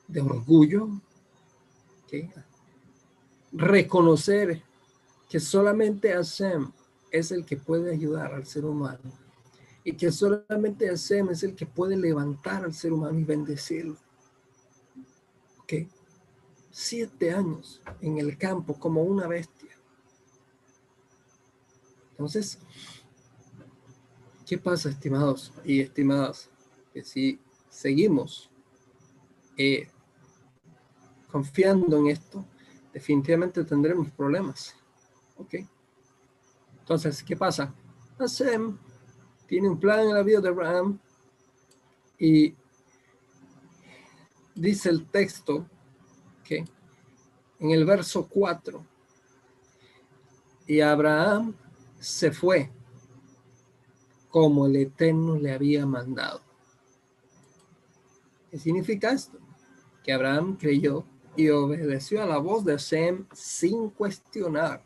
de 0.07 0.21
orgullo, 0.21 0.89
reconocer 3.53 4.63
que 5.29 5.41
solamente 5.41 6.13
Hashem 6.13 6.71
es 7.11 7.33
el 7.33 7.45
que 7.45 7.57
puede 7.57 7.93
ayudar 7.93 8.35
al 8.35 8.47
ser 8.47 8.65
humano 8.65 9.13
y 9.85 9.93
que 9.93 10.11
solamente 10.11 10.89
Hashem 10.89 11.31
es 11.31 11.43
el 11.43 11.55
que 11.55 11.67
puede 11.67 11.97
levantar 11.97 12.65
al 12.65 12.75
ser 12.75 12.93
humano 12.93 13.19
y 13.19 13.25
bendecirlo. 13.25 13.97
¿Ok? 15.61 15.75
Siete 16.71 17.33
años 17.33 17.81
en 18.01 18.19
el 18.19 18.37
campo 18.37 18.75
como 18.75 19.03
una 19.03 19.27
bestia. 19.27 19.71
Entonces, 22.11 22.59
¿qué 24.45 24.59
pasa, 24.59 24.89
estimados 24.89 25.53
y 25.65 25.81
estimadas? 25.81 26.51
Que 26.93 27.05
si 27.05 27.39
seguimos 27.69 28.51
eh, 29.57 29.89
confiando 31.37 31.99
en 31.99 32.07
esto, 32.07 32.43
definitivamente 32.95 33.63
tendremos 33.63 34.11
problemas. 34.11 34.75
¿Ok? 35.37 35.57
Entonces, 36.79 37.23
¿qué 37.23 37.37
pasa? 37.37 37.75
Hashem 38.17 38.79
tiene 39.47 39.69
un 39.69 39.79
plan 39.79 40.01
en 40.01 40.15
la 40.15 40.23
vida 40.23 40.41
de 40.41 40.49
Abraham 40.49 40.99
y 42.19 42.55
dice 44.55 44.89
el 44.89 45.05
texto 45.11 45.67
que 46.43 46.65
en 47.59 47.71
el 47.71 47.85
verso 47.85 48.27
4, 48.27 48.83
y 50.67 50.81
Abraham 50.81 51.55
se 52.01 52.33
fue 52.33 52.71
como 54.31 54.65
el 54.65 54.77
Eterno 54.77 55.37
le 55.37 55.53
había 55.53 55.85
mandado. 55.85 56.41
¿Qué 58.51 58.59
significa 58.59 59.13
esto? 59.13 59.39
Que 60.03 60.15
Abraham 60.15 60.57
creyó 60.57 61.05
y 61.37 61.49
obedeció 61.51 62.23
a 62.23 62.27
la 62.27 62.39
voz 62.39 62.65
de 62.65 62.73
Hashem 62.73 63.27
sin 63.33 63.91
cuestionar. 63.91 64.83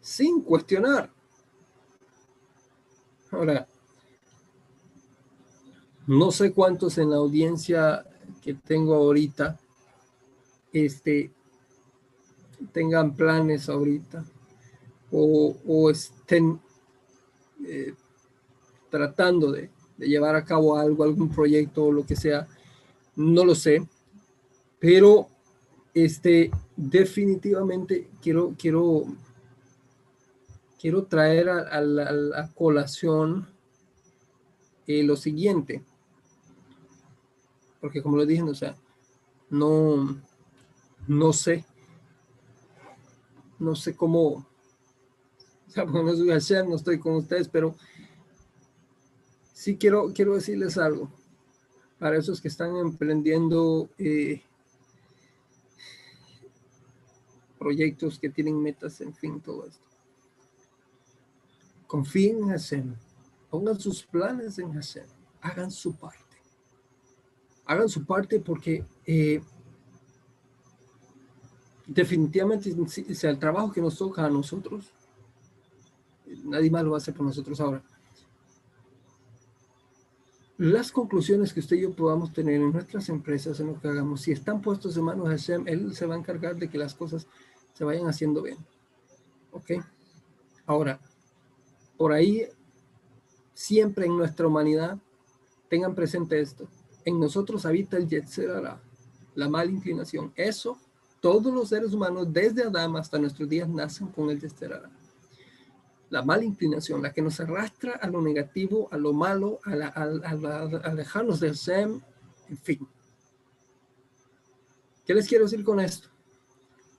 Sin 0.00 0.42
cuestionar. 0.42 1.10
Ahora, 3.30 3.66
no 6.06 6.30
sé 6.30 6.52
cuántos 6.52 6.98
en 6.98 7.10
la 7.10 7.16
audiencia 7.16 8.06
que 8.42 8.54
tengo 8.54 8.94
ahorita 8.94 9.58
este, 10.72 11.30
tengan 12.72 13.14
planes 13.14 13.68
ahorita 13.68 14.24
o, 15.10 15.90
estén 15.90 16.60
eh, 17.64 17.94
tratando 18.90 19.52
de, 19.52 19.70
de, 19.96 20.08
llevar 20.08 20.34
a 20.34 20.44
cabo 20.44 20.76
algo, 20.76 21.04
algún 21.04 21.28
proyecto 21.28 21.84
o 21.84 21.92
lo 21.92 22.04
que 22.04 22.16
sea, 22.16 22.48
no 23.14 23.44
lo 23.44 23.54
sé, 23.54 23.86
pero 24.78 25.28
este, 25.94 26.50
definitivamente 26.76 28.08
quiero, 28.20 28.54
quiero 28.58 29.06
quiero 30.84 31.06
traer 31.06 31.48
a, 31.48 31.80
la 31.80 32.52
colación 32.52 33.48
eh, 34.86 35.02
lo 35.02 35.16
siguiente, 35.16 35.82
porque 37.80 38.02
como 38.02 38.18
lo 38.18 38.26
dije, 38.26 38.42
o 38.42 38.54
sea, 38.54 38.76
no, 39.48 40.20
no 41.08 41.32
sé, 41.32 41.64
no 43.58 43.74
sé 43.74 43.96
cómo, 43.96 44.22
o 44.28 44.46
sea, 45.68 45.84
no 45.86 46.02
no 46.02 46.76
estoy 46.76 46.98
con 46.98 47.14
ustedes, 47.14 47.48
pero 47.48 47.74
sí 49.54 49.78
quiero, 49.78 50.12
quiero 50.12 50.34
decirles 50.34 50.76
algo. 50.76 51.10
Para 51.98 52.18
esos 52.18 52.42
que 52.42 52.48
están 52.48 52.76
emprendiendo 52.76 53.88
eh, 53.96 54.42
proyectos 57.64 58.18
que 58.18 58.28
tienen 58.28 58.60
metas, 58.60 59.00
en 59.00 59.14
fin, 59.14 59.40
todo 59.40 59.66
esto. 59.66 59.88
Confíen 61.86 62.42
en 62.42 62.48
Hashem, 62.50 62.94
pongan 63.48 63.80
sus 63.80 64.02
planes 64.02 64.58
en 64.58 64.70
Hashem, 64.74 65.06
hagan 65.40 65.70
su 65.70 65.94
parte. 65.94 66.36
Hagan 67.64 67.88
su 67.88 68.04
parte 68.04 68.38
porque 68.38 68.84
eh, 69.06 69.40
definitivamente 71.86 72.70
sea 73.14 73.30
el 73.30 73.38
trabajo 73.38 73.72
que 73.72 73.80
nos 73.80 73.96
toca 73.96 74.26
a 74.26 74.28
nosotros, 74.28 74.92
nadie 76.44 76.70
más 76.70 76.84
lo 76.84 76.90
va 76.90 76.98
a 76.98 76.98
hacer 76.98 77.14
por 77.14 77.24
nosotros 77.24 77.58
ahora 77.62 77.82
las 80.56 80.92
conclusiones 80.92 81.52
que 81.52 81.60
usted 81.60 81.76
y 81.76 81.82
yo 81.82 81.92
podamos 81.94 82.32
tener 82.32 82.54
en 82.54 82.72
nuestras 82.72 83.08
empresas, 83.08 83.58
en 83.58 83.68
lo 83.68 83.80
que 83.80 83.88
hagamos, 83.88 84.20
si 84.20 84.32
están 84.32 84.62
puestos 84.62 84.96
en 84.96 85.04
manos 85.04 85.28
de 85.28 85.36
Hashem, 85.36 85.66
Él 85.66 85.94
se 85.94 86.06
va 86.06 86.14
a 86.14 86.18
encargar 86.18 86.56
de 86.56 86.68
que 86.68 86.78
las 86.78 86.94
cosas 86.94 87.26
se 87.74 87.84
vayan 87.84 88.06
haciendo 88.06 88.40
bien. 88.40 88.56
¿Ok? 89.52 89.72
Ahora, 90.64 90.98
por 91.98 92.12
ahí, 92.12 92.48
siempre 93.52 94.06
en 94.06 94.16
nuestra 94.16 94.46
humanidad, 94.46 94.98
tengan 95.68 95.94
presente 95.94 96.40
esto. 96.40 96.66
En 97.04 97.20
nosotros 97.20 97.66
habita 97.66 97.98
el 97.98 98.08
Yetzerara, 98.08 98.80
la 99.34 99.48
mala 99.48 99.70
inclinación. 99.70 100.32
Eso, 100.34 100.78
todos 101.20 101.52
los 101.52 101.68
seres 101.68 101.92
humanos, 101.92 102.32
desde 102.32 102.64
Adán 102.64 102.96
hasta 102.96 103.18
nuestros 103.18 103.48
días, 103.48 103.68
nacen 103.68 104.08
con 104.08 104.30
el 104.30 104.40
Yetzerara 104.40 104.90
la 106.14 106.22
mala 106.22 106.44
inclinación, 106.44 107.02
la 107.02 107.12
que 107.12 107.20
nos 107.20 107.40
arrastra 107.40 107.94
a 107.94 108.06
lo 108.08 108.22
negativo, 108.22 108.88
a 108.92 108.96
lo 108.96 109.12
malo, 109.12 109.58
a, 109.64 109.72
alejarnos 110.84 111.40
del 111.40 111.56
SEM, 111.56 112.00
en 112.48 112.56
fin. 112.56 112.88
¿Qué 115.04 115.12
les 115.12 115.26
quiero 115.26 115.42
decir 115.42 115.64
con 115.64 115.80
esto? 115.80 116.08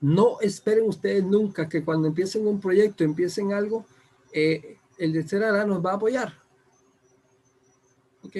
No 0.02 0.40
esperen 0.42 0.88
ustedes 0.88 1.24
nunca 1.24 1.68
que 1.68 1.84
cuando 1.84 2.08
empiecen 2.08 2.48
un 2.48 2.60
proyecto, 2.60 3.04
empiecen 3.04 3.54
algo, 3.54 3.86
eh, 4.32 4.78
el 4.98 5.14
de 5.14 5.28
Serara 5.28 5.66
nos 5.66 5.84
va 5.84 5.92
a 5.92 5.96
apoyar. 5.96 6.34
¿Ok? 8.24 8.38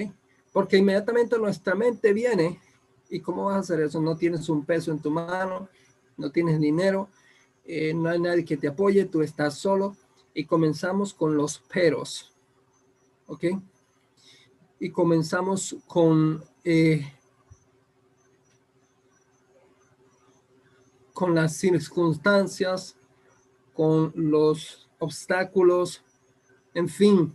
Porque 0.52 0.78
inmediatamente 0.78 1.38
nuestra 1.38 1.74
mente 1.74 2.12
viene 2.12 2.60
y 3.08 3.20
¿cómo 3.20 3.46
vas 3.46 3.56
a 3.56 3.60
hacer 3.60 3.80
eso? 3.80 4.00
No 4.00 4.16
tienes 4.16 4.48
un 4.48 4.64
peso 4.64 4.90
en 4.90 5.00
tu 5.00 5.10
mano, 5.10 5.68
no 6.16 6.30
tienes 6.30 6.60
dinero, 6.60 7.08
eh, 7.64 7.92
no 7.94 8.08
hay 8.08 8.20
nadie 8.20 8.44
que 8.44 8.56
te 8.56 8.68
apoye, 8.68 9.04
tú 9.04 9.22
estás 9.22 9.54
solo 9.54 9.96
y 10.34 10.44
comenzamos 10.44 11.14
con 11.14 11.36
los 11.36 11.58
peros. 11.58 12.32
¿Ok? 13.26 13.44
Y 14.78 14.90
comenzamos 14.90 15.76
con, 15.86 16.44
eh, 16.64 17.15
con 21.16 21.34
las 21.34 21.56
circunstancias, 21.56 22.94
con 23.72 24.12
los 24.14 24.86
obstáculos, 24.98 26.04
en 26.74 26.90
fin, 26.90 27.32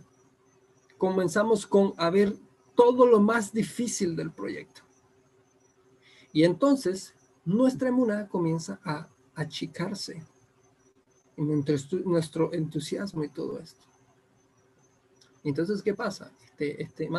comenzamos 0.96 1.66
con 1.66 1.92
a 1.96 2.08
ver 2.08 2.36
todo 2.76 3.06
lo 3.06 3.18
más 3.18 3.52
difícil 3.52 4.14
del 4.14 4.30
proyecto. 4.30 4.82
Y 6.32 6.44
entonces 6.44 7.12
nuestra 7.44 7.88
emuna 7.88 8.28
comienza 8.28 8.78
a 8.84 9.08
achicarse 9.34 10.24
nuestro 11.36 12.52
entusiasmo 12.52 13.24
y 13.24 13.30
todo 13.30 13.58
esto. 13.58 13.84
Entonces, 15.42 15.82
¿qué 15.82 15.92
pasa? 15.92 16.30
Este, 16.44 16.80
este 16.80 17.10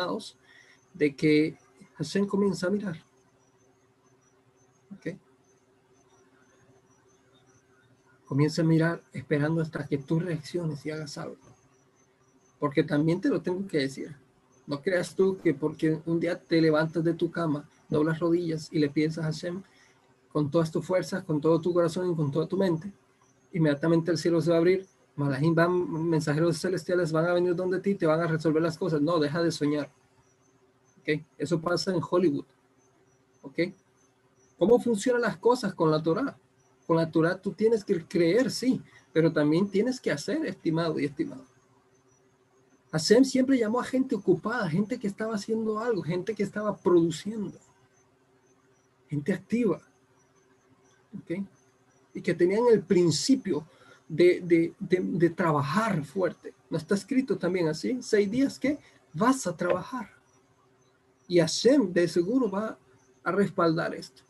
de 0.94 1.14
que 1.14 1.58
Hashem 1.96 2.26
comienza 2.26 2.68
a 2.68 2.70
mirar. 2.70 3.04
¿Ok? 4.94 5.18
Comienza 8.34 8.62
a 8.62 8.64
mirar 8.64 9.00
esperando 9.12 9.62
hasta 9.62 9.86
que 9.86 9.96
tú 9.96 10.18
reacciones 10.18 10.84
y 10.84 10.90
hagas 10.90 11.18
algo. 11.18 11.36
Porque 12.58 12.82
también 12.82 13.20
te 13.20 13.28
lo 13.28 13.40
tengo 13.40 13.64
que 13.68 13.78
decir. 13.78 14.12
No 14.66 14.82
creas 14.82 15.14
tú 15.14 15.38
que 15.38 15.54
porque 15.54 16.00
un 16.04 16.18
día 16.18 16.36
te 16.36 16.60
levantas 16.60 17.04
de 17.04 17.14
tu 17.14 17.30
cama, 17.30 17.68
doblas 17.88 18.18
rodillas 18.18 18.68
y 18.72 18.80
le 18.80 18.90
piensas 18.90 19.24
a 19.24 19.28
Hashem 19.28 19.62
con 20.32 20.50
todas 20.50 20.72
tus 20.72 20.84
fuerzas, 20.84 21.22
con 21.22 21.40
todo 21.40 21.60
tu 21.60 21.72
corazón 21.72 22.10
y 22.10 22.16
con 22.16 22.32
toda 22.32 22.48
tu 22.48 22.56
mente, 22.56 22.92
inmediatamente 23.52 24.10
el 24.10 24.18
cielo 24.18 24.40
se 24.40 24.50
va 24.50 24.56
a 24.56 24.58
abrir, 24.58 24.84
Malahim 25.14 25.54
van, 25.54 26.10
mensajeros 26.10 26.58
celestiales 26.58 27.12
van 27.12 27.26
a 27.26 27.34
venir 27.34 27.54
donde 27.54 27.78
ti, 27.78 27.94
te 27.94 28.04
van 28.04 28.20
a 28.20 28.26
resolver 28.26 28.60
las 28.60 28.76
cosas. 28.76 29.00
No, 29.00 29.20
deja 29.20 29.44
de 29.44 29.52
soñar. 29.52 29.92
¿Ok? 30.98 31.24
Eso 31.38 31.60
pasa 31.60 31.94
en 31.94 32.00
Hollywood. 32.02 32.46
¿Ok? 33.42 33.60
¿Cómo 34.58 34.80
funcionan 34.80 35.22
las 35.22 35.36
cosas 35.36 35.72
con 35.72 35.88
la 35.88 36.02
Torah? 36.02 36.36
Con 36.86 36.96
la 36.96 37.10
Torah 37.10 37.40
tú 37.40 37.52
tienes 37.52 37.84
que 37.84 38.04
creer, 38.04 38.50
sí, 38.50 38.80
pero 39.12 39.32
también 39.32 39.70
tienes 39.70 40.00
que 40.00 40.10
hacer, 40.10 40.44
estimado 40.46 40.98
y 40.98 41.04
estimado. 41.04 41.44
Hashem 42.92 43.24
siempre 43.24 43.58
llamó 43.58 43.80
a 43.80 43.84
gente 43.84 44.14
ocupada, 44.14 44.68
gente 44.68 44.98
que 44.98 45.06
estaba 45.06 45.34
haciendo 45.34 45.78
algo, 45.78 46.02
gente 46.02 46.34
que 46.34 46.42
estaba 46.42 46.76
produciendo, 46.76 47.58
gente 49.08 49.32
activa. 49.32 49.80
¿Ok? 51.18 51.44
y 52.14 52.22
que 52.22 52.32
tenían 52.32 52.64
el 52.72 52.82
principio 52.82 53.66
de, 54.08 54.72
trabajar 55.36 56.04
fuerte. 56.04 56.54
¿No 56.70 56.78
está 56.78 56.94
escrito 56.94 57.36
también 57.36 57.68
así? 57.68 57.98
Seis 58.00 58.30
días 58.30 58.58
que 58.58 58.78
vas 59.12 59.46
a 59.46 59.56
trabajar. 59.56 60.10
Y 61.26 61.40
Hashem 61.40 61.92
de 61.92 62.06
seguro 62.06 62.48
va 62.48 62.78
a 63.24 63.32
respaldar 63.32 63.94
esto. 63.94 64.22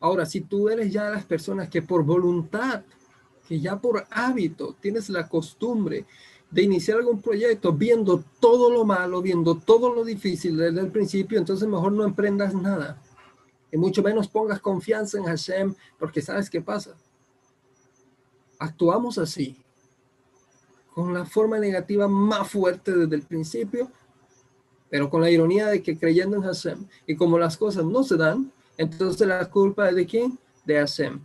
Ahora, 0.00 0.26
si 0.26 0.42
tú 0.42 0.68
eres 0.68 0.92
ya 0.92 1.06
de 1.06 1.12
las 1.12 1.24
personas 1.24 1.68
que 1.68 1.82
por 1.82 2.04
voluntad, 2.04 2.82
que 3.48 3.60
ya 3.60 3.80
por 3.80 4.06
hábito 4.10 4.74
tienes 4.80 5.08
la 5.08 5.28
costumbre 5.28 6.04
de 6.50 6.62
iniciar 6.62 6.98
algún 6.98 7.20
proyecto 7.20 7.72
viendo 7.72 8.22
todo 8.40 8.70
lo 8.70 8.84
malo, 8.84 9.22
viendo 9.22 9.56
todo 9.56 9.94
lo 9.94 10.04
difícil 10.04 10.56
desde 10.56 10.80
el 10.80 10.90
principio, 10.90 11.38
entonces 11.38 11.68
mejor 11.68 11.92
no 11.92 12.04
emprendas 12.04 12.54
nada 12.54 13.00
y 13.70 13.76
mucho 13.76 14.02
menos 14.02 14.28
pongas 14.28 14.60
confianza 14.60 15.18
en 15.18 15.24
Hashem, 15.24 15.74
porque 15.98 16.22
sabes 16.22 16.48
qué 16.48 16.60
pasa. 16.60 16.96
Actuamos 18.58 19.18
así, 19.18 19.56
con 20.94 21.12
la 21.12 21.26
forma 21.26 21.58
negativa 21.58 22.08
más 22.08 22.48
fuerte 22.48 22.92
desde 22.92 23.16
el 23.16 23.22
principio, 23.22 23.90
pero 24.88 25.10
con 25.10 25.20
la 25.20 25.30
ironía 25.30 25.66
de 25.66 25.82
que 25.82 25.98
creyendo 25.98 26.36
en 26.36 26.42
Hashem, 26.42 26.86
y 27.06 27.16
como 27.16 27.38
las 27.38 27.56
cosas 27.56 27.84
no 27.84 28.02
se 28.02 28.16
dan, 28.16 28.52
entonces 28.76 29.26
la 29.26 29.48
culpa 29.50 29.88
es 29.88 29.96
de 29.96 30.06
quién? 30.06 30.38
De 30.64 30.76
Hashem. 30.76 31.20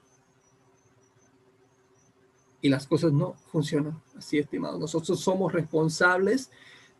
Y 2.61 2.69
las 2.69 2.85
cosas 2.85 3.11
no 3.11 3.33
funcionan 3.51 4.01
así, 4.15 4.37
estimados. 4.37 4.79
Nosotros 4.79 5.19
somos 5.19 5.51
responsables 5.51 6.51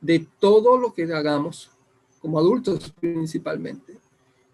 de 0.02 0.28
todo 0.40 0.78
lo 0.78 0.94
que 0.94 1.04
hagamos, 1.14 1.72
como 2.20 2.40
adultos 2.40 2.92
principalmente. 3.00 4.00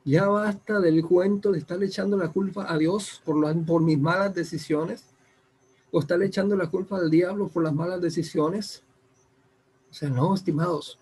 Ya 0.04 0.28
basta 0.28 0.80
del 0.80 1.06
cuento 1.06 1.52
de 1.52 1.60
estarle 1.60 1.88
echando 1.88 2.18
la 2.18 2.30
culpa 2.30 2.72
a 2.72 2.78
Dios 2.78 3.22
por, 3.26 3.66
por 3.66 3.82
mis 3.82 4.00
malas 4.00 4.34
decisiones 4.34 5.06
o 5.92 6.00
estarle 6.00 6.28
echando 6.28 6.56
la 6.56 6.70
culpa 6.70 6.98
al 6.98 7.10
diablo 7.10 7.48
por 7.48 7.64
las 7.64 7.74
malas 7.74 8.02
decisiones. 8.02 8.84
O 9.90 9.94
sea, 9.94 10.10
no, 10.10 10.34
estimados. 10.34 11.00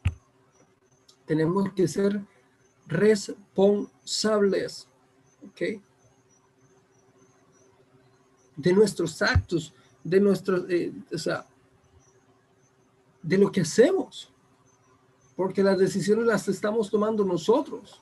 Tenemos 1.25 1.71
que 1.73 1.87
ser 1.87 2.21
responsables, 2.87 4.87
¿ok? 5.47 5.61
De 8.55 8.73
nuestros 8.73 9.21
actos, 9.21 9.73
de 10.03 10.19
nuestros, 10.19 10.65
eh, 10.69 10.93
o 11.13 11.17
sea, 11.17 11.47
de 13.21 13.37
lo 13.37 13.51
que 13.51 13.61
hacemos, 13.61 14.31
porque 15.35 15.63
las 15.63 15.77
decisiones 15.77 16.25
las 16.25 16.47
estamos 16.47 16.89
tomando 16.89 17.25
nosotros. 17.25 18.01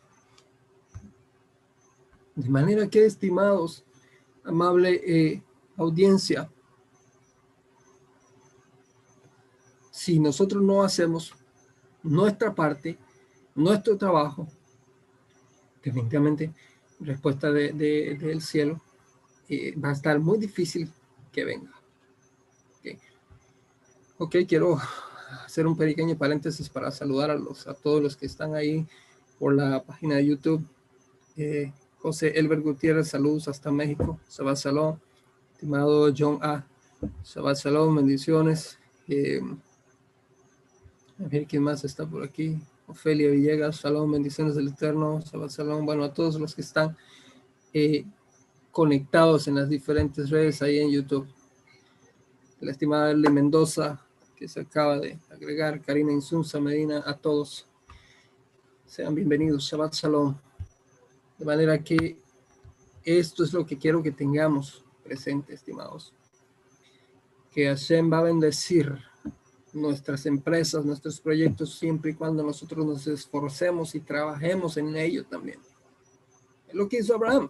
De 2.36 2.50
manera 2.50 2.88
que, 2.88 3.06
estimados, 3.06 3.84
amable 4.44 5.02
eh, 5.06 5.44
audiencia, 5.78 6.50
si 9.92 10.20
nosotros 10.20 10.62
no 10.62 10.84
hacemos 10.84 11.34
nuestra 12.02 12.54
parte, 12.54 12.98
nuestro 13.56 13.98
trabajo, 13.98 14.48
definitivamente, 15.84 16.52
respuesta 17.00 17.52
del 17.52 18.42
cielo, 18.42 18.82
eh, 19.50 19.76
va 19.78 19.90
a 19.90 19.94
estar 19.94 20.20
muy 20.20 20.38
difícil 20.38 20.90
que 21.32 21.44
venga. 21.46 21.72
ok, 24.18 24.36
quiero 24.48 24.80
hacer 25.46 25.68
un 25.68 25.76
pequeño 25.76 26.18
paréntesis 26.18 26.70
para 26.70 26.92
saludar 26.92 27.32
a, 27.32 27.36
los, 27.36 27.68
a 27.68 27.74
todos 27.74 28.02
los 28.02 28.16
que 28.16 28.26
están 28.26 28.56
ahí 28.56 28.88
por 29.40 29.56
la 29.56 29.84
página 29.84 30.16
de 30.16 30.26
YouTube. 30.26 30.66
Eh, 31.36 31.74
José 32.00 32.38
Elber 32.38 32.62
Gutiérrez, 32.62 33.10
saludos 33.10 33.48
hasta 33.48 33.72
México. 33.72 34.20
Shabbat. 34.30 34.98
Estimado 35.54 36.14
John 36.16 36.40
A. 36.42 36.66
Shabbat 37.24 37.58
Salón, 37.58 37.96
bendiciones. 37.96 38.78
Eh, 39.08 39.42
a 41.20 41.28
ver 41.28 41.46
quién 41.46 41.64
más 41.64 41.84
está 41.84 42.06
por 42.06 42.24
aquí. 42.24 42.60
Ofelia 42.94 43.32
Villegas, 43.32 43.78
Salón, 43.78 44.12
bendiciones 44.12 44.54
del 44.54 44.68
Eterno. 44.68 45.20
Shabbat 45.20 45.50
Salón. 45.50 45.84
Bueno, 45.84 46.04
a 46.04 46.14
todos 46.14 46.40
los 46.40 46.54
que 46.54 46.62
están 46.62 46.96
eh, 47.74 48.06
conectados 48.72 49.48
en 49.48 49.56
las 49.56 49.68
diferentes 49.68 50.30
redes 50.30 50.62
ahí 50.62 50.78
en 50.78 50.92
YouTube. 50.92 51.28
La 52.60 52.72
estimada 52.72 53.10
L. 53.10 53.28
Mendoza, 53.32 54.00
que 54.36 54.48
se 54.48 54.62
acaba 54.62 55.00
de 55.00 55.20
agregar, 55.32 55.82
Karina 55.82 56.12
Insunza 56.12 56.60
Medina, 56.60 57.04
a 57.04 57.18
todos. 57.18 57.68
Sean 58.86 59.16
bienvenidos. 59.16 59.64
Shabbat 59.64 59.94
Salón. 59.94 60.40
De 61.40 61.46
manera 61.46 61.84
que 61.84 62.20
esto 63.04 63.44
es 63.44 63.54
lo 63.54 63.66
que 63.66 63.80
quiero 63.80 64.04
que 64.04 64.12
tengamos 64.12 64.86
presente, 65.04 65.56
estimados. 65.56 66.14
Que 67.52 67.66
Hashem 67.66 68.14
va 68.14 68.20
a 68.20 68.24
bendecir 68.24 69.00
nuestras 69.74 70.26
empresas, 70.26 70.86
nuestros 70.86 71.20
proyectos, 71.20 71.78
siempre 71.78 72.12
y 72.12 72.14
cuando 72.14 72.44
nosotros 72.44 72.86
nos 72.86 73.08
esforcemos 73.08 73.96
y 73.96 74.00
trabajemos 74.00 74.78
en 74.78 74.96
ello 74.96 75.26
también. 75.26 75.60
Es 76.68 76.76
lo 76.76 76.88
que 76.88 76.98
hizo 77.00 77.16
Abraham. 77.16 77.50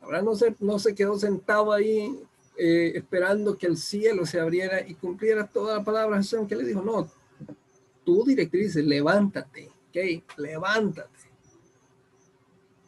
Abraham 0.00 0.24
no 0.24 0.34
se, 0.34 0.56
no 0.60 0.78
se 0.78 0.94
quedó 0.94 1.18
sentado 1.18 1.72
ahí 1.72 2.18
eh, 2.56 2.92
esperando 2.96 3.56
que 3.56 3.66
el 3.66 3.76
cielo 3.76 4.26
se 4.26 4.38
abriera 4.38 4.86
y 4.86 4.94
cumpliera 4.94 5.46
toda 5.46 5.78
la 5.78 5.84
palabra 5.84 6.20
de 6.20 6.46
que 6.46 6.56
le 6.56 6.64
dijo, 6.64 6.82
no, 6.82 7.10
tú 8.04 8.24
directriz, 8.24 8.74
levántate, 8.76 9.70
¿ok? 9.88 10.38
Levántate. 10.38 11.30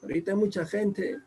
Ahorita 0.02 0.32
hay 0.32 0.36
mucha 0.36 0.66
gente 0.66 1.18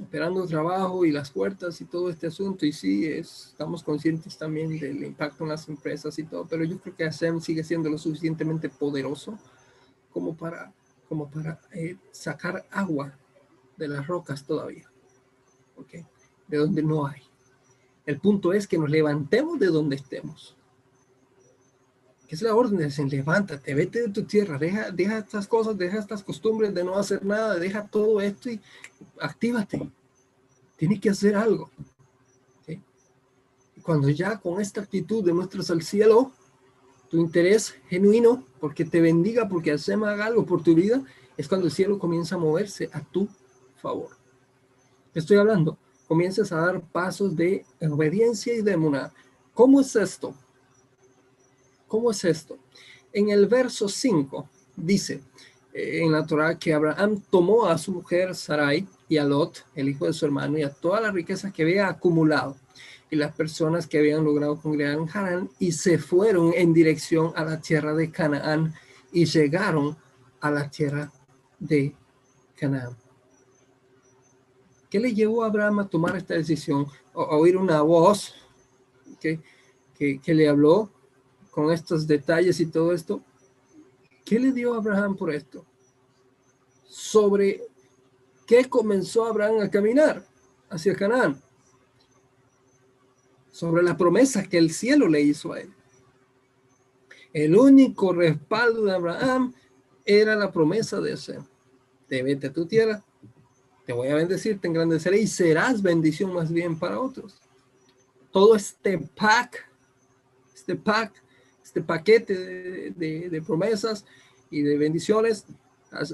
esperando 0.00 0.46
trabajo 0.46 1.04
y 1.04 1.12
las 1.12 1.30
puertas 1.30 1.80
y 1.80 1.84
todo 1.84 2.10
este 2.10 2.26
asunto. 2.26 2.66
Y 2.66 2.72
sí, 2.72 3.06
estamos 3.06 3.82
conscientes 3.82 4.36
también 4.36 4.78
del 4.78 5.02
impacto 5.04 5.44
en 5.44 5.50
las 5.50 5.68
empresas 5.68 6.18
y 6.18 6.24
todo, 6.24 6.46
pero 6.46 6.64
yo 6.64 6.78
creo 6.78 6.94
que 6.94 7.04
Hashem 7.04 7.40
sigue 7.40 7.64
siendo 7.64 7.88
lo 7.88 7.98
suficientemente 7.98 8.68
poderoso 8.68 9.38
como 10.12 10.36
para, 10.36 10.72
como 11.08 11.30
para 11.30 11.60
eh, 11.72 11.96
sacar 12.10 12.66
agua 12.70 13.16
de 13.76 13.88
las 13.88 14.06
rocas 14.06 14.44
todavía. 14.44 14.90
¿Ok? 15.76 16.04
De 16.46 16.56
donde 16.56 16.82
no 16.82 17.06
hay. 17.06 17.22
El 18.04 18.20
punto 18.20 18.52
es 18.52 18.66
que 18.66 18.78
nos 18.78 18.90
levantemos 18.90 19.58
de 19.58 19.66
donde 19.66 19.96
estemos 19.96 20.57
es 22.34 22.42
la 22.42 22.54
orden 22.54 22.76
de 22.76 22.84
decir, 22.84 23.06
levántate, 23.06 23.74
vete 23.74 24.02
de 24.02 24.08
tu 24.08 24.24
tierra, 24.24 24.58
deja, 24.58 24.90
deja 24.90 25.18
estas 25.18 25.46
cosas, 25.46 25.78
deja 25.78 25.98
estas 25.98 26.22
costumbres 26.22 26.74
de 26.74 26.84
no 26.84 26.96
hacer 26.96 27.24
nada, 27.24 27.56
deja 27.56 27.86
todo 27.86 28.20
esto 28.20 28.50
y 28.50 28.60
actívate. 29.20 29.90
Tienes 30.76 31.00
que 31.00 31.10
hacer 31.10 31.34
algo. 31.34 31.70
Y 32.66 33.80
cuando 33.80 34.10
ya 34.10 34.38
con 34.38 34.60
esta 34.60 34.82
actitud 34.82 35.24
demuestras 35.24 35.70
al 35.70 35.82
cielo 35.82 36.32
tu 37.08 37.16
interés 37.16 37.74
genuino, 37.88 38.44
porque 38.60 38.84
te 38.84 39.00
bendiga, 39.00 39.48
porque 39.48 39.72
hacemos 39.72 40.08
algo 40.08 40.44
por 40.44 40.62
tu 40.62 40.74
vida, 40.74 41.02
es 41.36 41.48
cuando 41.48 41.66
el 41.66 41.72
cielo 41.72 41.98
comienza 41.98 42.34
a 42.34 42.38
moverse 42.38 42.90
a 42.92 43.00
tu 43.00 43.28
favor. 43.76 44.10
estoy 45.14 45.38
hablando? 45.38 45.78
Comienzas 46.06 46.52
a 46.52 46.56
dar 46.56 46.80
pasos 46.80 47.34
de 47.36 47.64
obediencia 47.80 48.52
y 48.54 48.60
de. 48.60 49.10
¿Cómo 49.54 49.80
es 49.80 49.96
esto? 49.96 50.34
¿Cómo 51.88 52.10
es 52.10 52.22
esto? 52.24 52.58
En 53.12 53.30
el 53.30 53.46
verso 53.46 53.88
5 53.88 54.48
dice 54.76 55.22
eh, 55.72 56.02
en 56.04 56.12
la 56.12 56.26
Torah 56.26 56.58
que 56.58 56.74
Abraham 56.74 57.22
tomó 57.30 57.66
a 57.66 57.78
su 57.78 57.92
mujer 57.92 58.34
Sarai 58.34 58.86
y 59.08 59.16
a 59.16 59.24
Lot, 59.24 59.64
el 59.74 59.88
hijo 59.88 60.04
de 60.06 60.12
su 60.12 60.26
hermano, 60.26 60.58
y 60.58 60.62
a 60.62 60.70
todas 60.70 61.02
las 61.02 61.14
riquezas 61.14 61.52
que 61.52 61.62
había 61.62 61.88
acumulado 61.88 62.56
y 63.10 63.16
las 63.16 63.34
personas 63.34 63.86
que 63.86 63.98
habían 63.98 64.22
logrado 64.22 64.60
congregar 64.60 64.98
en 64.98 65.08
Harán 65.08 65.50
y 65.58 65.72
se 65.72 65.98
fueron 65.98 66.52
en 66.54 66.74
dirección 66.74 67.32
a 67.34 67.44
la 67.44 67.58
tierra 67.58 67.94
de 67.94 68.10
Canaán 68.10 68.74
y 69.10 69.24
llegaron 69.24 69.96
a 70.40 70.50
la 70.50 70.70
tierra 70.70 71.10
de 71.58 71.96
Canaán. 72.54 72.94
¿Qué 74.90 75.00
le 75.00 75.14
llevó 75.14 75.42
a 75.42 75.46
Abraham 75.46 75.78
a 75.80 75.88
tomar 75.88 76.16
esta 76.16 76.34
decisión? 76.34 76.86
A 77.14 77.36
oír 77.36 77.56
una 77.56 77.80
voz 77.80 78.34
que, 79.20 79.40
que, 79.98 80.20
que 80.20 80.34
le 80.34 80.48
habló 80.48 80.90
con 81.58 81.72
estos 81.72 82.06
detalles 82.06 82.60
y 82.60 82.66
todo 82.66 82.92
esto, 82.92 83.20
¿qué 84.24 84.38
le 84.38 84.52
dio 84.52 84.74
Abraham 84.74 85.16
por 85.16 85.34
esto? 85.34 85.66
Sobre 86.84 87.64
qué 88.46 88.66
comenzó 88.66 89.26
Abraham 89.26 89.62
a 89.62 89.68
caminar 89.68 90.24
hacia 90.70 90.94
Canaán. 90.94 91.42
Sobre 93.50 93.82
la 93.82 93.96
promesa 93.96 94.44
que 94.44 94.56
el 94.56 94.70
cielo 94.70 95.08
le 95.08 95.20
hizo 95.20 95.52
a 95.52 95.62
él. 95.62 95.72
El 97.32 97.56
único 97.56 98.12
respaldo 98.12 98.84
de 98.84 98.92
Abraham 98.92 99.52
era 100.04 100.36
la 100.36 100.52
promesa 100.52 101.00
de 101.00 101.14
ese. 101.14 101.40
Te 102.06 102.22
vete 102.22 102.50
tu 102.50 102.66
tierra, 102.66 103.04
te 103.84 103.92
voy 103.92 104.06
a 104.06 104.14
bendecir, 104.14 104.60
te 104.60 104.68
engrandeceré 104.68 105.18
y 105.18 105.26
serás 105.26 105.82
bendición 105.82 106.32
más 106.32 106.52
bien 106.52 106.78
para 106.78 107.00
otros. 107.00 107.40
Todo 108.30 108.54
este 108.54 108.96
pack, 108.96 109.68
este 110.54 110.76
pack 110.76 111.24
este 111.78 111.82
paquete 111.86 112.92
de, 112.96 113.42
promesas 113.46 114.04
y 114.50 114.62
de 114.62 114.76
bendiciones, 114.76 115.46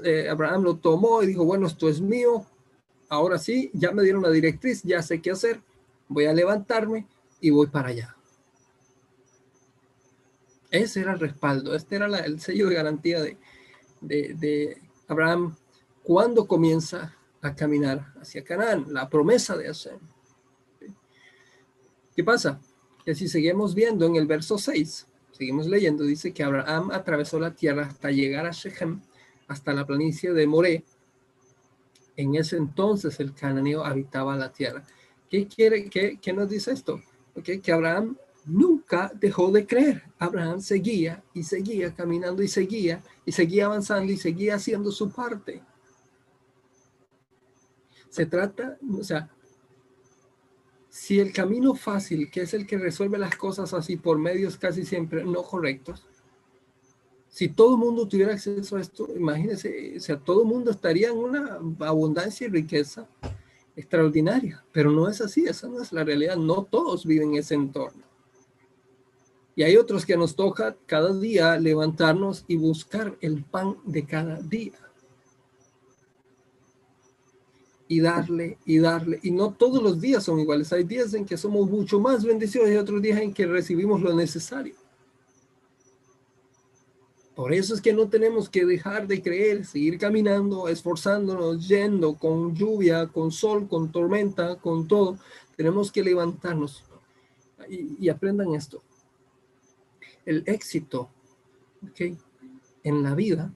eh, 0.03 0.29
Abraham 0.29 0.63
lo 0.63 0.75
tomó 0.77 1.23
y 1.23 1.27
dijo, 1.27 1.43
bueno, 1.43 1.65
esto 1.67 1.89
es 1.89 2.01
mío, 2.01 2.45
ahora 3.09 3.39
sí, 3.39 3.71
ya 3.73 3.91
me 3.91 4.03
dieron 4.03 4.21
la 4.21 4.29
directriz, 4.29 4.83
ya 4.83 5.01
sé 5.01 5.21
qué 5.21 5.31
hacer, 5.31 5.61
voy 6.07 6.25
a 6.25 6.33
levantarme 6.33 7.07
y 7.41 7.49
voy 7.49 7.67
para 7.67 7.89
allá. 7.89 8.15
Ese 10.69 11.01
era 11.01 11.13
el 11.13 11.19
respaldo, 11.19 11.75
este 11.75 11.95
era 11.95 12.05
el 12.19 12.39
sello 12.39 12.69
de 12.69 12.75
garantía 12.75 13.21
de, 13.21 13.37
de 14.01 14.81
Abraham 15.07 15.55
cuando 16.03 16.47
comienza 16.47 17.15
a 17.41 17.55
caminar 17.55 18.13
hacia 18.21 18.43
Canaán, 18.43 18.85
la 18.89 19.09
promesa 19.09 19.57
de 19.57 19.69
hacer. 19.69 19.97
¿Qué 22.15 22.23
pasa? 22.23 22.59
Que 23.03 23.15
si 23.15 23.27
seguimos 23.27 23.73
viendo 23.73 24.05
en 24.05 24.15
el 24.15 24.25
verso 24.25 24.57
6, 24.57 25.07
seguimos 25.35 25.67
leyendo, 25.67 26.03
dice 26.05 26.33
que 26.33 26.43
Abraham 26.43 26.91
atravesó 26.91 27.39
la 27.39 27.53
tierra 27.53 27.87
hasta 27.87 28.09
llegar 28.09 28.45
a 28.45 28.51
Shechem, 28.51 29.01
hasta 29.47 29.73
la 29.73 29.85
planicie 29.85 30.31
de 30.31 30.47
Moré. 30.47 30.83
En 32.15 32.35
ese 32.35 32.55
entonces 32.55 33.19
el 33.19 33.33
cananeo 33.33 33.83
habitaba 33.83 34.37
la 34.37 34.51
tierra. 34.51 34.83
¿Qué 35.29 35.47
quiere, 35.47 35.89
qué, 35.89 36.17
qué 36.21 36.31
nos 36.31 36.49
dice 36.49 36.71
esto? 36.71 37.01
Okay, 37.35 37.59
que 37.59 37.73
Abraham 37.73 38.17
nunca 38.45 39.11
dejó 39.13 39.51
de 39.51 39.67
creer. 39.67 40.03
Abraham 40.19 40.61
seguía 40.61 41.21
y 41.33 41.43
seguía 41.43 41.93
caminando 41.93 42.41
y 42.41 42.47
seguía 42.47 43.03
y 43.25 43.33
seguía 43.33 43.65
avanzando 43.65 44.13
y 44.13 44.17
seguía 44.17 44.55
haciendo 44.55 44.91
su 44.91 45.11
parte. 45.11 45.61
Se 48.09 48.25
trata, 48.25 48.77
o 48.97 49.03
sea, 49.03 49.29
si 50.95 51.19
el 51.19 51.33
camino 51.33 51.75
fácil, 51.75 52.31
que 52.31 52.43
es 52.43 52.53
el 52.53 52.65
que 52.65 52.77
resuelve 52.77 53.17
las 53.17 53.35
cosas 53.35 53.73
así 53.73 53.97
por 53.97 54.17
medios 54.17 54.57
casi 54.57 54.85
siempre 54.85 55.25
no 55.25 55.43
correctos, 55.43 56.05
si 57.27 57.49
todo 57.49 57.73
el 57.73 57.79
mundo 57.79 58.07
tuviera 58.07 58.31
acceso 58.31 58.77
a 58.77 58.81
esto, 58.81 59.09
imagínense, 59.13 59.95
o 59.97 59.99
sea, 59.99 60.17
todo 60.17 60.43
el 60.43 60.47
mundo 60.47 60.71
estaría 60.71 61.09
en 61.09 61.17
una 61.17 61.59
abundancia 61.81 62.47
y 62.47 62.49
riqueza 62.49 63.09
extraordinaria, 63.75 64.63
pero 64.71 64.89
no 64.89 65.09
es 65.09 65.19
así, 65.19 65.43
esa 65.43 65.67
no 65.67 65.81
es 65.81 65.91
la 65.91 66.05
realidad, 66.05 66.37
no 66.37 66.63
todos 66.63 67.05
viven 67.05 67.31
en 67.31 67.39
ese 67.39 67.55
entorno. 67.55 68.03
Y 69.53 69.63
hay 69.63 69.75
otros 69.75 70.05
que 70.05 70.15
nos 70.15 70.33
toca 70.33 70.77
cada 70.85 71.13
día 71.13 71.59
levantarnos 71.59 72.45
y 72.47 72.55
buscar 72.55 73.17
el 73.19 73.43
pan 73.43 73.75
de 73.83 74.05
cada 74.05 74.39
día 74.39 74.84
y 77.87 77.99
darle 77.99 78.57
y 78.65 78.79
darle. 78.79 79.19
Y 79.23 79.31
no 79.31 79.53
todos 79.53 79.81
los 79.81 80.01
días 80.01 80.23
son 80.23 80.39
iguales. 80.39 80.71
Hay 80.73 80.83
días 80.83 81.13
en 81.13 81.25
que 81.25 81.37
somos 81.37 81.69
mucho 81.69 81.99
más 81.99 82.23
bendecidos 82.23 82.69
y 82.69 82.75
otros 82.75 83.01
días 83.01 83.19
en 83.19 83.33
que 83.33 83.45
recibimos 83.45 84.01
lo 84.01 84.13
necesario. 84.15 84.75
Por 87.35 87.53
eso 87.53 87.73
es 87.75 87.81
que 87.81 87.91
no 87.91 88.07
tenemos 88.07 88.49
que 88.49 88.65
dejar 88.65 89.07
de 89.07 89.21
creer, 89.21 89.65
seguir 89.65 89.99
caminando, 89.99 90.69
esforzándonos, 90.69 91.67
yendo 91.67 92.15
con 92.15 92.55
lluvia, 92.55 93.07
con 93.07 93.31
sol, 93.31 93.67
con 93.67 93.91
tormenta, 93.91 94.55
con 94.55 94.87
todo. 94.87 95.17
Tenemos 95.57 95.91
que 95.91 96.01
levantarnos 96.01 96.85
y, 97.69 98.07
aprendan 98.07 98.55
esto. 98.55 98.81
El 100.25 100.43
éxito 100.45 101.09
¿okay? 101.91 102.17
en 102.83 103.03
la 103.03 103.13
vida, 103.15 103.53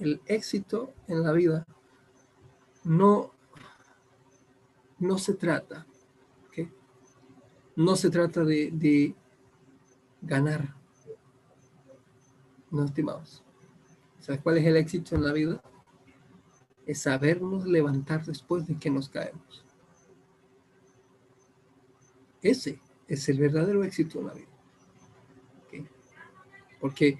el 0.00 0.20
éxito 0.26 0.92
en 1.06 1.22
la 1.22 1.32
vida 1.32 1.64
no, 2.84 3.32
no 4.98 5.18
se 5.18 5.34
trata, 5.34 5.86
no 7.76 7.96
se 7.96 8.10
trata 8.10 8.44
de, 8.44 9.14
ganar. 10.22 10.74
No, 12.70 12.84
estimados. 12.84 13.42
¿Sabes 14.20 14.40
cuál 14.40 14.58
es 14.58 14.66
el 14.66 14.76
éxito 14.76 15.14
en 15.14 15.24
la 15.24 15.32
vida? 15.32 15.62
Es 16.86 17.02
sabernos 17.02 17.66
levantar 17.66 18.24
después 18.24 18.66
de 18.66 18.78
que 18.78 18.90
nos 18.90 19.08
caemos. 19.08 19.64
Ese 22.42 22.80
es 23.06 23.28
el 23.28 23.38
verdadero 23.38 23.84
éxito 23.84 24.20
en 24.20 24.26
la 24.26 24.34
vida. 24.34 24.48
Porque 26.80 27.18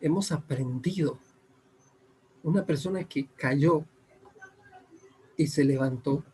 hemos 0.00 0.32
aprendido. 0.32 1.18
Una 2.42 2.64
persona 2.64 3.04
que 3.04 3.26
cayó 3.36 3.84
y 5.36 5.46
se 5.46 5.64
levantó, 5.64 6.24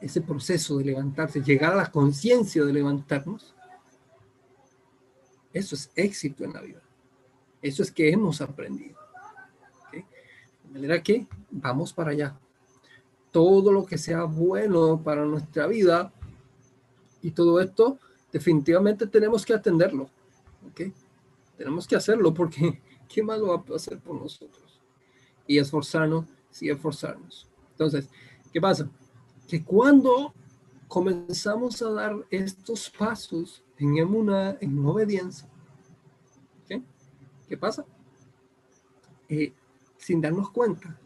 ese 0.00 0.20
proceso 0.20 0.78
de 0.78 0.84
levantarse, 0.84 1.42
llegar 1.42 1.72
a 1.72 1.76
la 1.76 1.90
conciencia 1.90 2.64
de 2.64 2.72
levantarnos, 2.72 3.54
eso 5.52 5.74
es 5.74 5.90
éxito 5.94 6.44
en 6.44 6.52
la 6.52 6.60
vida. 6.60 6.82
Eso 7.60 7.82
es 7.82 7.92
que 7.92 8.10
hemos 8.10 8.40
aprendido. 8.40 8.98
De 9.92 10.04
manera 10.70 11.02
que 11.02 11.26
vamos 11.50 11.92
para 11.92 12.10
allá. 12.10 12.36
Todo 13.30 13.72
lo 13.72 13.86
que 13.86 13.98
sea 13.98 14.24
bueno 14.24 15.00
para 15.02 15.24
nuestra 15.24 15.66
vida 15.66 16.12
y 17.20 17.30
todo 17.30 17.60
esto, 17.60 17.98
definitivamente 18.32 19.06
tenemos 19.06 19.46
que 19.46 19.54
atenderlo. 19.54 20.10
Tenemos 21.56 21.86
que 21.86 21.96
hacerlo 21.96 22.34
porque 22.34 22.80
¿qué 23.08 23.22
más 23.22 23.38
lo 23.38 23.48
va 23.48 23.62
a 23.72 23.76
hacer 23.76 24.00
por 24.00 24.20
nosotros? 24.20 24.80
Y 25.46 25.58
esforzarnos, 25.58 26.26
sí, 26.50 26.68
esforzarnos. 26.70 27.51
Entonces, 27.72 28.08
¿qué 28.52 28.60
pasa? 28.60 28.88
Que 29.48 29.62
cuando 29.62 30.32
comenzamos 30.88 31.80
a 31.82 31.90
dar 31.90 32.16
estos 32.30 32.90
pasos 32.90 33.62
en 33.78 34.02
una 34.04 34.56
en 34.60 34.84
obediencia, 34.86 35.48
¿qué 36.68 37.56
pasa? 37.56 37.84
Eh, 39.28 39.52
sin 39.98 40.20
darnos 40.20 40.50
cuenta, 40.50 40.98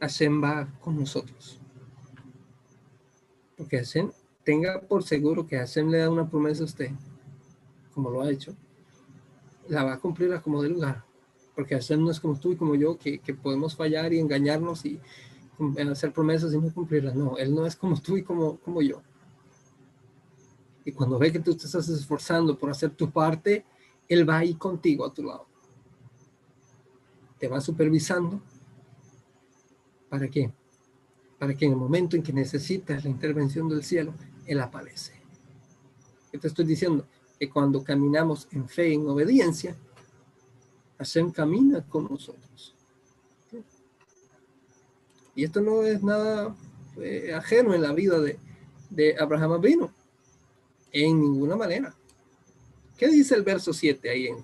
Hashem 0.00 0.42
va 0.42 0.68
con 0.80 0.98
nosotros. 0.98 1.60
Porque 3.56 3.78
Hashem, 3.78 4.10
tenga 4.44 4.80
por 4.80 5.04
seguro 5.04 5.46
que 5.46 5.56
Hashem 5.56 5.88
le 5.90 5.98
da 5.98 6.10
una 6.10 6.28
promesa 6.28 6.62
a 6.62 6.66
usted, 6.66 6.90
como 7.94 8.10
lo 8.10 8.22
ha 8.22 8.30
hecho, 8.30 8.54
la 9.68 9.84
va 9.84 9.94
a 9.94 10.00
cumplir 10.00 10.32
a 10.32 10.42
como 10.42 10.62
de 10.62 10.70
lugar. 10.70 11.04
Porque 11.54 11.74
Hashem 11.74 12.02
no 12.02 12.10
es 12.10 12.18
como 12.18 12.38
tú 12.38 12.52
y 12.52 12.56
como 12.56 12.74
yo, 12.74 12.98
que, 12.98 13.18
que 13.18 13.34
podemos 13.34 13.76
fallar 13.76 14.12
y 14.12 14.18
engañarnos 14.18 14.84
y 14.84 15.00
hacer 15.90 16.12
promesas 16.12 16.52
y 16.52 16.58
no 16.58 16.72
cumplirlas. 16.72 17.14
No, 17.14 17.36
Él 17.36 17.54
no 17.54 17.66
es 17.66 17.76
como 17.76 18.00
tú 18.00 18.16
y 18.16 18.22
como, 18.22 18.58
como 18.58 18.82
yo. 18.82 19.02
Y 20.84 20.92
cuando 20.92 21.18
ve 21.18 21.32
que 21.32 21.40
tú 21.40 21.54
te 21.54 21.66
estás 21.66 21.88
esforzando 21.88 22.58
por 22.58 22.70
hacer 22.70 22.90
tu 22.90 23.10
parte, 23.10 23.64
Él 24.08 24.28
va 24.28 24.38
ahí 24.38 24.54
contigo 24.54 25.04
a 25.04 25.12
tu 25.12 25.22
lado. 25.22 25.46
Te 27.38 27.48
va 27.48 27.60
supervisando. 27.60 28.40
¿Para 30.08 30.28
qué? 30.28 30.52
Para 31.38 31.54
que 31.54 31.64
en 31.64 31.72
el 31.72 31.78
momento 31.78 32.16
en 32.16 32.22
que 32.22 32.32
necesitas 32.32 33.04
la 33.04 33.10
intervención 33.10 33.68
del 33.68 33.82
cielo, 33.82 34.14
Él 34.46 34.60
aparece. 34.60 35.14
¿Qué 36.30 36.38
te 36.38 36.48
estoy 36.48 36.64
diciendo? 36.64 37.06
que 37.42 37.50
cuando 37.50 37.82
caminamos 37.82 38.46
en 38.52 38.68
fe, 38.68 38.92
en 38.92 39.08
obediencia, 39.08 39.76
Hashem 40.96 41.32
camina 41.32 41.84
con 41.84 42.04
nosotros. 42.04 42.76
Y 45.34 45.44
esto 45.44 45.60
no 45.60 45.82
es 45.82 46.02
nada 46.02 46.54
eh, 46.98 47.32
ajeno 47.34 47.74
en 47.74 47.82
la 47.82 47.92
vida 47.92 48.18
de, 48.20 48.38
Abraham 49.18 49.52
Abino, 49.52 49.92
en 50.92 51.20
ninguna 51.20 51.56
manera. 51.56 51.94
¿Qué 52.96 53.08
dice 53.08 53.34
el 53.34 53.42
verso 53.42 53.72
7 53.72 54.10
ahí 54.10 54.26
en, 54.26 54.36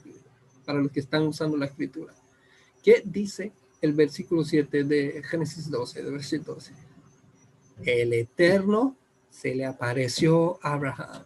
para 0.65 0.81
los 0.81 0.91
que 0.91 1.01
están 1.01 1.27
usando 1.27 1.57
la 1.57 1.67
escritura? 1.67 2.15
¿Qué 2.83 3.03
dice 3.05 3.53
el 3.83 3.93
versículo 3.93 4.45
7 4.45 4.85
de 4.85 5.23
Génesis 5.25 5.71
12, 5.71 6.03
de 6.03 6.11
versículo 6.11 6.55
12? 6.55 6.73
El 7.85 8.13
Eterno 8.15 8.97
se 9.31 9.55
le 9.55 9.67
apareció 9.67 10.59
a 10.63 10.73
Abraham 10.73 11.25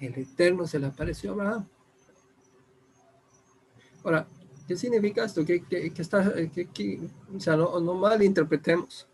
el 0.00 0.18
Eterno 0.18 0.66
se 0.66 0.78
le 0.78 0.86
apareció 0.86 1.30
a 1.30 1.32
Abraham. 1.34 1.68
Ahora, 4.02 4.26
¿qué 4.70 4.76
significa 4.76 5.24
esto? 5.24 5.44
Que, 5.44 5.64
está, 5.98 6.32
que, 6.72 7.00
o 7.34 7.40
sea, 7.40 7.56
no, 7.56 7.80
no 7.80 7.94
malinterpretemos. 7.94 9.04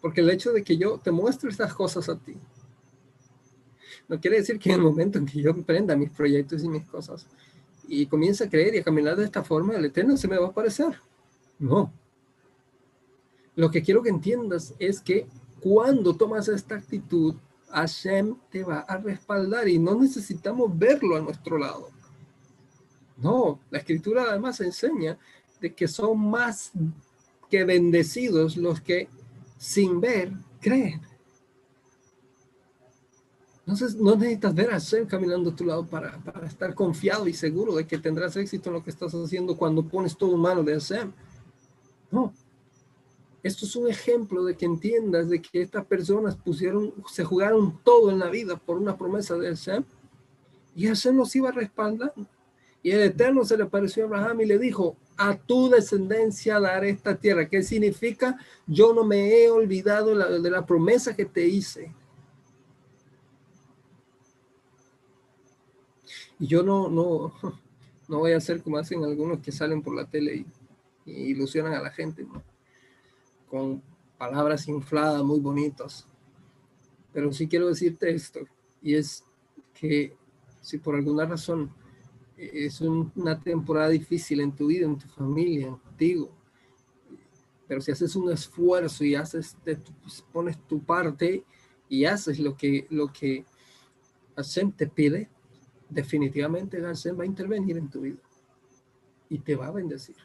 Porque 0.00 0.22
el 0.22 0.30
hecho 0.30 0.54
de 0.54 0.64
que 0.64 0.78
yo 0.78 0.96
te 0.96 1.10
muestre 1.10 1.50
estas 1.50 1.74
cosas 1.74 2.08
a 2.08 2.16
ti, 2.16 2.34
no 4.08 4.18
quiere 4.18 4.38
decir 4.38 4.58
que 4.58 4.70
en 4.70 4.76
el 4.76 4.80
momento 4.80 5.18
en 5.18 5.26
que 5.26 5.42
yo 5.42 5.50
emprenda 5.50 5.94
mis 5.96 6.08
proyectos 6.08 6.64
y 6.64 6.68
mis 6.70 6.86
cosas 6.86 7.26
y 7.86 8.06
comience 8.06 8.44
a 8.44 8.48
creer 8.48 8.76
y 8.76 8.78
a 8.78 8.84
caminar 8.84 9.16
de 9.16 9.24
esta 9.26 9.44
forma, 9.44 9.76
el 9.76 9.84
Eterno 9.84 10.16
se 10.16 10.28
me 10.28 10.38
va 10.38 10.46
a 10.46 10.48
aparecer. 10.48 10.98
No. 11.58 11.92
Lo 13.54 13.70
que 13.70 13.82
quiero 13.82 14.02
que 14.02 14.08
entiendas 14.08 14.72
es 14.78 15.02
que 15.02 15.26
cuando 15.60 16.16
tomas 16.16 16.48
esta 16.48 16.76
actitud, 16.76 17.34
Hashem 17.68 18.34
te 18.50 18.64
va 18.64 18.78
a 18.78 18.96
respaldar 18.96 19.68
y 19.68 19.78
no 19.78 19.94
necesitamos 19.94 20.70
verlo 20.78 21.16
a 21.16 21.20
nuestro 21.20 21.58
lado. 21.58 21.90
No, 23.16 23.60
la 23.70 23.78
escritura 23.78 24.24
además 24.28 24.60
enseña 24.60 25.18
de 25.60 25.74
que 25.74 25.88
son 25.88 26.18
más 26.18 26.72
que 27.50 27.64
bendecidos 27.64 28.56
los 28.56 28.80
que 28.80 29.08
sin 29.56 30.00
ver 30.00 30.32
creen. 30.60 31.00
Entonces 33.60 33.96
no 33.96 34.14
necesitas 34.14 34.54
ver 34.54 34.68
a 34.70 34.74
Hashem 34.74 35.06
caminando 35.06 35.50
a 35.50 35.56
tu 35.56 35.64
lado 35.64 35.86
para, 35.86 36.18
para, 36.18 36.46
estar 36.46 36.74
confiado 36.74 37.26
y 37.26 37.32
seguro 37.32 37.74
de 37.74 37.86
que 37.86 37.98
tendrás 37.98 38.36
éxito 38.36 38.68
en 38.68 38.74
lo 38.74 38.84
que 38.84 38.90
estás 38.90 39.12
haciendo 39.12 39.56
cuando 39.56 39.82
pones 39.82 40.16
todo 40.16 40.34
en 40.34 40.40
mano 40.40 40.62
de 40.62 40.74
Hashem. 40.74 41.12
No, 42.10 42.32
esto 43.46 43.64
es 43.64 43.76
un 43.76 43.88
ejemplo 43.88 44.44
de 44.44 44.56
que 44.56 44.66
entiendas 44.66 45.28
de 45.28 45.40
que 45.40 45.62
estas 45.62 45.84
personas 45.86 46.34
pusieron, 46.34 46.92
se 47.08 47.22
jugaron 47.22 47.78
todo 47.84 48.10
en 48.10 48.18
la 48.18 48.28
vida 48.28 48.56
por 48.56 48.76
una 48.76 48.96
promesa 48.96 49.36
de 49.36 49.48
Hashem 49.48 49.84
y 50.74 50.88
Hashem 50.88 51.16
nos 51.16 51.34
iba 51.36 51.52
respaldando. 51.52 52.26
Y 52.86 52.92
el 52.92 53.00
Eterno 53.00 53.44
se 53.44 53.56
le 53.56 53.64
apareció 53.64 54.04
a 54.04 54.06
Abraham 54.06 54.42
y 54.42 54.46
le 54.46 54.60
dijo, 54.60 54.96
a 55.16 55.36
tu 55.36 55.68
descendencia 55.68 56.60
daré 56.60 56.90
esta 56.90 57.16
tierra. 57.16 57.48
¿Qué 57.48 57.60
significa? 57.64 58.38
Yo 58.64 58.94
no 58.94 59.02
me 59.02 59.42
he 59.42 59.50
olvidado 59.50 60.14
de 60.40 60.50
la 60.52 60.64
promesa 60.64 61.16
que 61.16 61.24
te 61.24 61.44
hice. 61.48 61.92
Y 66.38 66.46
yo 66.46 66.62
no, 66.62 66.88
no, 66.88 67.32
no 68.08 68.18
voy 68.20 68.30
a 68.30 68.36
hacer 68.36 68.62
como 68.62 68.78
hacen 68.78 69.02
algunos 69.02 69.40
que 69.40 69.50
salen 69.50 69.82
por 69.82 69.96
la 69.96 70.08
tele 70.08 70.36
y, 70.36 71.10
y 71.10 71.30
ilusionan 71.30 71.74
a 71.74 71.82
la 71.82 71.90
gente. 71.90 72.22
¿no? 72.22 72.40
con 73.48 73.82
palabras 74.16 74.68
infladas 74.68 75.24
muy 75.24 75.40
bonitas. 75.40 76.06
Pero 77.12 77.32
sí 77.32 77.48
quiero 77.48 77.66
decirte 77.66 78.14
esto, 78.14 78.46
y 78.80 78.94
es 78.94 79.24
que 79.74 80.14
si 80.60 80.78
por 80.78 80.94
alguna 80.94 81.26
razón 81.26 81.74
es 82.36 82.80
una 82.80 83.40
temporada 83.40 83.88
difícil 83.88 84.40
en 84.40 84.52
tu 84.52 84.66
vida, 84.66 84.86
en 84.86 84.98
tu 84.98 85.08
familia, 85.08 85.68
contigo, 85.68 86.30
pero 87.66 87.80
si 87.80 87.90
haces 87.90 88.14
un 88.14 88.30
esfuerzo 88.30 89.04
y 89.04 89.14
haces, 89.14 89.56
te, 89.64 89.76
pues, 89.76 90.24
pones 90.32 90.58
tu 90.66 90.82
parte 90.82 91.44
y 91.88 92.04
haces 92.04 92.38
lo 92.38 92.56
que, 92.56 92.86
lo 92.90 93.12
que 93.12 93.44
Hashem 94.36 94.72
te 94.72 94.86
pide, 94.86 95.30
definitivamente 95.88 96.80
Hashem 96.80 97.18
va 97.18 97.24
a 97.24 97.26
intervenir 97.26 97.76
en 97.78 97.88
tu 97.88 98.02
vida 98.02 98.20
y 99.28 99.38
te 99.38 99.56
va 99.56 99.68
a 99.68 99.72
bendecir 99.72 100.16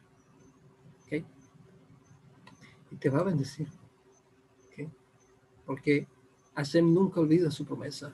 y 2.91 2.97
te 2.97 3.09
va 3.09 3.19
a 3.19 3.23
bendecir. 3.23 3.67
Porque 5.65 6.07
Hashem 6.55 6.93
nunca 6.93 7.21
olvida 7.21 7.49
su 7.49 7.65
promesa. 7.65 8.13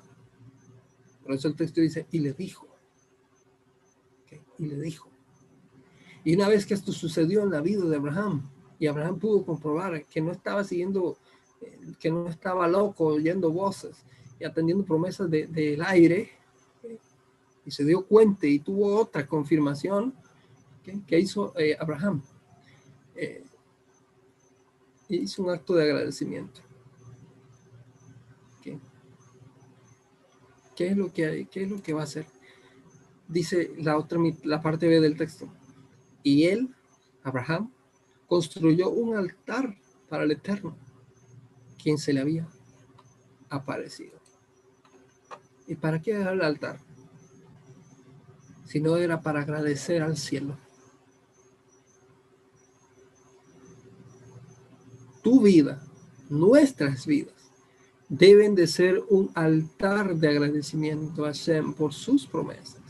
Por 1.23 1.33
eso 1.33 1.47
el 1.47 1.55
texto 1.55 1.81
dice, 1.81 2.05
y 2.11 2.19
le 2.19 2.33
dijo. 2.33 2.66
Y 4.59 4.65
le 4.65 4.79
dijo. 4.79 5.09
Y 6.23 6.35
una 6.35 6.47
vez 6.47 6.65
que 6.65 6.73
esto 6.73 6.91
sucedió 6.91 7.43
en 7.43 7.51
la 7.51 7.61
vida 7.61 7.85
de 7.85 7.95
Abraham, 7.95 8.49
y 8.79 8.87
Abraham 8.87 9.17
pudo 9.17 9.45
comprobar 9.45 10.05
que 10.05 10.21
no 10.21 10.31
estaba 10.31 10.63
siguiendo, 10.63 11.17
eh, 11.61 11.79
que 11.99 12.11
no 12.11 12.27
estaba 12.27 12.67
loco 12.67 13.05
oyendo 13.05 13.51
voces 13.51 14.03
y 14.39 14.45
atendiendo 14.45 14.85
promesas 14.85 15.29
del 15.29 15.81
aire, 15.83 16.31
y 17.65 17.71
se 17.71 17.83
dio 17.83 18.05
cuenta 18.05 18.47
y 18.47 18.59
tuvo 18.59 18.95
otra 18.95 19.27
confirmación 19.27 20.13
que 21.05 21.19
hizo 21.19 21.53
eh, 21.57 21.75
Abraham. 21.77 22.21
Eh, 23.15 23.43
hizo 25.09 25.43
un 25.43 25.49
acto 25.49 25.75
de 25.75 25.83
agradecimiento. 25.83 26.61
¿Qué, 30.75 30.89
es 30.89 30.95
lo 30.95 31.11
que? 31.11 31.47
¿Qué 31.49 31.63
es 31.63 31.71
lo 31.71 31.81
que 31.81 31.91
va 31.91 32.01
a 32.01 32.03
hacer? 32.03 32.27
Dice 33.28 33.73
la 33.78 33.97
otra, 33.97 34.19
la 34.43 34.61
parte 34.61 34.88
B 34.88 34.99
del 34.99 35.17
texto. 35.17 35.47
Y 36.23 36.45
él, 36.45 36.73
Abraham, 37.23 37.71
construyó 38.28 38.89
un 38.89 39.15
altar 39.15 39.78
para 40.09 40.23
el 40.23 40.32
Eterno, 40.32 40.78
quien 41.82 41.97
se 41.97 42.13
le 42.13 42.21
había 42.21 42.47
aparecido. 43.49 44.19
¿Y 45.67 45.75
para 45.75 46.01
qué 46.01 46.11
era 46.11 46.32
el 46.32 46.41
altar? 46.41 46.80
sino 48.67 48.97
era 48.97 49.21
para 49.21 49.41
agradecer 49.41 50.01
al 50.01 50.17
cielo. 50.17 50.57
Tu 55.21 55.41
vida, 55.41 55.82
nuestras 56.30 57.05
vidas, 57.05 57.34
deben 58.09 58.55
de 58.55 58.67
ser 58.67 59.01
un 59.09 59.32
altar 59.36 60.15
de 60.15 60.30
agradecimiento 60.30 61.23
a 61.25 61.30
Hashem 61.30 61.73
por 61.73 61.93
sus 61.93 62.28
promesas. 62.28 62.86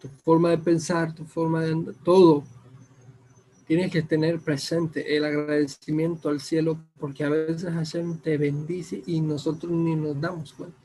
Tu 0.00 0.08
forma 0.08 0.50
de 0.50 0.58
pensar, 0.58 1.14
tu 1.14 1.24
forma 1.24 1.62
de 1.62 1.94
todo, 2.04 2.44
tienes 3.66 3.92
que 3.92 4.02
tener 4.02 4.40
presente 4.40 5.16
el 5.16 5.24
agradecimiento 5.24 6.28
al 6.28 6.40
cielo 6.40 6.80
porque 6.98 7.22
a 7.22 7.28
veces 7.28 7.72
Hashem 7.72 8.18
te 8.18 8.36
bendice 8.36 9.02
y 9.06 9.20
nosotros 9.20 9.70
ni 9.70 9.94
nos 9.94 10.20
damos 10.20 10.52
cuenta. 10.52 10.76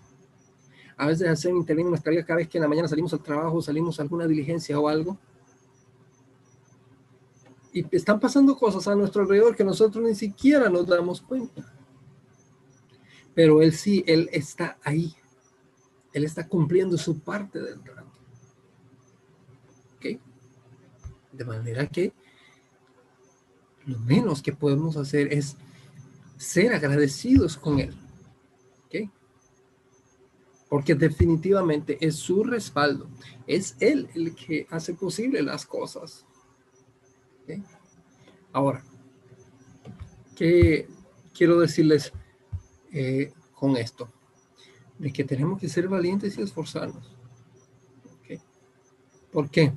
A 0.98 1.08
veces 1.08 1.28
Hashem 1.28 1.58
interviene 1.58 1.88
en 1.88 1.92
nuestra 1.92 2.12
vida 2.12 2.26
cada 2.26 2.38
vez 2.38 2.48
que 2.48 2.58
en 2.58 2.62
la 2.62 2.68
mañana 2.68 2.88
salimos 2.88 3.14
al 3.14 3.24
trabajo, 3.24 3.62
salimos 3.62 4.00
a 4.00 4.04
alguna 4.04 4.28
diligencia 4.28 4.80
o 4.80 4.88
algo. 4.88 5.18
Y 7.74 7.86
están 7.94 8.20
pasando 8.20 8.56
cosas 8.56 8.88
a 8.88 8.96
nuestro 8.96 9.24
alrededor 9.24 9.56
que 9.56 9.64
nosotros 9.64 10.04
ni 10.04 10.16
siquiera 10.16 10.70
nos 10.70 10.88
damos 10.88 11.22
cuenta. 11.22 11.74
Pero 13.34 13.62
Él 13.62 13.74
sí, 13.74 14.04
Él 14.08 14.30
está 14.32 14.78
ahí. 14.84 15.14
Él 16.14 16.24
está 16.24 16.48
cumpliendo 16.48 16.98
su 16.98 17.20
parte 17.20 17.60
del 17.60 17.82
trato. 17.82 18.12
¿Ok? 19.98 20.22
De 21.36 21.46
manera 21.46 21.88
que 21.88 22.14
lo 23.86 24.00
menos 24.00 24.42
que 24.42 24.54
podemos 24.54 24.98
hacer 24.98 25.32
es 25.32 25.58
ser 26.38 26.74
agradecidos 26.74 27.58
con 27.58 27.80
Él. 27.80 27.96
¿Ok? 28.86 29.10
Porque 30.70 30.96
definitivamente 30.96 31.98
es 32.06 32.16
su 32.16 32.44
respaldo. 32.44 33.08
Es 33.48 33.76
Él 33.80 34.10
el 34.16 34.36
que 34.36 34.68
hace 34.70 34.94
posible 34.94 35.42
las 35.42 35.66
cosas. 35.66 36.26
Ahora, 38.52 38.84
¿qué 40.36 40.88
quiero 41.34 41.60
decirles 41.60 42.12
eh, 42.92 43.32
con 43.54 43.78
esto? 43.78 44.12
De 44.98 45.12
que 45.12 45.24
tenemos 45.24 45.60
que 45.60 45.70
ser 45.70 45.88
valientes 45.88 46.38
y 46.38 46.42
esforzarnos. 46.42 47.16
¿Por 49.32 49.50
qué? 49.50 49.74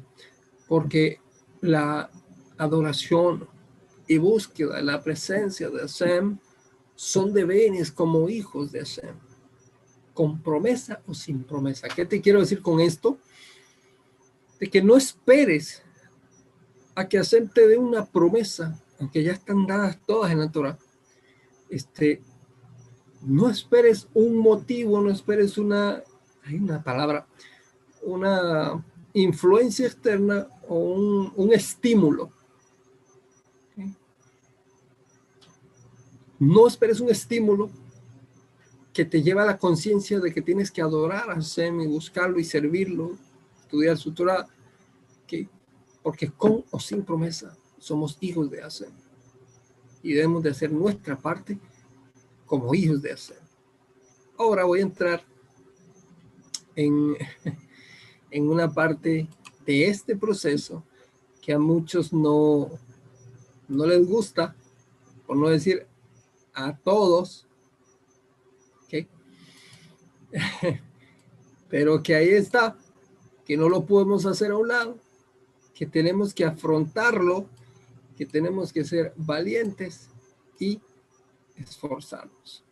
Porque 0.68 1.20
la 1.60 2.10
adoración 2.56 3.48
y 4.06 4.18
búsqueda 4.18 4.76
de 4.76 4.82
la 4.82 5.02
presencia 5.02 5.68
de 5.68 5.80
Hashem 5.80 6.38
son 6.94 7.32
deberes 7.32 7.92
como 7.92 8.28
hijos 8.28 8.72
de 8.72 8.80
Hashem, 8.80 9.14
con 10.14 10.42
promesa 10.42 11.00
o 11.06 11.14
sin 11.14 11.44
promesa. 11.44 11.88
¿Qué 11.88 12.04
te 12.04 12.20
quiero 12.20 12.40
decir 12.40 12.60
con 12.60 12.80
esto? 12.80 13.18
De 14.58 14.68
que 14.68 14.82
no 14.82 14.96
esperes 14.96 15.82
a 16.94 17.08
que 17.08 17.18
Hashem 17.18 17.48
te 17.48 17.68
dé 17.68 17.78
una 17.78 18.04
promesa, 18.04 18.76
aunque 18.98 19.22
ya 19.22 19.32
están 19.32 19.66
dadas 19.66 19.98
todas 20.04 20.32
en 20.32 20.40
la 20.40 20.50
Torah. 20.50 20.78
Este, 21.70 22.20
no 23.22 23.48
esperes 23.48 24.08
un 24.14 24.36
motivo, 24.38 25.00
no 25.00 25.10
esperes 25.10 25.58
una, 25.58 26.02
hay 26.44 26.56
una 26.56 26.82
palabra, 26.82 27.26
una 28.02 28.84
influencia 29.14 29.86
externa 29.86 30.48
o 30.68 30.76
un, 30.76 31.32
un 31.36 31.52
estímulo. 31.52 32.30
No 36.38 36.68
esperes 36.68 37.00
un 37.00 37.10
estímulo 37.10 37.68
que 38.92 39.04
te 39.04 39.22
lleva 39.22 39.42
a 39.42 39.46
la 39.46 39.58
conciencia 39.58 40.20
de 40.20 40.32
que 40.32 40.42
tienes 40.42 40.70
que 40.70 40.82
adorar 40.82 41.30
a 41.30 41.34
Hashem 41.34 41.80
y 41.80 41.86
buscarlo 41.86 42.38
y 42.38 42.44
servirlo, 42.44 43.16
estudiar 43.60 43.96
su 43.96 44.12
Torah. 44.12 44.46
que 45.26 45.48
porque 46.02 46.30
con 46.30 46.64
o 46.70 46.80
sin 46.80 47.04
promesa 47.04 47.56
somos 47.78 48.16
hijos 48.20 48.50
de 48.50 48.62
Hashem 48.62 48.90
y 50.02 50.14
debemos 50.14 50.42
de 50.42 50.50
hacer 50.50 50.72
nuestra 50.72 51.16
parte 51.16 51.58
como 52.46 52.74
hijos 52.74 53.02
de 53.02 53.10
Hashem. 53.10 53.36
Ahora 54.38 54.64
voy 54.64 54.80
a 54.80 54.82
entrar 54.82 55.24
en, 56.74 57.16
en 58.30 58.48
una 58.48 58.72
parte 58.72 59.28
de 59.66 59.86
este 59.88 60.16
proceso 60.16 60.82
que 61.42 61.52
a 61.52 61.58
muchos 61.58 62.12
no, 62.12 62.70
no 63.68 63.86
les 63.86 64.06
gusta, 64.06 64.54
por 65.26 65.36
no 65.36 65.48
decir 65.48 65.86
a 66.54 66.76
todos, 66.76 67.46
pero 71.68 72.02
que 72.02 72.14
ahí 72.14 72.28
está, 72.28 72.76
que 73.46 73.56
no 73.56 73.68
lo 73.68 73.86
podemos 73.86 74.26
hacer 74.26 74.50
a 74.50 74.56
un 74.56 74.68
lado 74.68 74.98
que 75.78 75.86
tenemos 75.86 76.34
que 76.34 76.44
afrontarlo, 76.44 77.46
que 78.16 78.26
tenemos 78.26 78.72
que 78.72 78.82
ser 78.82 79.12
valientes 79.14 80.08
y 80.58 80.80
esforzarnos. 81.54 82.64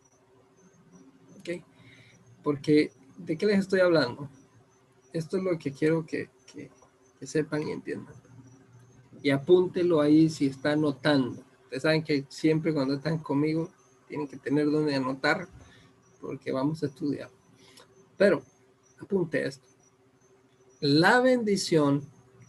¿Ok? 1.39 1.63
Porque, 2.43 2.91
¿de 3.17 3.37
qué 3.37 3.45
les 3.45 3.59
estoy 3.59 3.79
hablando? 3.79 4.29
Esto 5.17 5.37
es 5.37 5.43
lo 5.43 5.57
que 5.57 5.71
quiero 5.71 6.05
que, 6.05 6.29
sepan 7.21 7.67
y 7.67 7.71
entiendan. 7.71 8.13
Y 9.21 9.31
apúntelo 9.31 9.99
ahí 9.99 10.29
si 10.29 10.47
está 10.47 10.73
anotando. 10.73 11.43
Ustedes 11.63 11.83
saben 11.83 12.03
que 12.03 12.25
siempre 12.29 12.73
cuando 12.73 12.93
están 12.93 13.17
conmigo 13.17 13.69
tienen 14.07 14.27
que 14.27 14.37
tener 14.37 14.69
donde 14.69 14.95
anotar 14.95 15.47
porque 16.21 16.51
vamos 16.51 16.83
a 16.83 16.85
estudiar. 16.85 17.29
Pero 18.15 18.43
apunte 18.99 19.45
esto. 19.45 19.67
La 20.79 21.19
bendición 21.19 22.03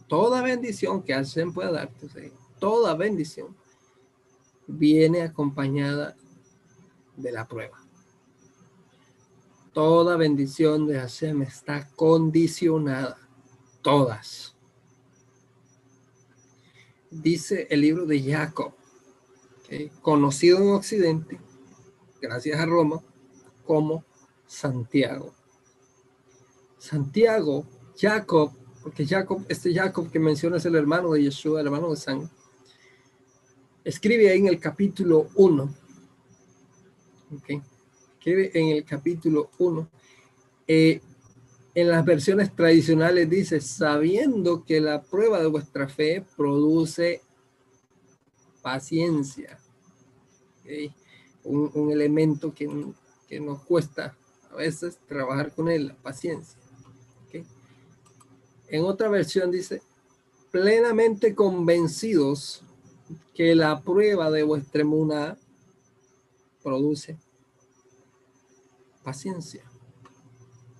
toda 0.09 0.41
bendición 0.41 1.03
que 1.03 1.13
Hashem 1.13 1.53
pueda 1.53 1.71
darte, 1.71 2.33
toda 2.59 2.95
bendición 2.95 3.55
viene 4.67 5.21
acompañada 5.21 6.17
de 7.15 7.31
la 7.31 7.47
prueba. 7.47 7.77
Toda 9.79 10.17
bendición 10.17 10.87
de 10.87 10.99
Hashem 10.99 11.41
está 11.43 11.87
condicionada. 11.95 13.17
Todas. 13.81 14.53
Dice 17.09 17.65
el 17.69 17.79
libro 17.79 18.05
de 18.05 18.21
Jacob, 18.21 18.73
conocido 20.01 20.57
en 20.57 20.71
Occidente, 20.71 21.39
gracias 22.21 22.59
a 22.59 22.65
Roma, 22.65 23.01
como 23.65 24.03
Santiago. 24.45 25.33
Santiago, 26.77 27.65
Jacob, 27.97 28.51
porque 28.83 29.07
Jacob, 29.07 29.45
este 29.47 29.73
Jacob 29.73 30.11
que 30.11 30.19
menciona 30.19 30.57
es 30.57 30.65
el 30.65 30.75
hermano 30.75 31.13
de 31.13 31.23
Yeshua, 31.23 31.61
el 31.61 31.67
hermano 31.67 31.91
de 31.91 31.95
sangre, 31.95 32.27
escribe 33.85 34.29
ahí 34.29 34.39
en 34.39 34.47
el 34.47 34.59
capítulo 34.59 35.29
1, 35.35 35.73
escribe 38.19 38.51
en 38.53 38.75
el 38.75 38.83
capítulo 38.83 39.49
1, 39.59 39.89
eh, 40.67 40.99
en 41.73 41.87
las 41.87 42.03
versiones 42.03 42.53
tradicionales 42.53 43.29
dice, 43.29 43.61
sabiendo 43.61 44.65
que 44.65 44.81
la 44.81 45.01
prueba 45.01 45.39
de 45.39 45.47
vuestra 45.47 45.87
fe 45.87 46.25
produce 46.35 47.21
paciencia, 48.61 49.57
un, 51.45 51.91
elemento 51.91 52.53
que, 52.53 52.69
que 53.29 53.39
nos 53.39 53.63
cuesta 53.63 54.17
a 54.51 54.55
veces 54.55 54.99
trabajar 55.07 55.53
con 55.53 55.69
él, 55.69 55.87
la 55.87 55.95
paciencia. 55.95 56.59
En 58.67 58.83
otra 58.83 59.09
versión 59.09 59.49
dice, 59.49 59.81
plenamente 60.51 61.33
convencidos 61.33 62.63
que 63.33 63.55
la 63.55 63.81
prueba 63.81 64.29
de 64.29 64.43
vuestra 64.43 64.81
emuna 64.81 65.37
produce 66.61 67.17
paciencia. 69.09 69.63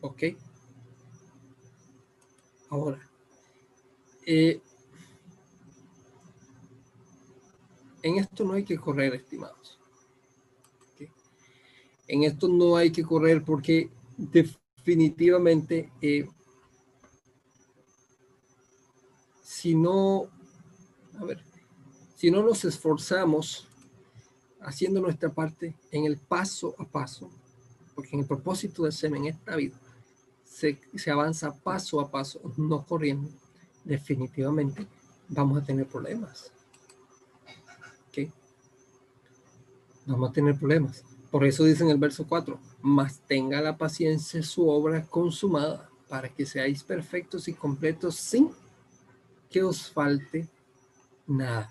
¿Ok? 0.01 0.23
Ahora, 2.69 3.01
eh, 4.23 4.61
en 8.03 8.17
esto 8.19 8.43
no 8.43 8.53
hay 8.53 8.63
que 8.63 8.77
correr, 8.77 9.15
estimados. 9.15 9.79
En 12.07 12.23
esto 12.23 12.47
no 12.47 12.75
hay 12.75 12.91
que 12.91 13.03
correr 13.03 13.43
porque 13.43 13.89
definitivamente 14.17 15.91
eh, 16.01 16.27
si 19.43 19.73
no, 19.73 20.29
a 21.19 21.25
ver, 21.25 21.43
si 22.15 22.29
no 22.29 22.43
nos 22.43 22.63
esforzamos 22.65 23.67
haciendo 24.61 25.01
nuestra 25.01 25.33
parte 25.33 25.75
en 25.91 26.05
el 26.05 26.17
paso 26.17 26.75
a 26.77 26.85
paso, 26.85 27.29
porque 27.99 28.15
en 28.15 28.21
el 28.21 28.27
propósito 28.27 28.83
de 28.85 28.93
ser 28.93 29.13
en 29.13 29.25
esta 29.25 29.57
vida 29.57 29.77
se, 30.45 30.79
se 30.95 31.11
avanza 31.11 31.53
paso 31.53 31.99
a 31.99 32.09
paso, 32.09 32.39
no 32.55 32.85
corriendo, 32.85 33.29
definitivamente 33.83 34.87
vamos 35.27 35.61
a 35.61 35.65
tener 35.65 35.85
problemas. 35.85 36.49
¿Ok? 38.07 38.31
Vamos 40.05 40.29
a 40.29 40.31
tener 40.31 40.57
problemas. 40.57 41.03
Por 41.29 41.43
eso 41.43 41.65
dice 41.65 41.83
en 41.83 41.89
el 41.89 41.97
verso 41.97 42.25
4, 42.25 42.57
más 42.81 43.19
tenga 43.27 43.59
la 43.59 43.77
paciencia 43.77 44.41
su 44.43 44.69
obra 44.69 45.05
consumada. 45.05 45.89
para 46.07 46.29
que 46.29 46.45
seáis 46.45 46.85
perfectos 46.85 47.49
y 47.49 47.53
completos 47.53 48.15
sin 48.15 48.49
que 49.49 49.61
os 49.61 49.91
falte 49.91 50.47
nada. 51.27 51.69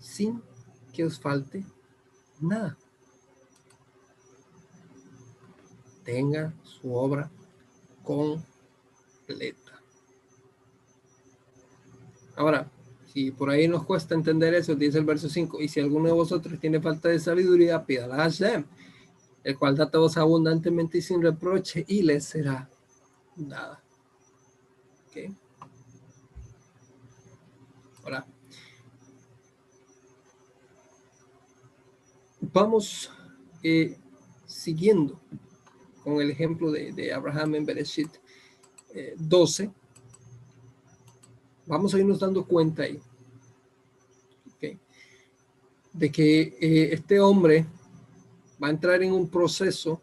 Sin 0.00 0.42
que 0.94 1.04
os 1.04 1.20
falte 1.20 1.66
nada. 2.42 2.76
Tenga 6.04 6.52
su 6.62 6.92
obra 6.94 7.30
completa. 8.02 8.42
Ahora, 12.36 12.70
si 13.12 13.30
por 13.30 13.50
ahí 13.50 13.68
nos 13.68 13.84
cuesta 13.84 14.14
entender 14.14 14.54
eso, 14.54 14.74
dice 14.74 14.98
el 14.98 15.04
verso 15.04 15.28
5, 15.28 15.60
y 15.60 15.68
si 15.68 15.80
alguno 15.80 16.06
de 16.06 16.14
vosotros 16.14 16.58
tiene 16.58 16.80
falta 16.80 17.08
de 17.08 17.20
sabiduría, 17.20 17.84
pídala 17.84 18.14
a 18.14 18.18
Hashem, 18.18 18.64
el 19.44 19.58
cual 19.58 19.76
da 19.76 19.84
a 19.84 19.90
todos 19.90 20.16
abundantemente 20.16 20.98
y 20.98 21.02
sin 21.02 21.22
reproche, 21.22 21.84
y 21.86 22.02
le 22.02 22.20
será 22.20 22.68
dada. 23.36 23.82
¿Okay? 25.08 25.36
Ahora, 28.02 28.26
vamos 32.52 33.10
eh, 33.62 33.96
siguiendo 34.46 35.20
con 36.02 36.20
el 36.20 36.30
ejemplo 36.30 36.70
de, 36.70 37.12
Abraham 37.12 37.56
en 37.56 37.66
Bereshit 37.66 38.10
12 39.16 39.70
Vamos 41.66 41.94
a 41.94 41.98
irnos 41.98 42.18
dando 42.18 42.44
cuenta 42.44 42.82
ahí 42.82 43.00
de 45.92 46.10
que 46.10 46.56
eh, 46.60 46.90
este 46.92 47.20
hombre 47.20 47.66
va 48.62 48.68
a 48.68 48.70
entrar 48.70 49.02
en 49.02 49.12
un 49.12 49.28
proceso 49.28 50.00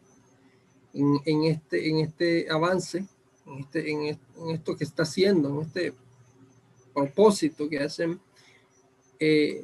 en, 0.94 1.44
este, 1.44 1.90
en 1.90 1.98
este 1.98 2.50
avance, 2.50 3.06
en, 3.46 3.60
este, 3.60 3.92
en, 3.92 4.20
esto 4.52 4.76
que 4.76 4.84
está 4.84 5.04
haciendo, 5.04 5.50
en 5.50 5.68
este 5.68 5.94
propósito 6.94 7.70
que 7.70 7.80
hacen, 7.80 8.20
eh, 9.20 9.64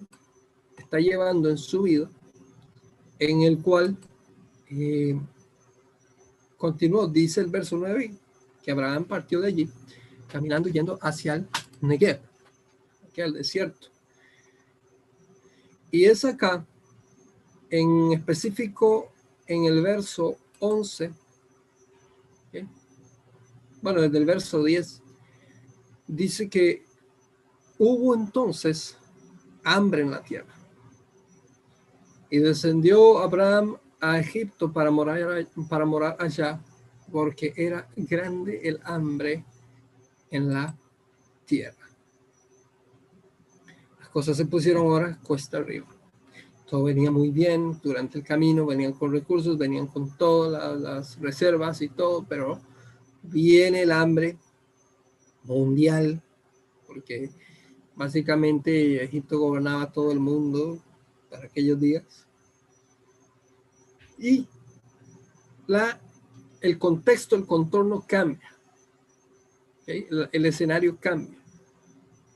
está 0.77 0.99
llevando 0.99 1.49
en 1.49 1.57
su 1.57 1.83
vida, 1.83 2.09
en 3.19 3.41
el 3.41 3.61
cual 3.61 3.97
eh, 4.69 5.19
continuó, 6.57 7.07
dice 7.07 7.41
el 7.41 7.47
verso 7.47 7.77
9, 7.77 8.13
que 8.63 8.71
Abraham 8.71 9.05
partió 9.05 9.41
de 9.41 9.47
allí, 9.47 9.69
caminando 10.31 10.69
yendo 10.69 10.97
hacia 11.01 11.35
el 11.35 11.47
Negev, 11.81 12.19
aquí 13.07 13.21
al 13.21 13.33
desierto. 13.33 13.89
Y 15.91 16.05
es 16.05 16.25
acá, 16.25 16.65
en 17.69 18.13
específico 18.13 19.11
en 19.47 19.65
el 19.65 19.81
verso 19.81 20.37
11, 20.59 21.11
bueno, 23.85 24.01
desde 24.01 24.17
el 24.17 24.25
verso 24.25 24.63
10, 24.63 25.03
dice 26.07 26.49
que 26.49 26.83
hubo 27.77 28.15
entonces 28.15 28.97
hambre 29.63 30.01
en 30.01 30.09
la 30.09 30.23
tierra. 30.23 30.51
Y 32.29 32.39
descendió 32.39 33.19
Abraham 33.19 33.77
a 34.01 34.19
Egipto 34.19 34.71
para 34.71 34.91
morar, 34.91 35.47
para 35.69 35.85
morar 35.85 36.17
allá, 36.19 36.61
porque 37.11 37.53
era 37.55 37.87
grande 37.95 38.61
el 38.63 38.79
hambre 38.83 39.45
en 40.31 40.53
la 40.53 40.77
tierra. 41.45 41.87
Las 43.99 44.09
cosas 44.09 44.37
se 44.37 44.45
pusieron 44.45 44.87
ahora 44.87 45.19
cuesta 45.23 45.57
arriba. 45.57 45.87
Todo 46.67 46.83
venía 46.83 47.11
muy 47.11 47.29
bien 47.29 47.79
durante 47.83 48.17
el 48.17 48.23
camino, 48.23 48.65
venían 48.65 48.93
con 48.93 49.11
recursos, 49.11 49.57
venían 49.57 49.87
con 49.87 50.17
todas 50.17 50.79
las 50.79 51.19
reservas 51.19 51.81
y 51.81 51.89
todo, 51.89 52.25
pero 52.27 52.59
viene 53.21 53.83
el 53.83 53.91
hambre 53.91 54.37
mundial, 55.43 56.21
porque 56.87 57.29
básicamente 57.95 59.03
Egipto 59.03 59.39
gobernaba 59.39 59.91
todo 59.91 60.11
el 60.11 60.19
mundo 60.19 60.79
para 61.29 61.45
aquellos 61.45 61.79
días. 61.79 62.03
Y 64.17 64.47
la, 65.67 65.99
el 66.61 66.77
contexto, 66.77 67.35
el 67.35 67.45
contorno 67.45 68.05
cambia 68.07 68.55
el, 69.87 70.45
escenario 70.45 70.97
cambia. 70.99 71.37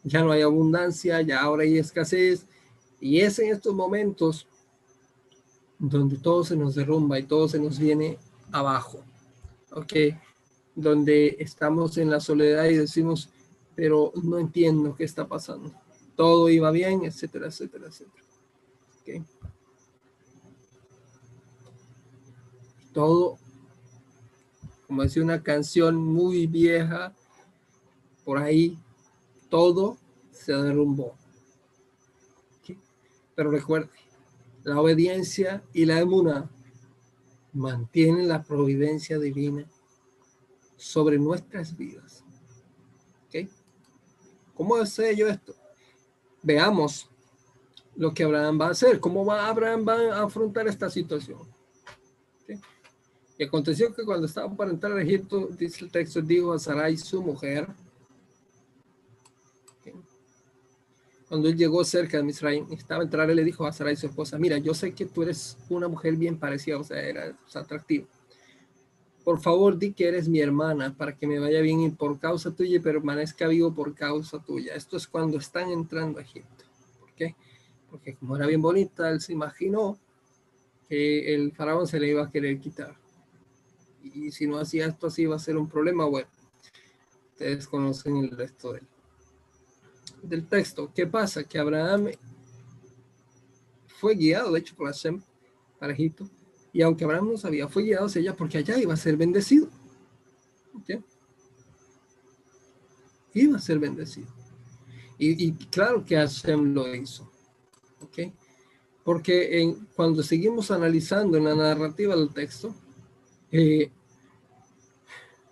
Ya 0.04 0.24
no 0.24 0.32
hay 0.32 0.42
abundancia, 0.42 1.22
ya 1.22 1.42
ahora 1.42 1.64
hay 1.64 1.78
escasez. 1.78 2.46
Y 3.00 3.20
es 3.20 3.40
en 3.40 3.52
estos 3.52 3.74
momentos 3.74 4.48
donde 5.78 6.18
todo 6.18 6.44
se 6.44 6.56
nos 6.56 6.76
derrumba 6.76 7.20
y 7.20 7.24
todo 7.24 7.48
se 7.48 7.60
nos 7.60 7.80
viene 7.80 8.18
abajo. 8.52 9.04
¿Ok? 9.72 9.94
Donde 10.76 11.38
estamos 11.40 11.98
en 11.98 12.10
la 12.10 12.20
soledad 12.20 12.66
y 12.66 12.78
decimos, 12.78 13.30
pero 13.76 14.12
no 14.24 14.40
entiendo 14.40 14.96
qué 14.96 15.04
está 15.04 15.28
pasando. 15.28 15.74
Todo 16.16 16.50
iba 16.50 16.72
bien, 16.72 17.04
etcétera, 17.06 17.48
etcétera, 17.48 17.88
etcétera. 17.88 18.24
Todo, 22.93 23.38
como 24.88 25.03
decía 25.03 25.24
una 25.24 25.43
canción 25.43 25.95
muy 25.95 26.47
vieja, 26.47 27.14
por 28.26 28.38
ahí 28.38 28.78
todo 29.49 29.97
se 30.32 30.53
derrumbó. 30.53 31.16
Pero 33.36 33.51
recuerde, 33.51 33.89
la 34.64 34.82
obediencia 34.82 35.64
y 35.74 35.86
la 35.86 35.99
emuna 35.99 36.49
mantienen 37.53 38.28
la 38.28 38.43
providencia 38.43 39.18
divina 39.18 39.66
sobre 40.76 41.18
nuestras 41.18 41.76
vidas. 41.78 42.24
¿Okay? 43.28 43.49
¿Cómo 44.55 44.86
sé 44.86 45.16
yo 45.16 45.28
esto? 45.28 45.55
Veamos 46.43 47.09
lo 48.00 48.14
que 48.14 48.24
Abraham 48.24 48.62
va 48.62 48.68
a 48.68 48.72
hacer, 48.72 49.02
cómo 49.02 49.26
va 49.26 49.50
Abraham 49.50 49.86
va 49.86 50.16
a 50.16 50.24
afrontar 50.24 50.66
esta 50.70 50.89
situación. 50.89 51.39
Y 53.38 53.43
aconteció 53.43 53.93
que 53.93 54.06
cuando 54.06 54.26
estaba 54.26 54.56
para 54.56 54.72
entrar 54.72 54.93
a 54.93 55.02
Egipto, 55.02 55.50
dice 55.58 55.84
el 55.84 55.91
texto, 55.91 56.22
dijo 56.22 56.54
a 56.54 56.60
Sarai, 56.60 56.95
su 56.95 57.22
mujer, 57.22 57.68
cuando 61.28 61.50
él 61.50 61.58
llegó 61.58 61.84
cerca 61.84 62.16
de 62.16 62.24
Misraim, 62.24 62.72
estaba 62.72 63.02
a 63.02 63.04
entrar, 63.04 63.30
él 63.30 63.36
le 63.36 63.43
dijo 63.43 63.66
a 63.66 63.74
Sarai, 63.74 63.97
su 63.97 64.08
esposa, 64.08 64.38
mira, 64.38 64.58
yo 64.58 64.74
sé 64.74 64.93
que 64.93 65.06
tú 65.06 65.24
eres 65.24 65.58
una 65.68 65.89
mujer 65.89 66.16
bien 66.16 66.39
parecida, 66.39 66.78
o 66.78 66.84
sea, 66.86 67.02
era 67.02 67.38
atractivo. 67.54 68.08
Por 69.26 69.41
favor, 69.41 69.78
di 69.78 69.91
que 69.91 70.08
eres 70.08 70.30
mi 70.30 70.39
hermana 70.39 70.95
para 70.97 71.18
que 71.18 71.28
me 71.28 71.38
vaya 71.38 71.60
bien 71.60 71.82
y 71.82 71.89
por 71.89 72.18
causa 72.18 72.52
tuya 72.52 72.78
y 72.78 72.80
permanezca 72.80 73.45
vivo 73.50 73.74
por 73.74 73.93
causa 73.93 74.39
tuya. 74.39 74.74
Esto 74.74 74.95
es 74.95 75.06
cuando 75.06 75.38
están 75.38 75.70
entrando 75.70 76.20
a 76.20 76.22
Egipto. 76.22 76.59
Porque 77.90 78.16
como 78.16 78.36
era 78.36 78.46
bien 78.46 78.62
bonita, 78.62 79.10
él 79.10 79.22
se 79.22 79.34
imaginó 79.34 79.98
que 80.88 81.34
el 81.34 81.52
faraón 81.52 81.88
se 81.88 82.00
le 82.00 82.10
iba 82.10 82.24
a 82.24 82.32
querer 82.32 82.60
quitar. 82.60 82.96
Y 84.02 84.32
si 84.32 84.48
no 84.48 84.58
hacía 84.58 84.88
esto 84.88 85.08
así 85.08 85.24
iba 85.24 85.36
a 85.36 85.40
ser 85.40 85.58
un 85.58 85.68
problema. 85.68 86.06
Bueno, 86.06 86.30
ustedes 87.32 87.68
conocen 87.68 88.18
el 88.18 88.32
resto 88.32 88.74
de 88.74 88.80
él 88.80 88.88
del 90.22 90.48
texto. 90.48 90.92
¿Qué 90.94 91.08
pasa? 91.08 91.44
Que 91.44 91.60
Abraham 91.60 92.10
fue 93.88 94.16
guiado, 94.16 94.52
de 94.52 94.60
hecho, 94.60 94.76
por 94.76 94.88
Hashem 94.88 95.22
para 95.80 95.94
Egipto. 95.94 96.30
Y 96.72 96.82
aunque 96.82 97.04
Abraham 97.04 97.32
no 97.32 97.38
sabía, 97.38 97.68
fue 97.68 97.84
guiado 97.84 98.06
hacia 98.06 98.22
ella 98.22 98.36
porque 98.36 98.58
allá 98.58 98.78
iba 98.78 98.94
a 98.94 98.98
ser 98.98 99.18
bendecido. 99.18 99.70
Iba 103.34 103.58
a 103.58 103.62
ser 103.62 103.80
bendecido. 103.80 104.28
Y, 105.18 105.52
claro 105.68 106.04
que 106.06 106.16
Hashem 106.16 106.74
lo 106.74 106.94
hizo. 106.96 107.30
¿Ok? 108.02 108.34
Porque 109.04 109.62
en, 109.62 109.88
cuando 109.95 110.24
seguimos 110.24 110.72
analizando 110.72 111.38
en 111.38 111.45
la 111.45 111.56
narrativa 111.56 112.16
del 112.16 112.34
texto, 112.34 112.76
eh, 113.52 113.91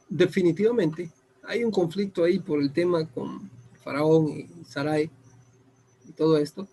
definitivamente 0.09 1.11
hay 1.43 1.63
un 1.63 1.71
conflicto 1.71 2.23
ahí 2.23 2.39
por 2.39 2.61
el 2.61 2.71
tema 2.71 3.07
con, 3.07 3.49
Faraón 3.87 4.27
y 4.27 4.65
Sarai 4.65 5.09
y 6.09 6.11
todo 6.11 6.37
esto. 6.37 6.67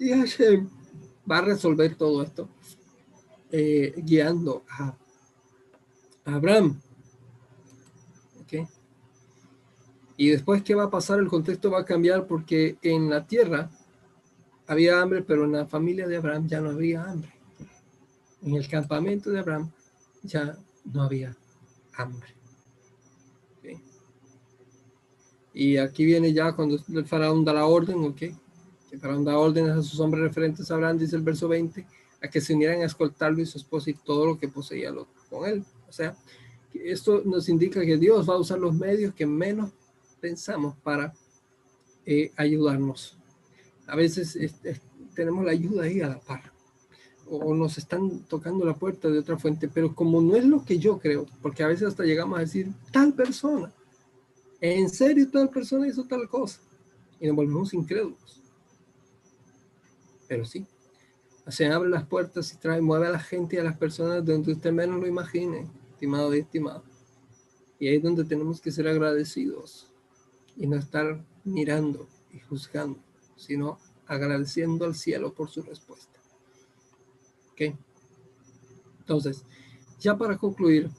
Y 0.00 0.10
Hashem 0.10 0.68
va 1.30 1.38
a 1.38 1.42
resolver 1.42 1.94
todo 1.94 2.24
esto 2.24 2.48
eh, 3.52 3.94
guiando 3.98 4.64
a, 4.68 4.96
Abraham. 6.24 6.80
¿Okay? 8.42 8.66
Y 10.20 10.28
después, 10.28 10.62
¿qué 10.62 10.74
va 10.74 10.84
a 10.84 10.90
pasar? 10.90 11.18
El 11.18 11.28
contexto 11.28 11.70
va 11.70 11.80
a 11.80 11.84
cambiar 11.86 12.26
porque 12.26 12.76
en 12.82 13.08
la 13.08 13.26
tierra 13.26 13.70
había 14.66 15.00
hambre, 15.00 15.22
pero 15.22 15.46
en 15.46 15.52
la 15.52 15.64
familia 15.64 16.06
de 16.06 16.18
Abraham 16.18 16.46
ya 16.46 16.60
no 16.60 16.68
había 16.68 17.04
hambre. 17.04 17.32
En 18.42 18.54
el 18.54 18.68
campamento 18.68 19.30
de 19.30 19.38
Abraham 19.38 19.72
ya 20.22 20.58
no 20.84 21.04
había 21.04 21.34
hambre. 21.94 22.28
Y 25.54 25.78
aquí 25.78 26.04
viene 26.04 26.34
ya 26.34 26.52
cuando 26.52 26.78
el 26.94 27.06
faraón 27.06 27.42
da 27.42 27.54
la 27.54 27.64
orden, 27.64 28.04
¿ok? 28.04 28.20
El 28.90 29.00
faraón 29.00 29.24
da 29.24 29.38
órdenes 29.38 29.70
a 29.70 29.82
sus 29.82 29.98
hombres 30.00 30.22
referentes 30.22 30.70
a 30.70 30.74
Abraham, 30.74 30.98
dice 30.98 31.16
el 31.16 31.22
verso 31.22 31.48
20, 31.48 31.86
a 32.22 32.28
que 32.28 32.42
se 32.42 32.54
unieran 32.54 32.82
a 32.82 32.84
escoltarlo 32.84 33.40
y 33.40 33.46
su 33.46 33.56
esposa 33.56 33.88
y 33.88 33.94
todo 33.94 34.26
lo 34.26 34.38
que 34.38 34.48
poseía 34.48 34.92
con 35.30 35.48
él. 35.48 35.64
O 35.88 35.92
sea, 35.92 36.14
esto 36.74 37.22
nos 37.24 37.48
indica 37.48 37.80
que 37.80 37.96
Dios 37.96 38.28
va 38.28 38.34
a 38.34 38.38
usar 38.38 38.58
los 38.58 38.74
medios 38.74 39.14
que 39.14 39.24
menos 39.24 39.70
pensamos 40.20 40.76
para 40.78 41.12
eh, 42.06 42.32
ayudarnos. 42.36 43.18
A 43.86 43.96
veces 43.96 44.38
tenemos 45.14 45.44
la 45.44 45.52
ayuda 45.52 45.84
ahí 45.84 46.00
a 46.00 46.08
la 46.08 46.20
par 46.20 46.52
o 47.30 47.54
nos 47.54 47.78
están 47.78 48.20
tocando 48.24 48.64
la 48.64 48.74
puerta 48.74 49.08
de 49.08 49.20
otra 49.20 49.38
fuente, 49.38 49.68
pero 49.68 49.94
como 49.94 50.20
no 50.20 50.34
es 50.34 50.44
lo 50.44 50.64
que 50.64 50.78
yo 50.78 50.98
creo, 50.98 51.26
porque 51.40 51.62
a 51.62 51.68
veces 51.68 51.88
hasta 51.88 52.02
llegamos 52.02 52.36
a 52.36 52.40
decir 52.40 52.72
tal 52.90 53.14
persona, 53.14 53.72
en 54.60 54.90
serio 54.90 55.30
tal 55.30 55.48
persona 55.48 55.86
hizo 55.86 56.04
tal 56.04 56.28
cosa, 56.28 56.60
y 57.20 57.28
nos 57.28 57.36
volvemos 57.36 57.72
incrédulos. 57.72 58.42
Pero 60.26 60.44
sí, 60.44 60.66
se 61.46 61.66
abre 61.66 61.88
las 61.88 62.04
puertas 62.04 62.52
y 62.52 62.56
trae, 62.56 62.80
mueve 62.80 63.06
a 63.06 63.10
la 63.10 63.20
gente 63.20 63.56
y 63.56 63.58
a 63.60 63.64
las 63.64 63.76
personas 63.76 64.24
donde 64.24 64.52
usted 64.52 64.72
menos 64.72 65.00
lo 65.00 65.06
imagine, 65.06 65.68
estimado 65.92 66.34
y 66.34 66.40
estimado. 66.40 66.82
Y 67.78 67.88
ahí 67.88 67.96
es 67.96 68.02
donde 68.02 68.24
tenemos 68.24 68.60
que 68.60 68.72
ser 68.72 68.88
agradecidos 68.88 69.89
y 70.60 70.66
no 70.66 70.76
estar 70.76 71.24
mirando 71.42 72.06
y 72.32 72.38
juzgando, 72.38 73.00
sino 73.34 73.78
agradeciendo 74.06 74.84
al 74.84 74.94
cielo 74.94 75.32
por 75.32 75.48
su 75.48 75.62
respuesta. 75.62 76.20
¿Ok? 77.52 77.74
Entonces, 78.98 79.42
ya 79.98 80.16
para 80.16 80.36
concluir, 80.36 80.90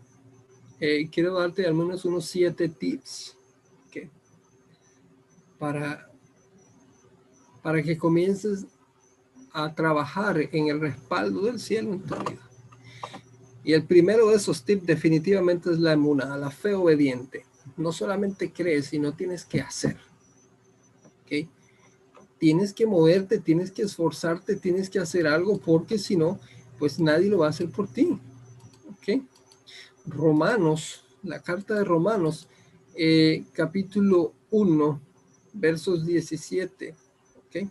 eh, 0.79 1.07
quiero 1.11 1.35
darte 1.35 1.65
al 1.67 1.75
menos 1.75 2.03
unos 2.05 2.25
siete 2.25 2.69
tips 2.69 3.37
¿okay? 3.87 4.09
para, 5.59 6.09
para 7.61 7.83
que 7.83 7.99
comiences 7.99 8.65
a 9.53 9.75
trabajar 9.75 10.39
en 10.51 10.69
el 10.69 10.81
respaldo 10.81 11.41
del 11.41 11.59
cielo 11.59 11.93
en 11.93 12.01
tu 12.01 12.15
vida. 12.15 12.49
Y 13.63 13.73
el 13.73 13.85
primero 13.85 14.29
de 14.29 14.37
esos 14.37 14.63
tips 14.63 14.87
definitivamente 14.87 15.69
es 15.69 15.77
la 15.77 15.93
emuna, 15.93 16.35
la 16.35 16.49
fe 16.49 16.73
obediente. 16.73 17.45
No 17.77 17.91
solamente 17.91 18.51
crees, 18.51 18.87
sino 18.87 19.13
tienes 19.13 19.45
que 19.45 19.61
hacer. 19.61 19.97
¿Ok? 21.23 21.47
Tienes 22.37 22.73
que 22.73 22.85
moverte, 22.85 23.39
tienes 23.39 23.71
que 23.71 23.83
esforzarte, 23.83 24.55
tienes 24.55 24.89
que 24.89 24.99
hacer 24.99 25.27
algo, 25.27 25.59
porque 25.59 25.97
si 25.97 26.15
no, 26.15 26.39
pues 26.79 26.99
nadie 26.99 27.29
lo 27.29 27.39
va 27.39 27.47
a 27.47 27.51
hacer 27.51 27.69
por 27.69 27.87
ti. 27.87 28.19
¿Ok? 28.89 29.23
Romanos, 30.05 31.03
la 31.23 31.41
carta 31.41 31.75
de 31.75 31.83
Romanos, 31.83 32.47
eh, 32.95 33.45
capítulo 33.53 34.33
1, 34.49 35.01
versos 35.53 36.05
17. 36.05 36.95
¿Ok? 37.37 37.69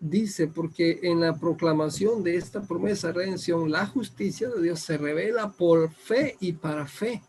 Dice, 0.00 0.48
porque 0.48 0.98
en 1.02 1.20
la 1.20 1.38
proclamación 1.38 2.22
de 2.24 2.36
esta 2.36 2.62
promesa 2.62 3.08
de 3.08 3.12
redención, 3.12 3.70
la 3.70 3.86
justicia 3.86 4.48
de 4.48 4.62
Dios 4.62 4.80
se 4.80 4.98
revela 4.98 5.52
por 5.52 5.92
fe 5.92 6.36
y 6.40 6.52
para 6.54 6.86
fe. 6.86 7.22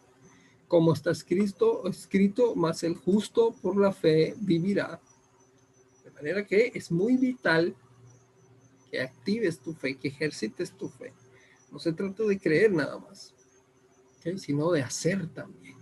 Como 0.74 0.92
está 0.92 1.12
escrito, 1.12 1.88
escrito, 1.88 2.56
más 2.56 2.82
el 2.82 2.96
justo 2.96 3.54
por 3.62 3.78
la 3.78 3.92
fe 3.92 4.34
vivirá. 4.40 5.00
De 6.04 6.10
manera 6.10 6.48
que 6.48 6.72
es 6.74 6.92
muy 6.92 7.16
vital 7.16 7.76
que 8.90 9.00
actives 9.00 9.60
tu 9.60 9.76
fe, 9.76 9.96
que 10.00 10.08
ejercites 10.08 10.72
tu 10.72 10.90
fe. 10.90 11.14
No 11.72 11.78
se 11.78 11.94
trata 11.94 12.24
de 12.24 12.40
creer 12.40 12.72
nada 12.74 12.98
más, 12.98 13.36
sino 14.38 14.72
de 14.72 14.82
hacer 14.82 15.28
también. 15.28 15.78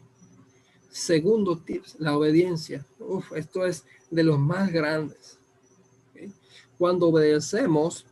Segundo 0.89 1.57
tips, 1.57 1.95
la 1.97 2.17
obediencia. 2.17 2.85
Uf, 2.99 3.31
esto 3.31 3.65
es 3.65 3.85
de 4.09 4.23
los 4.25 4.39
más 4.39 4.73
grandes. 4.73 5.39
Cuando 6.77 7.07
obedecemos 7.07 8.05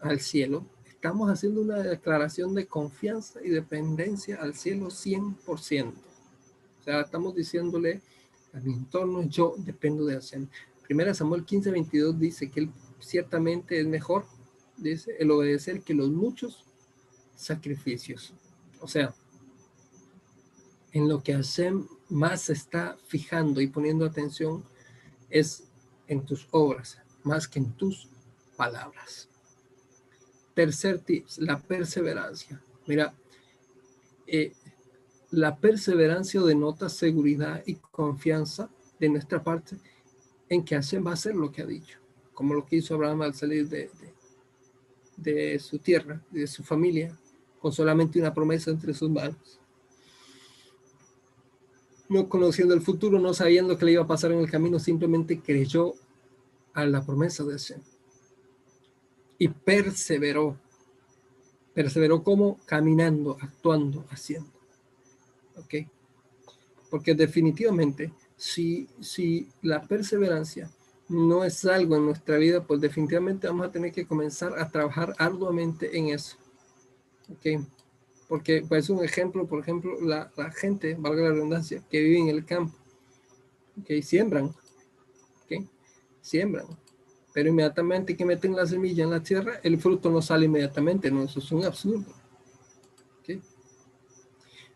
al 0.00 0.20
cielo, 0.20 0.66
estamos 0.86 1.30
haciendo 1.30 1.62
una 1.62 1.78
declaración 1.78 2.54
de 2.54 2.66
confianza 2.66 3.40
y 3.42 3.48
dependencia 3.48 4.36
al 4.42 4.54
cielo 4.54 4.88
100%. 4.88 5.94
Estamos 6.86 7.34
diciéndole 7.34 8.00
a 8.52 8.60
mi 8.60 8.72
entorno, 8.72 9.24
yo 9.28 9.54
dependo 9.58 10.04
de 10.04 10.16
hacer. 10.16 10.46
Primera 10.84 11.12
Samuel 11.14 11.44
15, 11.44 11.70
22 11.72 12.18
dice 12.18 12.50
que 12.50 12.60
él 12.60 12.70
ciertamente 13.00 13.80
es 13.80 13.86
mejor 13.86 14.24
dice, 14.76 15.16
el 15.18 15.30
obedecer 15.30 15.82
que 15.82 15.94
los 15.94 16.10
muchos 16.10 16.64
sacrificios. 17.34 18.34
O 18.80 18.88
sea, 18.88 19.14
en 20.92 21.08
lo 21.08 21.22
que 21.22 21.34
hacen 21.34 21.88
más 22.08 22.50
está 22.50 22.96
fijando 23.06 23.60
y 23.60 23.66
poniendo 23.66 24.06
atención 24.06 24.64
es 25.28 25.64
en 26.06 26.24
tus 26.24 26.46
obras, 26.50 26.98
más 27.24 27.48
que 27.48 27.58
en 27.58 27.72
tus 27.72 28.08
palabras. 28.56 29.28
Tercer 30.54 31.00
tip, 31.00 31.26
la 31.38 31.58
perseverancia. 31.58 32.62
Mira, 32.86 33.12
eh, 34.26 34.54
la 35.36 35.58
perseverancia 35.58 36.40
denota 36.40 36.88
seguridad 36.88 37.62
y 37.66 37.74
confianza 37.74 38.70
de 38.98 39.10
nuestra 39.10 39.44
parte 39.44 39.76
en 40.48 40.64
que 40.64 40.76
hacen 40.76 41.04
va 41.04 41.10
a 41.10 41.12
hacer 41.12 41.34
lo 41.34 41.52
que 41.52 41.60
ha 41.60 41.66
dicho, 41.66 41.98
como 42.32 42.54
lo 42.54 42.64
que 42.64 42.76
hizo 42.76 42.94
Abraham 42.94 43.20
al 43.20 43.34
salir 43.34 43.68
de, 43.68 43.90
de 45.18 45.58
su 45.58 45.78
tierra, 45.78 46.22
de 46.30 46.46
su 46.46 46.62
familia, 46.62 47.14
con 47.60 47.70
solamente 47.70 48.18
una 48.18 48.32
promesa 48.32 48.70
entre 48.70 48.94
sus 48.94 49.10
manos. 49.10 49.60
No 52.08 52.30
conociendo 52.30 52.72
el 52.72 52.80
futuro, 52.80 53.18
no 53.18 53.34
sabiendo 53.34 53.76
qué 53.76 53.84
le 53.84 53.92
iba 53.92 54.04
a 54.04 54.06
pasar 54.06 54.32
en 54.32 54.38
el 54.38 54.50
camino, 54.50 54.78
simplemente 54.78 55.42
creyó 55.42 55.92
a 56.72 56.86
la 56.86 57.04
promesa 57.04 57.44
de 57.44 57.52
Hashem. 57.52 57.82
Y 59.36 59.48
perseveró. 59.48 60.58
Perseveró 61.74 62.22
como 62.22 62.56
caminando, 62.64 63.36
actuando, 63.38 64.06
haciendo. 64.08 64.55
¿Ok? 65.56 65.74
Porque 66.90 67.14
definitivamente, 67.14 68.12
si, 68.36 68.88
si 69.00 69.48
la 69.62 69.82
perseverancia 69.82 70.70
no 71.08 71.44
es 71.44 71.64
algo 71.64 71.96
en 71.96 72.06
nuestra 72.06 72.36
vida, 72.36 72.64
pues 72.64 72.80
definitivamente 72.80 73.46
vamos 73.46 73.66
a 73.66 73.72
tener 73.72 73.92
que 73.92 74.06
comenzar 74.06 74.58
a 74.58 74.68
trabajar 74.70 75.14
arduamente 75.18 75.96
en 75.96 76.08
eso. 76.08 76.36
¿Ok? 77.30 77.66
Porque 78.28 78.64
pues 78.68 78.90
un 78.90 79.04
ejemplo, 79.04 79.46
por 79.46 79.60
ejemplo, 79.60 80.00
la, 80.00 80.30
gente, 80.56 80.96
valga 80.98 81.22
la 81.22 81.32
redundancia, 81.32 81.82
que 81.88 82.00
vive 82.00 82.18
en 82.18 82.28
el 82.28 82.44
campo, 82.44 82.76
¿ok? 83.80 84.02
Siembran, 84.02 84.46
¿ok? 84.46 85.64
Siembran. 86.20 86.66
Pero 87.32 87.50
inmediatamente 87.50 88.16
que 88.16 88.24
meten 88.24 88.56
la 88.56 88.66
semilla 88.66 89.04
en 89.04 89.10
la 89.10 89.22
tierra, 89.22 89.60
el 89.62 89.78
fruto 89.78 90.10
no 90.10 90.20
sale 90.22 90.46
inmediatamente, 90.46 91.10
no, 91.10 91.22
eso 91.22 91.38
es 91.38 91.52
un 91.52 91.64
absurdo. 91.64 92.12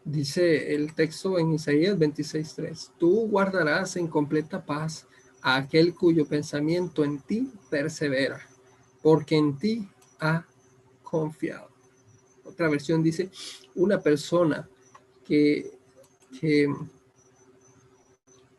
Dice 0.05 0.75
el 0.75 0.95
texto 0.95 1.39
en 1.39 1.53
Isaías 1.53 1.99
26.3, 1.99 2.93
tú 2.99 3.29
guardarás 3.29 3.97
en 3.97 4.07
completa 4.07 4.65
paz 4.65 5.07
a 5.43 5.57
aquel 5.57 5.95
cuyo 5.95 6.27
pensamiento 6.27 7.05
en 7.05 7.21
ti 7.21 7.51
persevera, 7.69 8.41
porque 9.03 9.37
en 9.37 9.59
ti 9.59 9.89
ha 10.19 10.47
confiado. 11.03 11.69
Otra 12.45 12.69
versión 12.69 13.03
dice, 13.03 13.31
una 13.75 14.01
persona 14.01 14.69
que, 15.25 15.79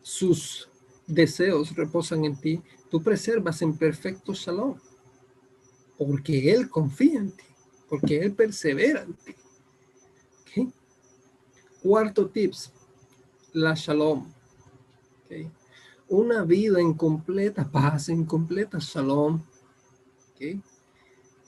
sus 0.02 0.70
deseos 1.08 1.76
reposan 1.76 2.26
en 2.26 2.40
ti, 2.40 2.62
tú 2.90 3.02
preservas 3.02 3.62
en 3.62 3.78
perfecto 3.78 4.36
salón, 4.36 4.82
porque 5.98 6.52
Él 6.52 6.70
confía 6.70 7.20
en 7.20 7.32
ti, 7.32 7.46
porque 7.88 8.20
Él 8.20 8.34
persevera 8.34 9.04
en 9.04 9.14
ti. 9.14 9.36
Cuarto 11.82 12.28
tips, 12.30 12.72
la 13.54 13.74
shalom 13.74 14.32
una 16.12 16.44
vida 16.44 16.82
en 16.82 16.94
completa 16.94 17.72
paz, 17.72 18.10
en 18.10 18.26
completa 18.26 18.80
shalom. 18.80 19.42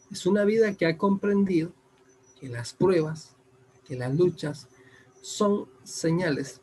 Es 0.09 0.25
una 0.25 0.45
vida 0.45 0.73
que 0.73 0.85
ha 0.85 0.97
comprendido 0.97 1.73
que 2.39 2.47
las 2.47 2.71
pruebas, 2.71 3.35
que 3.85 3.97
las 3.97 4.15
luchas 4.15 4.69
son 5.21 5.67
señales 5.83 6.61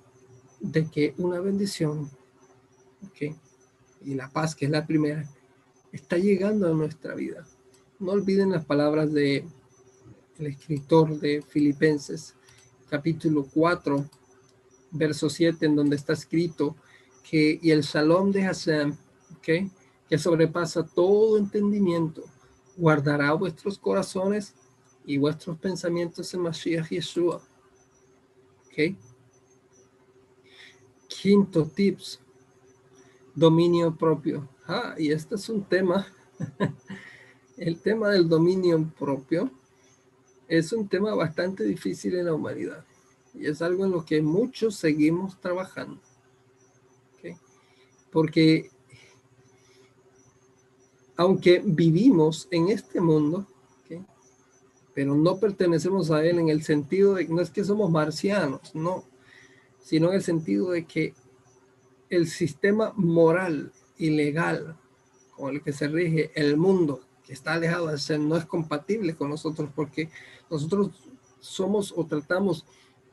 de 0.61 0.89
que 0.89 1.15
una 1.19 1.41
bendición, 1.41 2.11
y 4.03 4.15
la 4.15 4.31
paz, 4.31 4.55
que 4.55 4.65
es 4.65 4.71
la 4.71 4.87
primera, 4.87 5.29
está 5.93 6.17
llegando 6.17 6.69
a 6.69 6.75
nuestra 6.75 7.15
vida. 7.15 7.47
No 7.99 8.13
olviden 8.13 8.51
las 8.51 8.65
palabras 8.65 9.13
de 9.13 9.45
el 10.39 10.47
escritor 10.47 11.21
de 11.21 11.43
Filipenses, 11.43 12.35
capítulo 12.91 13.47
4, 13.55 14.05
verso 14.91 15.31
7, 15.31 15.65
en 15.65 15.77
donde 15.77 15.97
está 15.97 16.13
escrito, 16.13 16.77
y 17.33 17.71
el 17.71 17.83
shalom 17.83 18.33
de 18.33 18.43
Hashem, 18.43 18.97
okay, 19.39 19.71
que 20.09 20.19
sobrepasa 20.19 20.85
todo 20.85 21.39
entendimiento, 21.39 22.25
guardará 22.77 23.33
vuestros 23.35 23.79
corazones 23.79 24.55
y 25.05 25.17
vuestros 25.17 25.57
pensamientos 25.59 26.35
en 26.35 26.41
Mashiach 26.41 26.89
Yeshua. 26.89 27.41
Okay. 28.67 28.97
Quinto 31.07 31.65
tips, 31.67 32.21
dominio 33.35 33.97
propio. 33.97 34.49
Ah, 34.67 34.95
y 34.99 35.13
este 35.13 35.37
es 35.37 35.49
un 35.49 35.63
tema 35.63 36.07
el 37.57 37.81
tema 37.81 38.09
del 38.09 38.29
dominio 38.29 38.91
propio 38.99 39.51
es 40.51 40.73
un 40.73 40.89
tema 40.89 41.15
bastante 41.15 41.63
difícil 41.63 42.17
en 42.17 42.27
la 42.27 42.35
humanidad 42.35 42.85
y 43.33 43.47
es 43.47 43.63
algo 43.63 43.85
en 43.85 43.93
lo 43.93 44.05
que 44.05 44.21
muchos 44.21 44.75
seguimos 44.75 45.41
trabajando. 45.41 46.01
Porque 48.11 48.69
aunque 51.17 51.63
vivimos 51.65 52.49
en 52.51 52.69
este 52.69 53.01
mundo, 53.01 53.47
pero 54.93 55.15
no 55.15 55.39
pertenecemos 55.39 56.11
a 56.11 56.25
él 56.25 56.41
en 56.41 56.49
el 56.49 56.65
sentido 56.65 57.15
de 57.15 57.27
que 57.27 57.33
no 57.33 57.41
es 57.41 57.51
que 57.51 57.63
somos 57.63 57.89
marcianos, 57.89 58.75
no, 58.75 59.05
sino 59.81 60.09
en 60.09 60.15
el 60.17 60.23
sentido 60.25 60.73
de 60.73 60.85
que 60.85 61.15
el 62.09 62.27
sistema 62.27 62.93
moral 62.97 63.73
y 63.97 64.11
legal 64.11 64.77
con 65.37 65.55
el 65.55 65.63
que 65.63 65.73
se 65.73 65.87
rige 65.87 66.33
el 66.35 66.57
mundo, 66.57 67.03
que 67.25 67.35
está 67.35 67.53
alejado 67.53 67.87
de 67.87 67.99
ser, 67.99 68.19
no 68.19 68.37
es 68.37 68.45
compatible 68.45 69.15
con 69.15 69.31
nosotros 69.31 69.71
porque 69.73 70.11
nosotros 70.51 70.91
somos 71.39 71.93
o 71.97 72.05
tratamos 72.05 72.67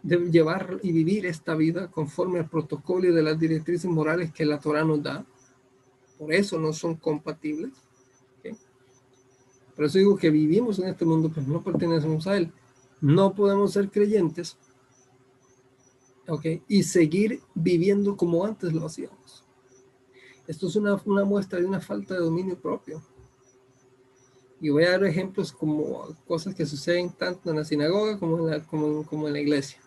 de 0.03 0.17
llevar 0.29 0.79
y 0.83 0.91
vivir 0.91 1.25
esta 1.25 1.55
vida 1.55 1.89
conforme 1.89 2.39
al 2.39 2.49
protocolo 2.49 3.07
y 3.07 3.13
de 3.13 3.23
las 3.23 3.39
directrices 3.39 3.89
morales 3.89 4.31
que 4.33 4.45
la 4.45 4.59
Torah 4.59 4.83
nos 4.83 5.03
da. 5.03 5.25
Por 6.17 6.33
eso 6.33 6.59
no 6.59 6.73
son 6.73 6.95
compatibles. 6.95 7.71
Por 9.75 9.85
eso 9.85 9.99
digo 9.99 10.17
que 10.17 10.31
vivimos 10.31 10.79
en 10.79 10.87
este 10.87 11.05
mundo, 11.05 11.31
pero 11.33 11.45
no 11.45 11.63
pertenecemos 11.63 12.25
a 12.25 12.37
él. 12.37 12.51
No 12.99 13.35
podemos 13.35 13.73
ser 13.73 13.91
creyentes 13.91 14.57
y 16.67 16.83
seguir 16.83 17.41
viviendo 17.53 18.17
como 18.17 18.43
antes 18.43 18.73
lo 18.73 18.87
hacíamos. 18.87 19.45
Esto 20.47 20.67
es 20.67 20.75
una, 20.75 20.99
una 21.05 21.25
muestra 21.25 21.59
de 21.59 21.65
una 21.65 21.79
falta 21.79 22.15
de 22.15 22.21
dominio 22.21 22.59
propio. 22.59 23.01
Y 24.59 24.69
voy 24.69 24.85
a 24.85 24.91
dar 24.91 25.03
ejemplos 25.05 25.51
como 25.51 26.07
cosas 26.27 26.55
que 26.55 26.65
suceden 26.65 27.11
tanto 27.11 27.49
en 27.49 27.57
la 27.57 27.65
sinagoga 27.65 28.17
como 28.17 28.39
en 28.39 28.49
la, 28.51 28.59
como, 28.63 29.05
como 29.05 29.27
en 29.27 29.33
la 29.33 29.39
iglesia. 29.39 29.79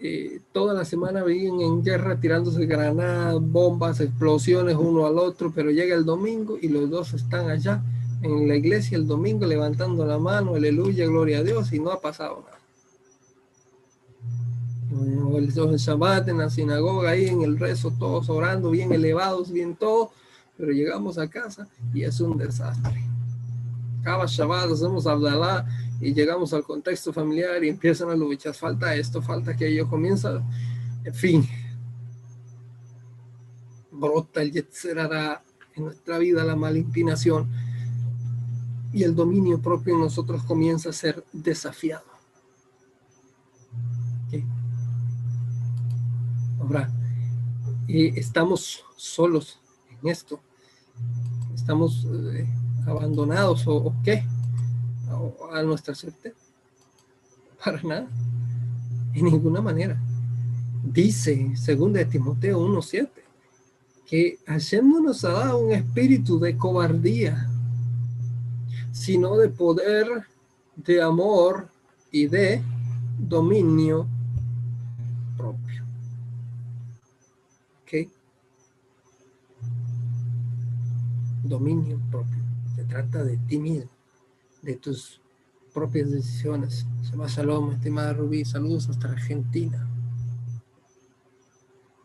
Eh, 0.00 0.40
toda 0.52 0.74
la 0.74 0.84
semana 0.84 1.22
viven 1.22 1.60
en 1.60 1.82
guerra 1.82 2.18
tirándose 2.20 2.66
granadas, 2.66 3.40
bombas, 3.40 4.00
explosiones 4.00 4.76
uno 4.76 5.06
al 5.06 5.18
otro, 5.18 5.52
pero 5.54 5.70
llega 5.70 5.94
el 5.94 6.04
domingo 6.04 6.58
y 6.60 6.68
los 6.68 6.90
dos 6.90 7.14
están 7.14 7.48
allá 7.48 7.82
en 8.22 8.48
la 8.48 8.56
iglesia 8.56 8.96
el 8.96 9.06
domingo 9.06 9.46
levantando 9.46 10.04
la 10.04 10.18
mano, 10.18 10.54
aleluya, 10.54 11.06
gloria 11.06 11.38
a 11.38 11.42
Dios, 11.42 11.72
y 11.72 11.78
no 11.78 11.90
ha 11.90 12.00
pasado 12.00 12.42
nada 12.44 12.54
o 14.94 15.38
el, 15.38 15.48
Shabbat 15.50 16.28
en 16.28 16.38
la 16.38 16.50
sinagoga, 16.50 17.10
ahí 17.10 17.26
en 17.26 17.42
el 17.42 17.58
rezo, 17.58 17.92
todos 17.98 18.28
orando, 18.28 18.70
bien 18.70 18.92
elevados, 18.92 19.50
bien 19.50 19.74
todo, 19.76 20.10
pero 20.56 20.72
llegamos 20.72 21.18
a 21.18 21.28
casa 21.28 21.68
y 21.92 22.02
es 22.02 22.20
un 22.20 22.38
desastre. 22.38 23.02
Cada 24.02 24.26
Shabbat 24.26 24.70
hacemos 24.70 25.06
Abdalá 25.06 25.66
y 26.00 26.12
llegamos 26.12 26.52
al 26.52 26.64
contexto 26.64 27.12
familiar 27.12 27.62
y 27.64 27.70
empiezan 27.70 28.10
a 28.10 28.14
luchar, 28.14 28.54
falta 28.54 28.94
esto, 28.94 29.22
falta 29.22 29.52
aquello, 29.52 29.88
comienza, 29.88 30.42
en 31.04 31.14
fin, 31.14 31.48
brota 33.90 34.42
el 34.42 34.52
Yetzerara 34.52 35.42
en 35.74 35.84
nuestra 35.84 36.18
vida, 36.18 36.44
la 36.44 36.56
mala 36.56 36.78
inclinación 36.78 37.48
y 38.92 39.02
el 39.02 39.14
dominio 39.14 39.60
propio 39.60 39.94
en 39.94 40.00
nosotros 40.00 40.44
comienza 40.44 40.90
a 40.90 40.92
ser 40.92 41.24
desafiado. 41.32 42.14
Ahora, 46.60 46.90
estamos 47.88 48.84
solos 48.96 49.60
esto. 50.08 50.40
Estamos 51.54 52.06
eh, 52.34 52.46
abandonados 52.86 53.64
o, 53.66 53.94
qué? 54.04 54.24
a 55.52 55.62
nuestra 55.62 55.94
suerte. 55.94 56.34
Para 57.64 57.82
nada. 57.82 58.08
En 59.14 59.24
ninguna 59.24 59.60
manera. 59.60 60.00
Dice, 60.82 61.52
según 61.56 61.92
de 61.92 62.04
Timoteo 62.04 62.60
1.7, 62.60 63.08
que 64.06 64.38
Hashem 64.46 64.90
no 64.90 65.00
nos 65.00 65.24
un 65.24 65.72
espíritu 65.72 66.38
de 66.38 66.56
cobardía, 66.56 67.48
sino 68.92 69.36
de 69.38 69.48
poder, 69.48 70.06
de 70.76 71.02
amor 71.02 71.68
y 72.10 72.26
de 72.26 72.62
dominio 73.18 74.06
Dominio 81.44 82.00
propio. 82.10 82.42
Se 82.74 82.84
trata 82.84 83.22
de 83.22 83.36
ti 83.36 83.58
mismo, 83.58 83.90
de 84.62 84.76
tus 84.76 85.20
propias 85.74 86.10
decisiones. 86.10 86.86
llama 87.02 87.26
Shalom, 87.26 87.72
estimada 87.72 88.14
Rubí, 88.14 88.44
saludos 88.44 88.88
hasta 88.88 89.10
Argentina. 89.10 89.86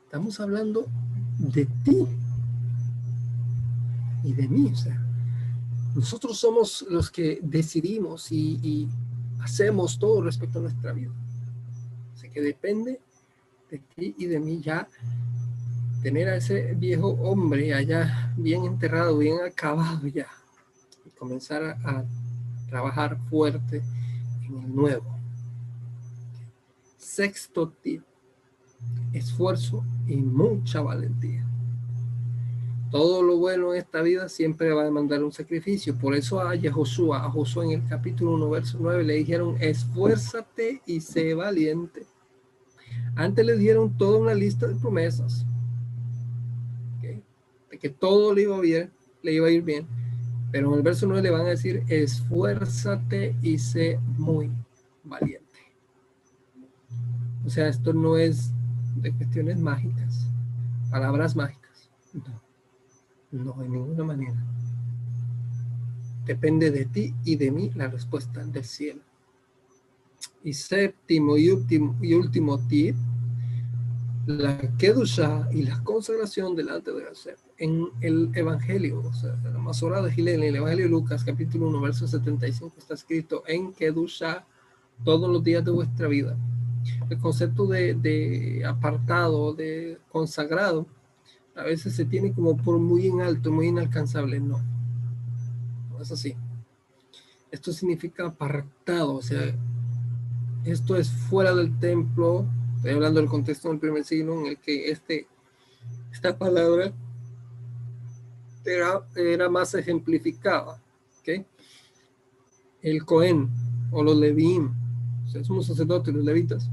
Estamos 0.04 0.40
hablando 0.40 0.88
de 1.38 1.66
ti 1.66 2.06
y 4.24 4.34
de 4.34 4.48
mí. 4.50 4.72
O 4.74 4.76
sea, 4.76 5.02
nosotros 5.96 6.38
somos 6.38 6.86
los 6.90 7.10
que 7.10 7.40
decidimos 7.42 8.32
y 8.32 8.90
hacemos 9.40 9.98
todo 9.98 10.22
respecto 10.22 10.60
a 10.60 10.64
nuestra 10.64 10.92
vida. 10.92 11.12
Así 12.14 12.30
que 12.30 12.42
depende 12.42 13.00
de 13.72 13.80
ti 13.96 14.16
y 14.18 14.26
de 14.26 14.40
mí 14.40 14.60
ya 14.60 14.88
tener 16.02 16.30
a 16.30 16.38
ese 16.38 16.74
viejo 16.76 17.10
hombre 17.10 17.74
allá 17.74 18.34
bien 18.38 18.64
enterrado, 18.64 19.18
bien 19.18 19.38
acabado 19.46 20.08
ya, 20.08 20.28
y 21.06 21.10
comenzar 21.12 21.64
a, 21.64 22.06
trabajar 22.70 23.18
fuerte 23.32 23.82
en 24.44 24.60
el 24.60 24.76
nuevo. 24.76 25.18
Sexto 26.98 27.68
tip, 27.82 28.04
esfuerzo 29.12 29.84
y 30.08 30.18
mucha 30.18 30.80
valentía. 30.80 31.44
Todo 32.92 33.24
lo 33.24 33.38
bueno 33.38 33.74
en 33.74 33.80
esta 33.80 34.02
vida 34.02 34.30
siempre 34.30 34.72
va 34.72 34.84
a 34.84 34.86
demandar 34.86 35.24
un 35.24 35.32
sacrificio. 35.32 35.98
Por 35.98 36.14
eso 36.14 36.40
a 36.40 36.54
Josué, 36.72 37.18
a 37.18 37.30
Josué 37.32 37.66
en 37.66 37.82
el 37.82 37.88
capítulo 37.88 38.34
1, 38.34 38.50
verso 38.52 38.78
9, 38.80 39.04
le 39.04 39.14
dijeron, 39.16 39.58
esfuérzate 39.60 40.84
y 40.86 41.02
sé 41.02 41.34
valiente. 41.34 42.06
Antes 43.16 43.44
le 43.44 43.58
dieron 43.58 43.98
toda 43.98 44.20
una 44.20 44.36
lista 44.36 44.68
de 44.68 44.76
promesas 44.76 45.44
que 47.80 47.90
todo 47.90 48.34
le 48.34 48.44
iba 48.44 48.60
bien, 48.60 48.92
le 49.24 49.34
iba 49.34 49.48
a 49.48 49.52
ir 49.52 49.64
bien, 49.64 49.88
pero 50.52 50.70
en 50.70 50.76
el 50.76 50.82
verso 50.82 51.06
9 51.08 51.22
le 51.22 51.30
van 51.30 51.46
a 51.46 51.50
decir, 51.50 51.84
esfuérzate 51.88 53.36
y 53.42 53.60
sé 53.60 54.00
muy 54.18 54.52
valiente. 55.04 55.46
O 57.46 57.50
sea, 57.50 57.68
esto 57.68 57.94
no 57.94 58.18
es 58.18 58.52
de 58.96 59.14
cuestiones 59.14 59.60
mágicas, 59.60 60.28
palabras 60.90 61.36
mágicas. 61.36 61.90
No, 62.14 62.42
no, 63.32 63.64
en 63.64 63.72
ninguna 63.72 64.04
manera. 64.04 64.46
Depende 66.26 66.72
de 66.72 66.86
ti 66.86 67.14
y 67.24 67.36
de 67.36 67.52
mí 67.52 67.72
la 67.76 67.88
respuesta 67.88 68.44
del 68.44 68.66
cielo. 68.66 69.02
Y 70.44 70.54
séptimo 70.54 71.38
y 71.38 71.50
último, 71.50 71.98
y 72.02 72.14
último 72.14 72.60
tip, 72.68 72.96
la 74.26 74.58
kedusha 74.78 75.48
y 75.52 75.64
la 75.64 75.84
consagración 75.84 76.56
delante 76.56 76.92
de 76.92 77.04
Hashem 77.04 77.49
en 77.60 77.90
el 78.00 78.32
Evangelio, 78.34 79.02
o 79.02 79.14
sea, 79.14 79.36
la 79.44 79.60
Masora 79.60 80.02
de 80.02 80.12
Gilel, 80.12 80.44
en 80.44 80.50
el 80.50 80.56
Evangelio 80.56 80.86
de 80.86 80.92
Lucas, 80.92 81.26
capítulo 81.26 81.68
1, 81.68 81.82
verso 81.82 82.08
75, 82.08 82.76
está 82.78 82.94
escrito 82.94 83.44
en 83.48 83.74
Kedusha 83.74 84.46
todos 85.04 85.30
los 85.30 85.44
días 85.44 85.64
de 85.66 85.72
vuestra 85.72 86.08
vida. 86.08 86.38
El 87.10 87.20
concepto 87.20 87.68
de, 87.68 87.96
de 87.96 88.66
apartado, 88.66 89.54
de 89.54 90.00
consagrado, 90.10 90.88
a 91.54 91.64
veces 91.64 91.94
se 91.94 92.06
tiene 92.06 92.32
como 92.32 92.56
por 92.56 92.80
muy 92.80 93.08
en 93.08 93.20
alto, 93.20 93.52
muy 93.52 93.68
inalcanzable. 93.68 94.40
No, 94.40 94.62
no 95.92 96.02
es 96.02 96.12
así. 96.12 96.36
Esto 97.52 97.74
significa 97.74 98.28
apartado, 98.28 99.16
o 99.16 99.22
sea, 99.22 99.54
esto 100.64 100.96
es 100.96 101.10
fuera 101.10 101.54
del 101.54 101.78
templo. 101.78 102.46
Estoy 102.78 102.92
hablando 102.92 103.20
del 103.20 103.30
contexto 103.30 103.68
del 103.68 103.80
primer 103.80 104.06
siglo 104.06 104.40
en 104.40 104.46
el 104.46 104.58
que 104.60 104.90
este, 104.92 105.28
esta 106.14 106.38
palabra 106.38 106.94
era, 108.66 109.50
más 109.50 109.74
ejemplificada. 109.74 110.82
¿okay? 111.20 111.46
El 112.82 113.06
Cohen 113.06 113.50
o 113.92 114.04
los 114.04 114.18
Levín, 114.18 114.72
o 115.26 115.30
sea, 115.30 115.44
somos 115.44 115.68
sacerdotes, 115.68 116.14
los 116.14 116.24
levitas, 116.24 116.70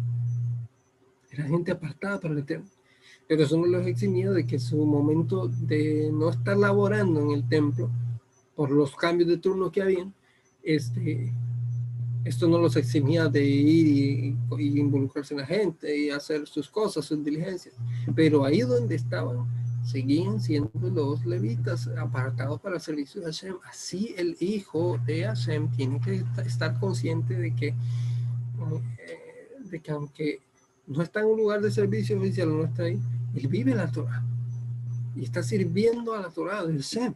era 1.30 1.44
gente 1.44 1.72
apartada 1.72 2.20
para 2.20 2.34
el 2.34 2.40
Eterno. 2.40 2.66
Pero 3.28 3.42
eso 3.42 3.56
no 3.56 3.66
los 3.66 3.86
eximía 3.86 4.30
de 4.30 4.46
que 4.46 4.58
su 4.58 4.84
momento 4.84 5.48
de 5.48 6.10
no 6.12 6.30
estar 6.30 6.56
laborando 6.56 7.20
en 7.20 7.32
el 7.32 7.48
templo, 7.48 7.90
por 8.54 8.70
los 8.70 8.94
cambios 8.96 9.28
de 9.28 9.36
turno 9.36 9.70
que 9.70 9.82
habían, 9.82 10.14
este, 10.62 11.32
esto 12.24 12.48
no 12.48 12.58
los 12.58 12.74
eximía 12.76 13.28
de 13.28 13.44
ir 13.44 13.86
y, 13.86 14.36
y, 14.58 14.80
involucrarse 14.80 15.34
en 15.34 15.40
la 15.40 15.46
gente 15.46 15.96
y 15.96 16.10
hacer 16.10 16.46
sus 16.46 16.68
cosas, 16.68 17.04
sus 17.04 17.22
diligencias. 17.22 17.74
Pero 18.14 18.44
ahí 18.44 18.60
donde 18.60 18.94
estaban, 18.94 19.46
seguían 19.86 20.40
siendo 20.40 20.90
los 20.90 21.24
levitas 21.24 21.88
apartados 21.96 22.60
para 22.60 22.76
el 22.76 22.80
servicio 22.80 23.20
de 23.20 23.28
Hashem. 23.28 23.56
Así 23.64 24.14
el 24.18 24.36
hijo 24.40 24.98
de 25.06 25.24
Hashem 25.24 25.70
tiene 25.70 26.00
que 26.00 26.24
estar 26.44 26.78
consciente 26.80 27.34
de 27.34 27.54
que, 27.54 27.68
eh, 27.68 27.74
de 29.60 29.80
que 29.80 29.90
aunque 29.92 30.40
no 30.88 31.02
está 31.02 31.20
en 31.20 31.26
un 31.26 31.36
lugar 31.38 31.60
de 31.60 31.70
servicio 31.70 32.18
oficial, 32.18 32.48
no 32.48 32.64
está 32.64 32.82
ahí, 32.82 33.00
él 33.34 33.46
vive 33.46 33.74
la 33.74 33.90
Torah 33.90 34.24
y 35.14 35.24
está 35.24 35.42
sirviendo 35.42 36.14
a 36.14 36.20
la 36.20 36.30
Torah 36.30 36.64
del 36.64 36.82
Hashem. 36.82 37.14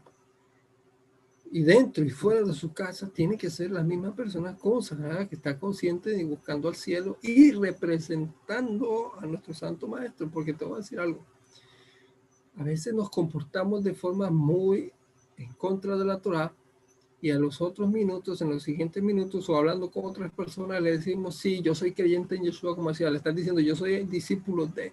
Y 1.53 1.63
dentro 1.63 2.05
y 2.05 2.11
fuera 2.11 2.45
de 2.45 2.55
su 2.55 2.73
casa 2.73 3.09
tiene 3.09 3.37
que 3.37 3.51
ser 3.51 3.73
la 3.73 3.83
misma 3.83 4.15
persona 4.15 4.57
consagrada 4.57 5.29
que 5.29 5.35
está 5.35 5.59
consciente 5.59 6.11
de 6.11 6.25
buscando 6.25 6.69
al 6.69 6.77
cielo 6.77 7.19
y 7.21 7.51
representando 7.51 9.13
a 9.19 9.27
nuestro 9.27 9.53
Santo 9.53 9.89
Maestro, 9.89 10.31
porque 10.31 10.53
te 10.53 10.65
voy 10.65 10.75
a 10.75 10.79
decir 10.79 11.01
algo 11.01 11.25
a 12.61 12.63
veces 12.63 12.93
nos 12.93 13.09
comportamos 13.09 13.83
de 13.83 13.95
forma 13.95 14.29
muy 14.29 14.93
en 15.39 15.51
contra 15.55 15.97
de 15.97 16.05
la 16.05 16.21
Torah 16.21 16.55
y 17.23 17.31
a 17.31 17.39
los 17.39 17.63
otros 17.63 17.89
minutos, 17.89 18.43
en 18.43 18.51
los 18.51 18.63
siguientes 18.63 19.03
minutos 19.03 19.49
o 19.49 19.57
hablando 19.57 19.91
con 19.91 20.05
otras 20.05 20.31
personas, 20.31 20.83
le 20.83 20.93
decimos, 20.93 21.37
sí, 21.37 21.63
yo 21.63 21.75
soy 21.75 21.93
creyente 21.93 22.37
en 22.37 22.43
Yeshua 22.43 22.77
como 22.77 22.91
decía, 22.91 23.11
le 23.11 23.17
están 23.17 23.35
diciendo, 23.35 23.63
yo 23.63 23.75
soy 23.75 24.05
discípulo 24.05 24.67
de. 24.67 24.93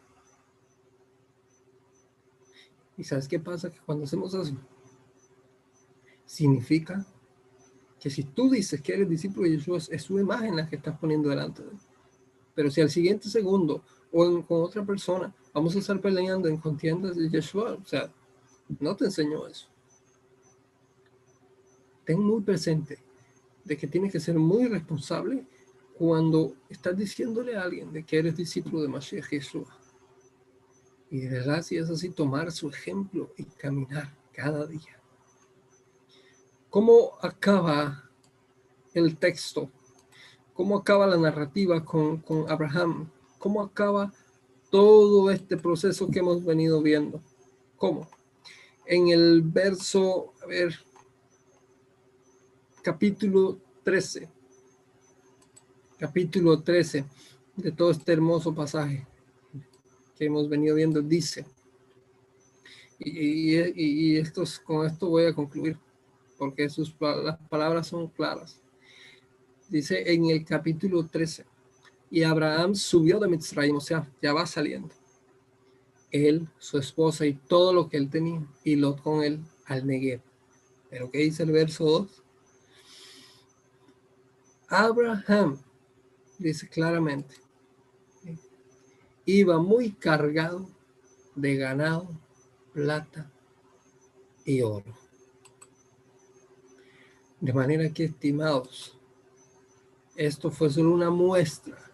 ¿Y 2.96 3.04
sabes 3.04 3.28
qué 3.28 3.38
pasa? 3.38 3.70
Que 3.70 3.80
cuando 3.86 4.06
hacemos 4.06 4.34
eso, 4.34 4.56
significa 6.26 7.06
que 8.00 8.10
si 8.10 8.24
tú 8.24 8.50
dices 8.50 8.82
que 8.82 8.94
eres 8.94 9.10
discípulo 9.10 9.46
de 9.46 9.58
Yeshua, 9.58 9.80
es 9.90 10.04
su 10.04 10.18
imagen 10.18 10.56
la 10.56 10.70
que 10.70 10.78
estás 10.78 10.98
poniendo 10.98 11.28
delante 11.28 11.64
de 11.64 11.72
él. 11.72 11.78
Pero 12.56 12.72
si 12.72 12.80
al 12.80 12.90
siguiente 12.90 13.28
segundo 13.28 13.84
o 14.10 14.42
con 14.44 14.64
otra 14.64 14.86
persona 14.86 15.36
vamos 15.58 15.76
a 15.76 15.80
estar 15.80 16.00
peleando 16.00 16.48
en 16.48 16.58
contiendas 16.58 17.16
de 17.16 17.32
Yeshua. 17.32 17.80
O 17.82 17.86
sea, 17.86 18.14
no 18.80 18.96
te 18.96 19.06
enseño 19.06 19.48
eso. 19.48 19.68
Ten 22.06 22.20
muy 22.20 22.44
presente 22.44 23.00
de 23.66 23.76
que 23.76 23.88
tienes 23.88 24.12
que 24.12 24.20
ser 24.20 24.38
muy 24.38 24.68
responsable 24.68 25.48
cuando 25.98 26.54
estás 26.70 26.96
diciéndole 26.96 27.56
a 27.56 27.64
alguien 27.64 27.92
de 27.92 28.04
que 28.06 28.20
eres 28.20 28.38
discípulo 28.38 28.84
de 28.84 28.88
Mashiach 28.88 29.32
Yeshua. 29.32 29.76
Y 31.10 31.22
de 31.22 31.30
verdad, 31.30 31.64
si 31.64 31.78
es 31.78 31.90
así, 31.90 32.12
tomar 32.12 32.52
su 32.52 32.70
ejemplo 32.70 33.34
y 33.36 33.46
caminar 33.46 34.16
cada 34.34 34.68
día. 34.68 35.02
¿Cómo 36.70 37.18
acaba 37.20 38.08
el 38.94 39.18
texto? 39.18 39.72
¿Cómo 40.54 40.78
acaba 40.78 41.08
la 41.08 41.18
narrativa 41.18 41.84
con, 41.84 42.18
con 42.18 42.48
Abraham? 42.48 43.10
¿Cómo 43.40 43.64
acaba 43.64 44.14
todo 44.70 45.32
este 45.32 45.58
proceso 45.58 46.10
que 46.10 46.20
hemos 46.20 46.44
venido 46.44 46.82
viendo. 46.82 47.22
¿Cómo? 47.78 48.10
En 48.86 49.10
el 49.10 49.42
verso, 49.42 50.34
a 50.42 50.46
ver, 50.46 50.76
capítulo 52.82 53.60
13, 53.84 54.30
capítulo 55.98 56.62
13 56.62 57.06
de 57.58 57.72
todo 57.72 57.92
este 57.92 58.14
hermoso 58.14 58.54
pasaje 58.54 59.06
que 60.18 60.26
hemos 60.26 60.50
venido 60.50 60.76
viendo, 60.76 61.02
dice, 61.02 61.46
y, 63.00 64.16
estos, 64.18 64.60
con 64.60 64.86
esto 64.86 65.10
voy 65.10 65.26
a 65.26 65.34
concluir, 65.34 65.78
porque 66.38 66.70
sus, 66.70 66.96
las 67.00 67.38
palabras 67.50 67.88
son 67.88 68.08
claras. 68.08 68.60
Dice 69.70 70.12
en 70.12 70.28
el 70.28 70.46
capítulo 70.46 71.06
13, 71.06 71.46
y 72.10 72.24
Abraham 72.24 72.76
subió 72.76 73.20
de 73.20 73.28
Mitzrayim, 73.28 73.76
o 73.76 73.82
sea, 73.82 74.10
ya 74.22 74.34
va 74.34 74.46
saliendo. 74.46 74.94
Él, 76.12 76.48
su 76.58 76.78
esposa 76.78 77.26
y 77.26 77.34
todo 77.34 77.74
lo 77.74 77.90
que 77.90 77.98
él 77.98 78.10
tenía, 78.10 78.42
y 78.64 78.76
Lot 78.76 79.02
con 79.02 79.24
él 79.24 79.42
al 79.66 79.86
Negev. 79.86 80.22
Pero 80.90 81.12
¿qué 81.12 81.20
dice 81.20 81.44
el 81.44 81.52
verso 81.52 81.84
2? 81.84 82.24
Abraham, 84.70 85.58
dice 86.38 86.68
claramente, 86.70 87.36
iba 89.26 89.60
muy 89.60 89.92
cargado 89.92 90.68
de 91.36 91.56
ganado, 91.56 92.08
plata 92.74 93.30
y 94.46 94.62
oro. 94.62 94.96
De 97.40 97.54
manera 97.54 97.90
que, 97.94 98.06
estimados, 98.06 98.98
esto 100.16 100.50
fue 100.50 100.70
solo 100.70 100.92
una 100.94 101.10
muestra 101.10 101.87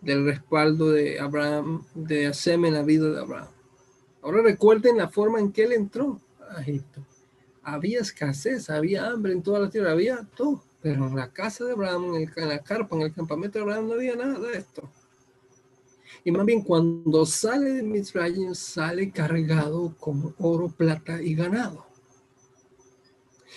del 0.00 0.24
respaldo 0.24 0.90
de 0.90 1.18
Abraham, 1.18 1.84
de 1.94 2.24
Hashem 2.26 2.64
en 2.66 2.74
la 2.74 2.82
vida 2.82 3.10
de 3.10 3.20
Abraham. 3.20 3.48
Ahora 4.22 4.42
recuerden 4.42 4.96
la 4.96 5.08
forma 5.08 5.38
en 5.40 5.52
que 5.52 5.64
él 5.64 5.72
entró 5.72 6.20
a 6.50 6.60
Egipto. 6.60 7.04
Había 7.62 8.00
escasez, 8.00 8.70
había 8.70 9.08
hambre 9.08 9.32
en 9.32 9.42
toda 9.42 9.58
la 9.58 9.70
tierra, 9.70 9.92
había 9.92 10.26
todo. 10.36 10.62
Pero 10.82 11.06
en 11.08 11.16
la 11.16 11.32
casa 11.32 11.64
de 11.64 11.72
Abraham, 11.72 12.14
en, 12.14 12.48
la 12.48 12.62
carpa, 12.62 12.96
en 12.96 13.02
el 13.02 13.12
campamento 13.12 13.58
de 13.58 13.64
Abraham, 13.64 13.88
no 13.88 13.94
había 13.94 14.14
nada 14.14 14.38
de 14.38 14.58
esto. 14.58 14.88
Y 16.24 16.30
más 16.30 16.44
bien 16.44 16.62
cuando 16.62 17.26
sale 17.26 17.72
de 17.72 17.82
Mitzrayim, 17.82 18.54
sale 18.54 19.10
cargado 19.10 19.94
con 19.98 20.34
oro, 20.38 20.68
plata 20.68 21.22
y 21.22 21.34
ganado. 21.34 21.86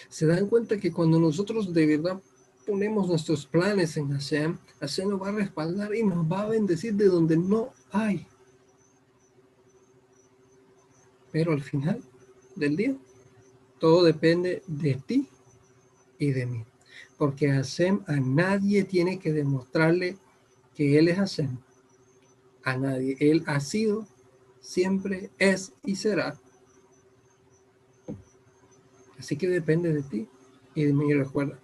Se 0.08 0.26
dan 0.26 0.48
cuenta 0.48 0.80
que 0.80 0.92
cuando 0.92 1.20
nosotros 1.20 1.74
de 1.74 1.86
verdad 1.86 2.22
ponemos 2.70 3.08
nuestros 3.08 3.48
planes 3.48 3.98
en 3.98 4.12
Hashem, 4.12 4.56
Hashem 4.80 5.10
nos 5.10 5.20
va 5.20 5.30
a 5.30 5.32
respaldar 5.32 5.96
y 5.96 6.04
nos 6.04 6.32
va 6.32 6.42
a 6.42 6.50
bendecir 6.50 6.94
de 6.94 7.06
donde 7.06 7.36
no 7.36 7.74
hay. 7.92 8.28
Pero 11.32 11.54
al 11.54 11.64
final 11.64 12.04
del 12.56 12.76
día, 12.76 12.96
todo 13.80 14.04
depende 14.04 14.62
de 14.68 14.94
ti 14.94 15.28
y 16.20 16.32
de 16.32 16.46
mí. 16.46 16.64
Porque 17.18 17.50
Hashem 17.50 18.04
a 18.06 18.18
nadie 18.18 18.84
tiene 18.84 19.18
que 19.18 19.34
demostrarle 19.34 20.18
que 20.76 21.00
Él 21.00 21.08
es 21.08 21.18
Hashem. 21.18 21.58
A 22.64 22.78
nadie. 22.78 23.18
Él 23.20 23.44
ha 23.48 23.60
sido, 23.62 24.08
siempre 24.62 25.32
es 25.40 25.74
y 25.84 25.96
será. 25.96 26.40
Así 29.18 29.36
que 29.38 29.48
depende 29.48 29.92
de 29.92 30.04
ti 30.04 30.28
y 30.76 30.84
de 30.84 30.94
mí. 30.94 31.12
Recuerda, 31.14 31.60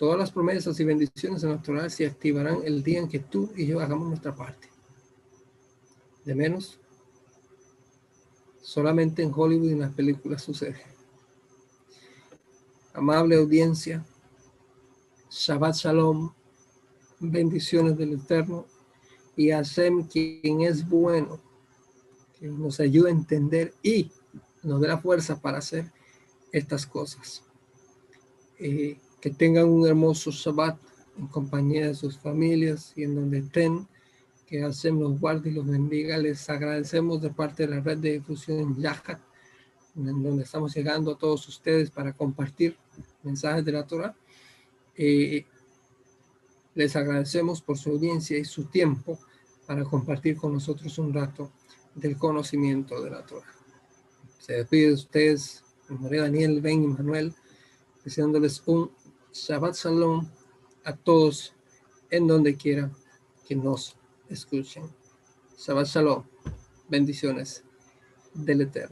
Todas 0.00 0.18
las 0.18 0.30
promesas 0.30 0.80
y 0.80 0.84
bendiciones 0.84 1.42
en 1.42 1.50
nuestro 1.50 1.90
se 1.90 2.06
activarán 2.06 2.62
el 2.64 2.82
día 2.82 3.00
en 3.00 3.06
que 3.06 3.18
tú 3.18 3.52
y 3.54 3.66
yo 3.66 3.80
hagamos 3.80 4.08
nuestra 4.08 4.34
parte. 4.34 4.66
De 6.24 6.34
menos, 6.34 6.80
solamente 8.62 9.22
en 9.22 9.30
Hollywood 9.30 9.68
y 9.68 9.72
en 9.72 9.80
las 9.80 9.92
películas 9.92 10.40
sucede. 10.40 10.80
Amable 12.94 13.36
audiencia, 13.36 14.02
Shabbat 15.28 15.74
Shalom, 15.74 16.32
bendiciones 17.18 17.98
del 17.98 18.14
Eterno 18.14 18.64
y 19.36 19.50
Hashem, 19.50 20.04
quien 20.04 20.62
es 20.62 20.88
bueno, 20.88 21.38
que 22.38 22.48
nos 22.48 22.80
ayude 22.80 23.10
a 23.10 23.12
entender 23.12 23.74
y 23.82 24.10
nos 24.62 24.80
dé 24.80 24.88
la 24.88 24.96
fuerza 24.96 25.38
para 25.38 25.58
hacer 25.58 25.92
estas 26.52 26.86
cosas. 26.86 27.44
Eh, 28.58 28.98
que 29.20 29.30
tengan 29.30 29.68
un 29.68 29.86
hermoso 29.86 30.30
Shabbat 30.30 30.78
en 31.18 31.26
compañía 31.26 31.88
de 31.88 31.94
sus 31.94 32.18
familias 32.18 32.92
y 32.96 33.04
en 33.04 33.14
donde 33.14 33.38
estén. 33.38 33.86
Que 34.46 34.60
Hashem 34.62 34.98
los 34.98 35.20
guarde 35.20 35.50
y 35.50 35.52
los 35.52 35.66
bendiga. 35.66 36.18
Les 36.18 36.48
agradecemos 36.48 37.20
de 37.20 37.30
parte 37.30 37.66
de 37.66 37.76
la 37.76 37.80
red 37.80 37.98
de 37.98 38.12
difusión 38.14 38.76
Yahat, 38.80 39.20
en 39.96 40.22
donde 40.22 40.42
estamos 40.42 40.74
llegando 40.74 41.12
a 41.12 41.18
todos 41.18 41.46
ustedes 41.48 41.90
para 41.90 42.12
compartir 42.12 42.76
mensajes 43.22 43.64
de 43.64 43.72
la 43.72 43.86
Torah. 43.86 44.16
Eh, 44.96 45.44
les 46.74 46.96
agradecemos 46.96 47.60
por 47.60 47.78
su 47.78 47.90
audiencia 47.90 48.38
y 48.38 48.44
su 48.44 48.64
tiempo 48.64 49.18
para 49.66 49.84
compartir 49.84 50.36
con 50.36 50.52
nosotros 50.52 50.98
un 50.98 51.12
rato 51.12 51.52
del 51.94 52.16
conocimiento 52.16 53.00
de 53.02 53.10
la 53.10 53.24
Torah. 53.24 53.54
Se 54.38 54.54
despide 54.54 54.88
de 54.88 54.94
ustedes, 54.94 55.62
María 55.88 56.22
Daniel, 56.22 56.60
Ben 56.60 56.82
y 56.82 56.86
Manuel, 56.86 57.34
deseándoles 58.04 58.62
un 58.66 58.90
Shabbat 59.32 59.76
Shalom 59.76 60.28
a 60.84 60.96
todos 60.96 61.54
en 62.10 62.26
donde 62.26 62.56
quiera 62.56 62.90
que 63.46 63.54
nos 63.54 63.96
escuchen. 64.28 64.90
Shabbat 65.56 65.86
Shalom. 65.86 66.24
Bendiciones 66.88 67.62
del 68.34 68.62
Eterno. 68.62 68.88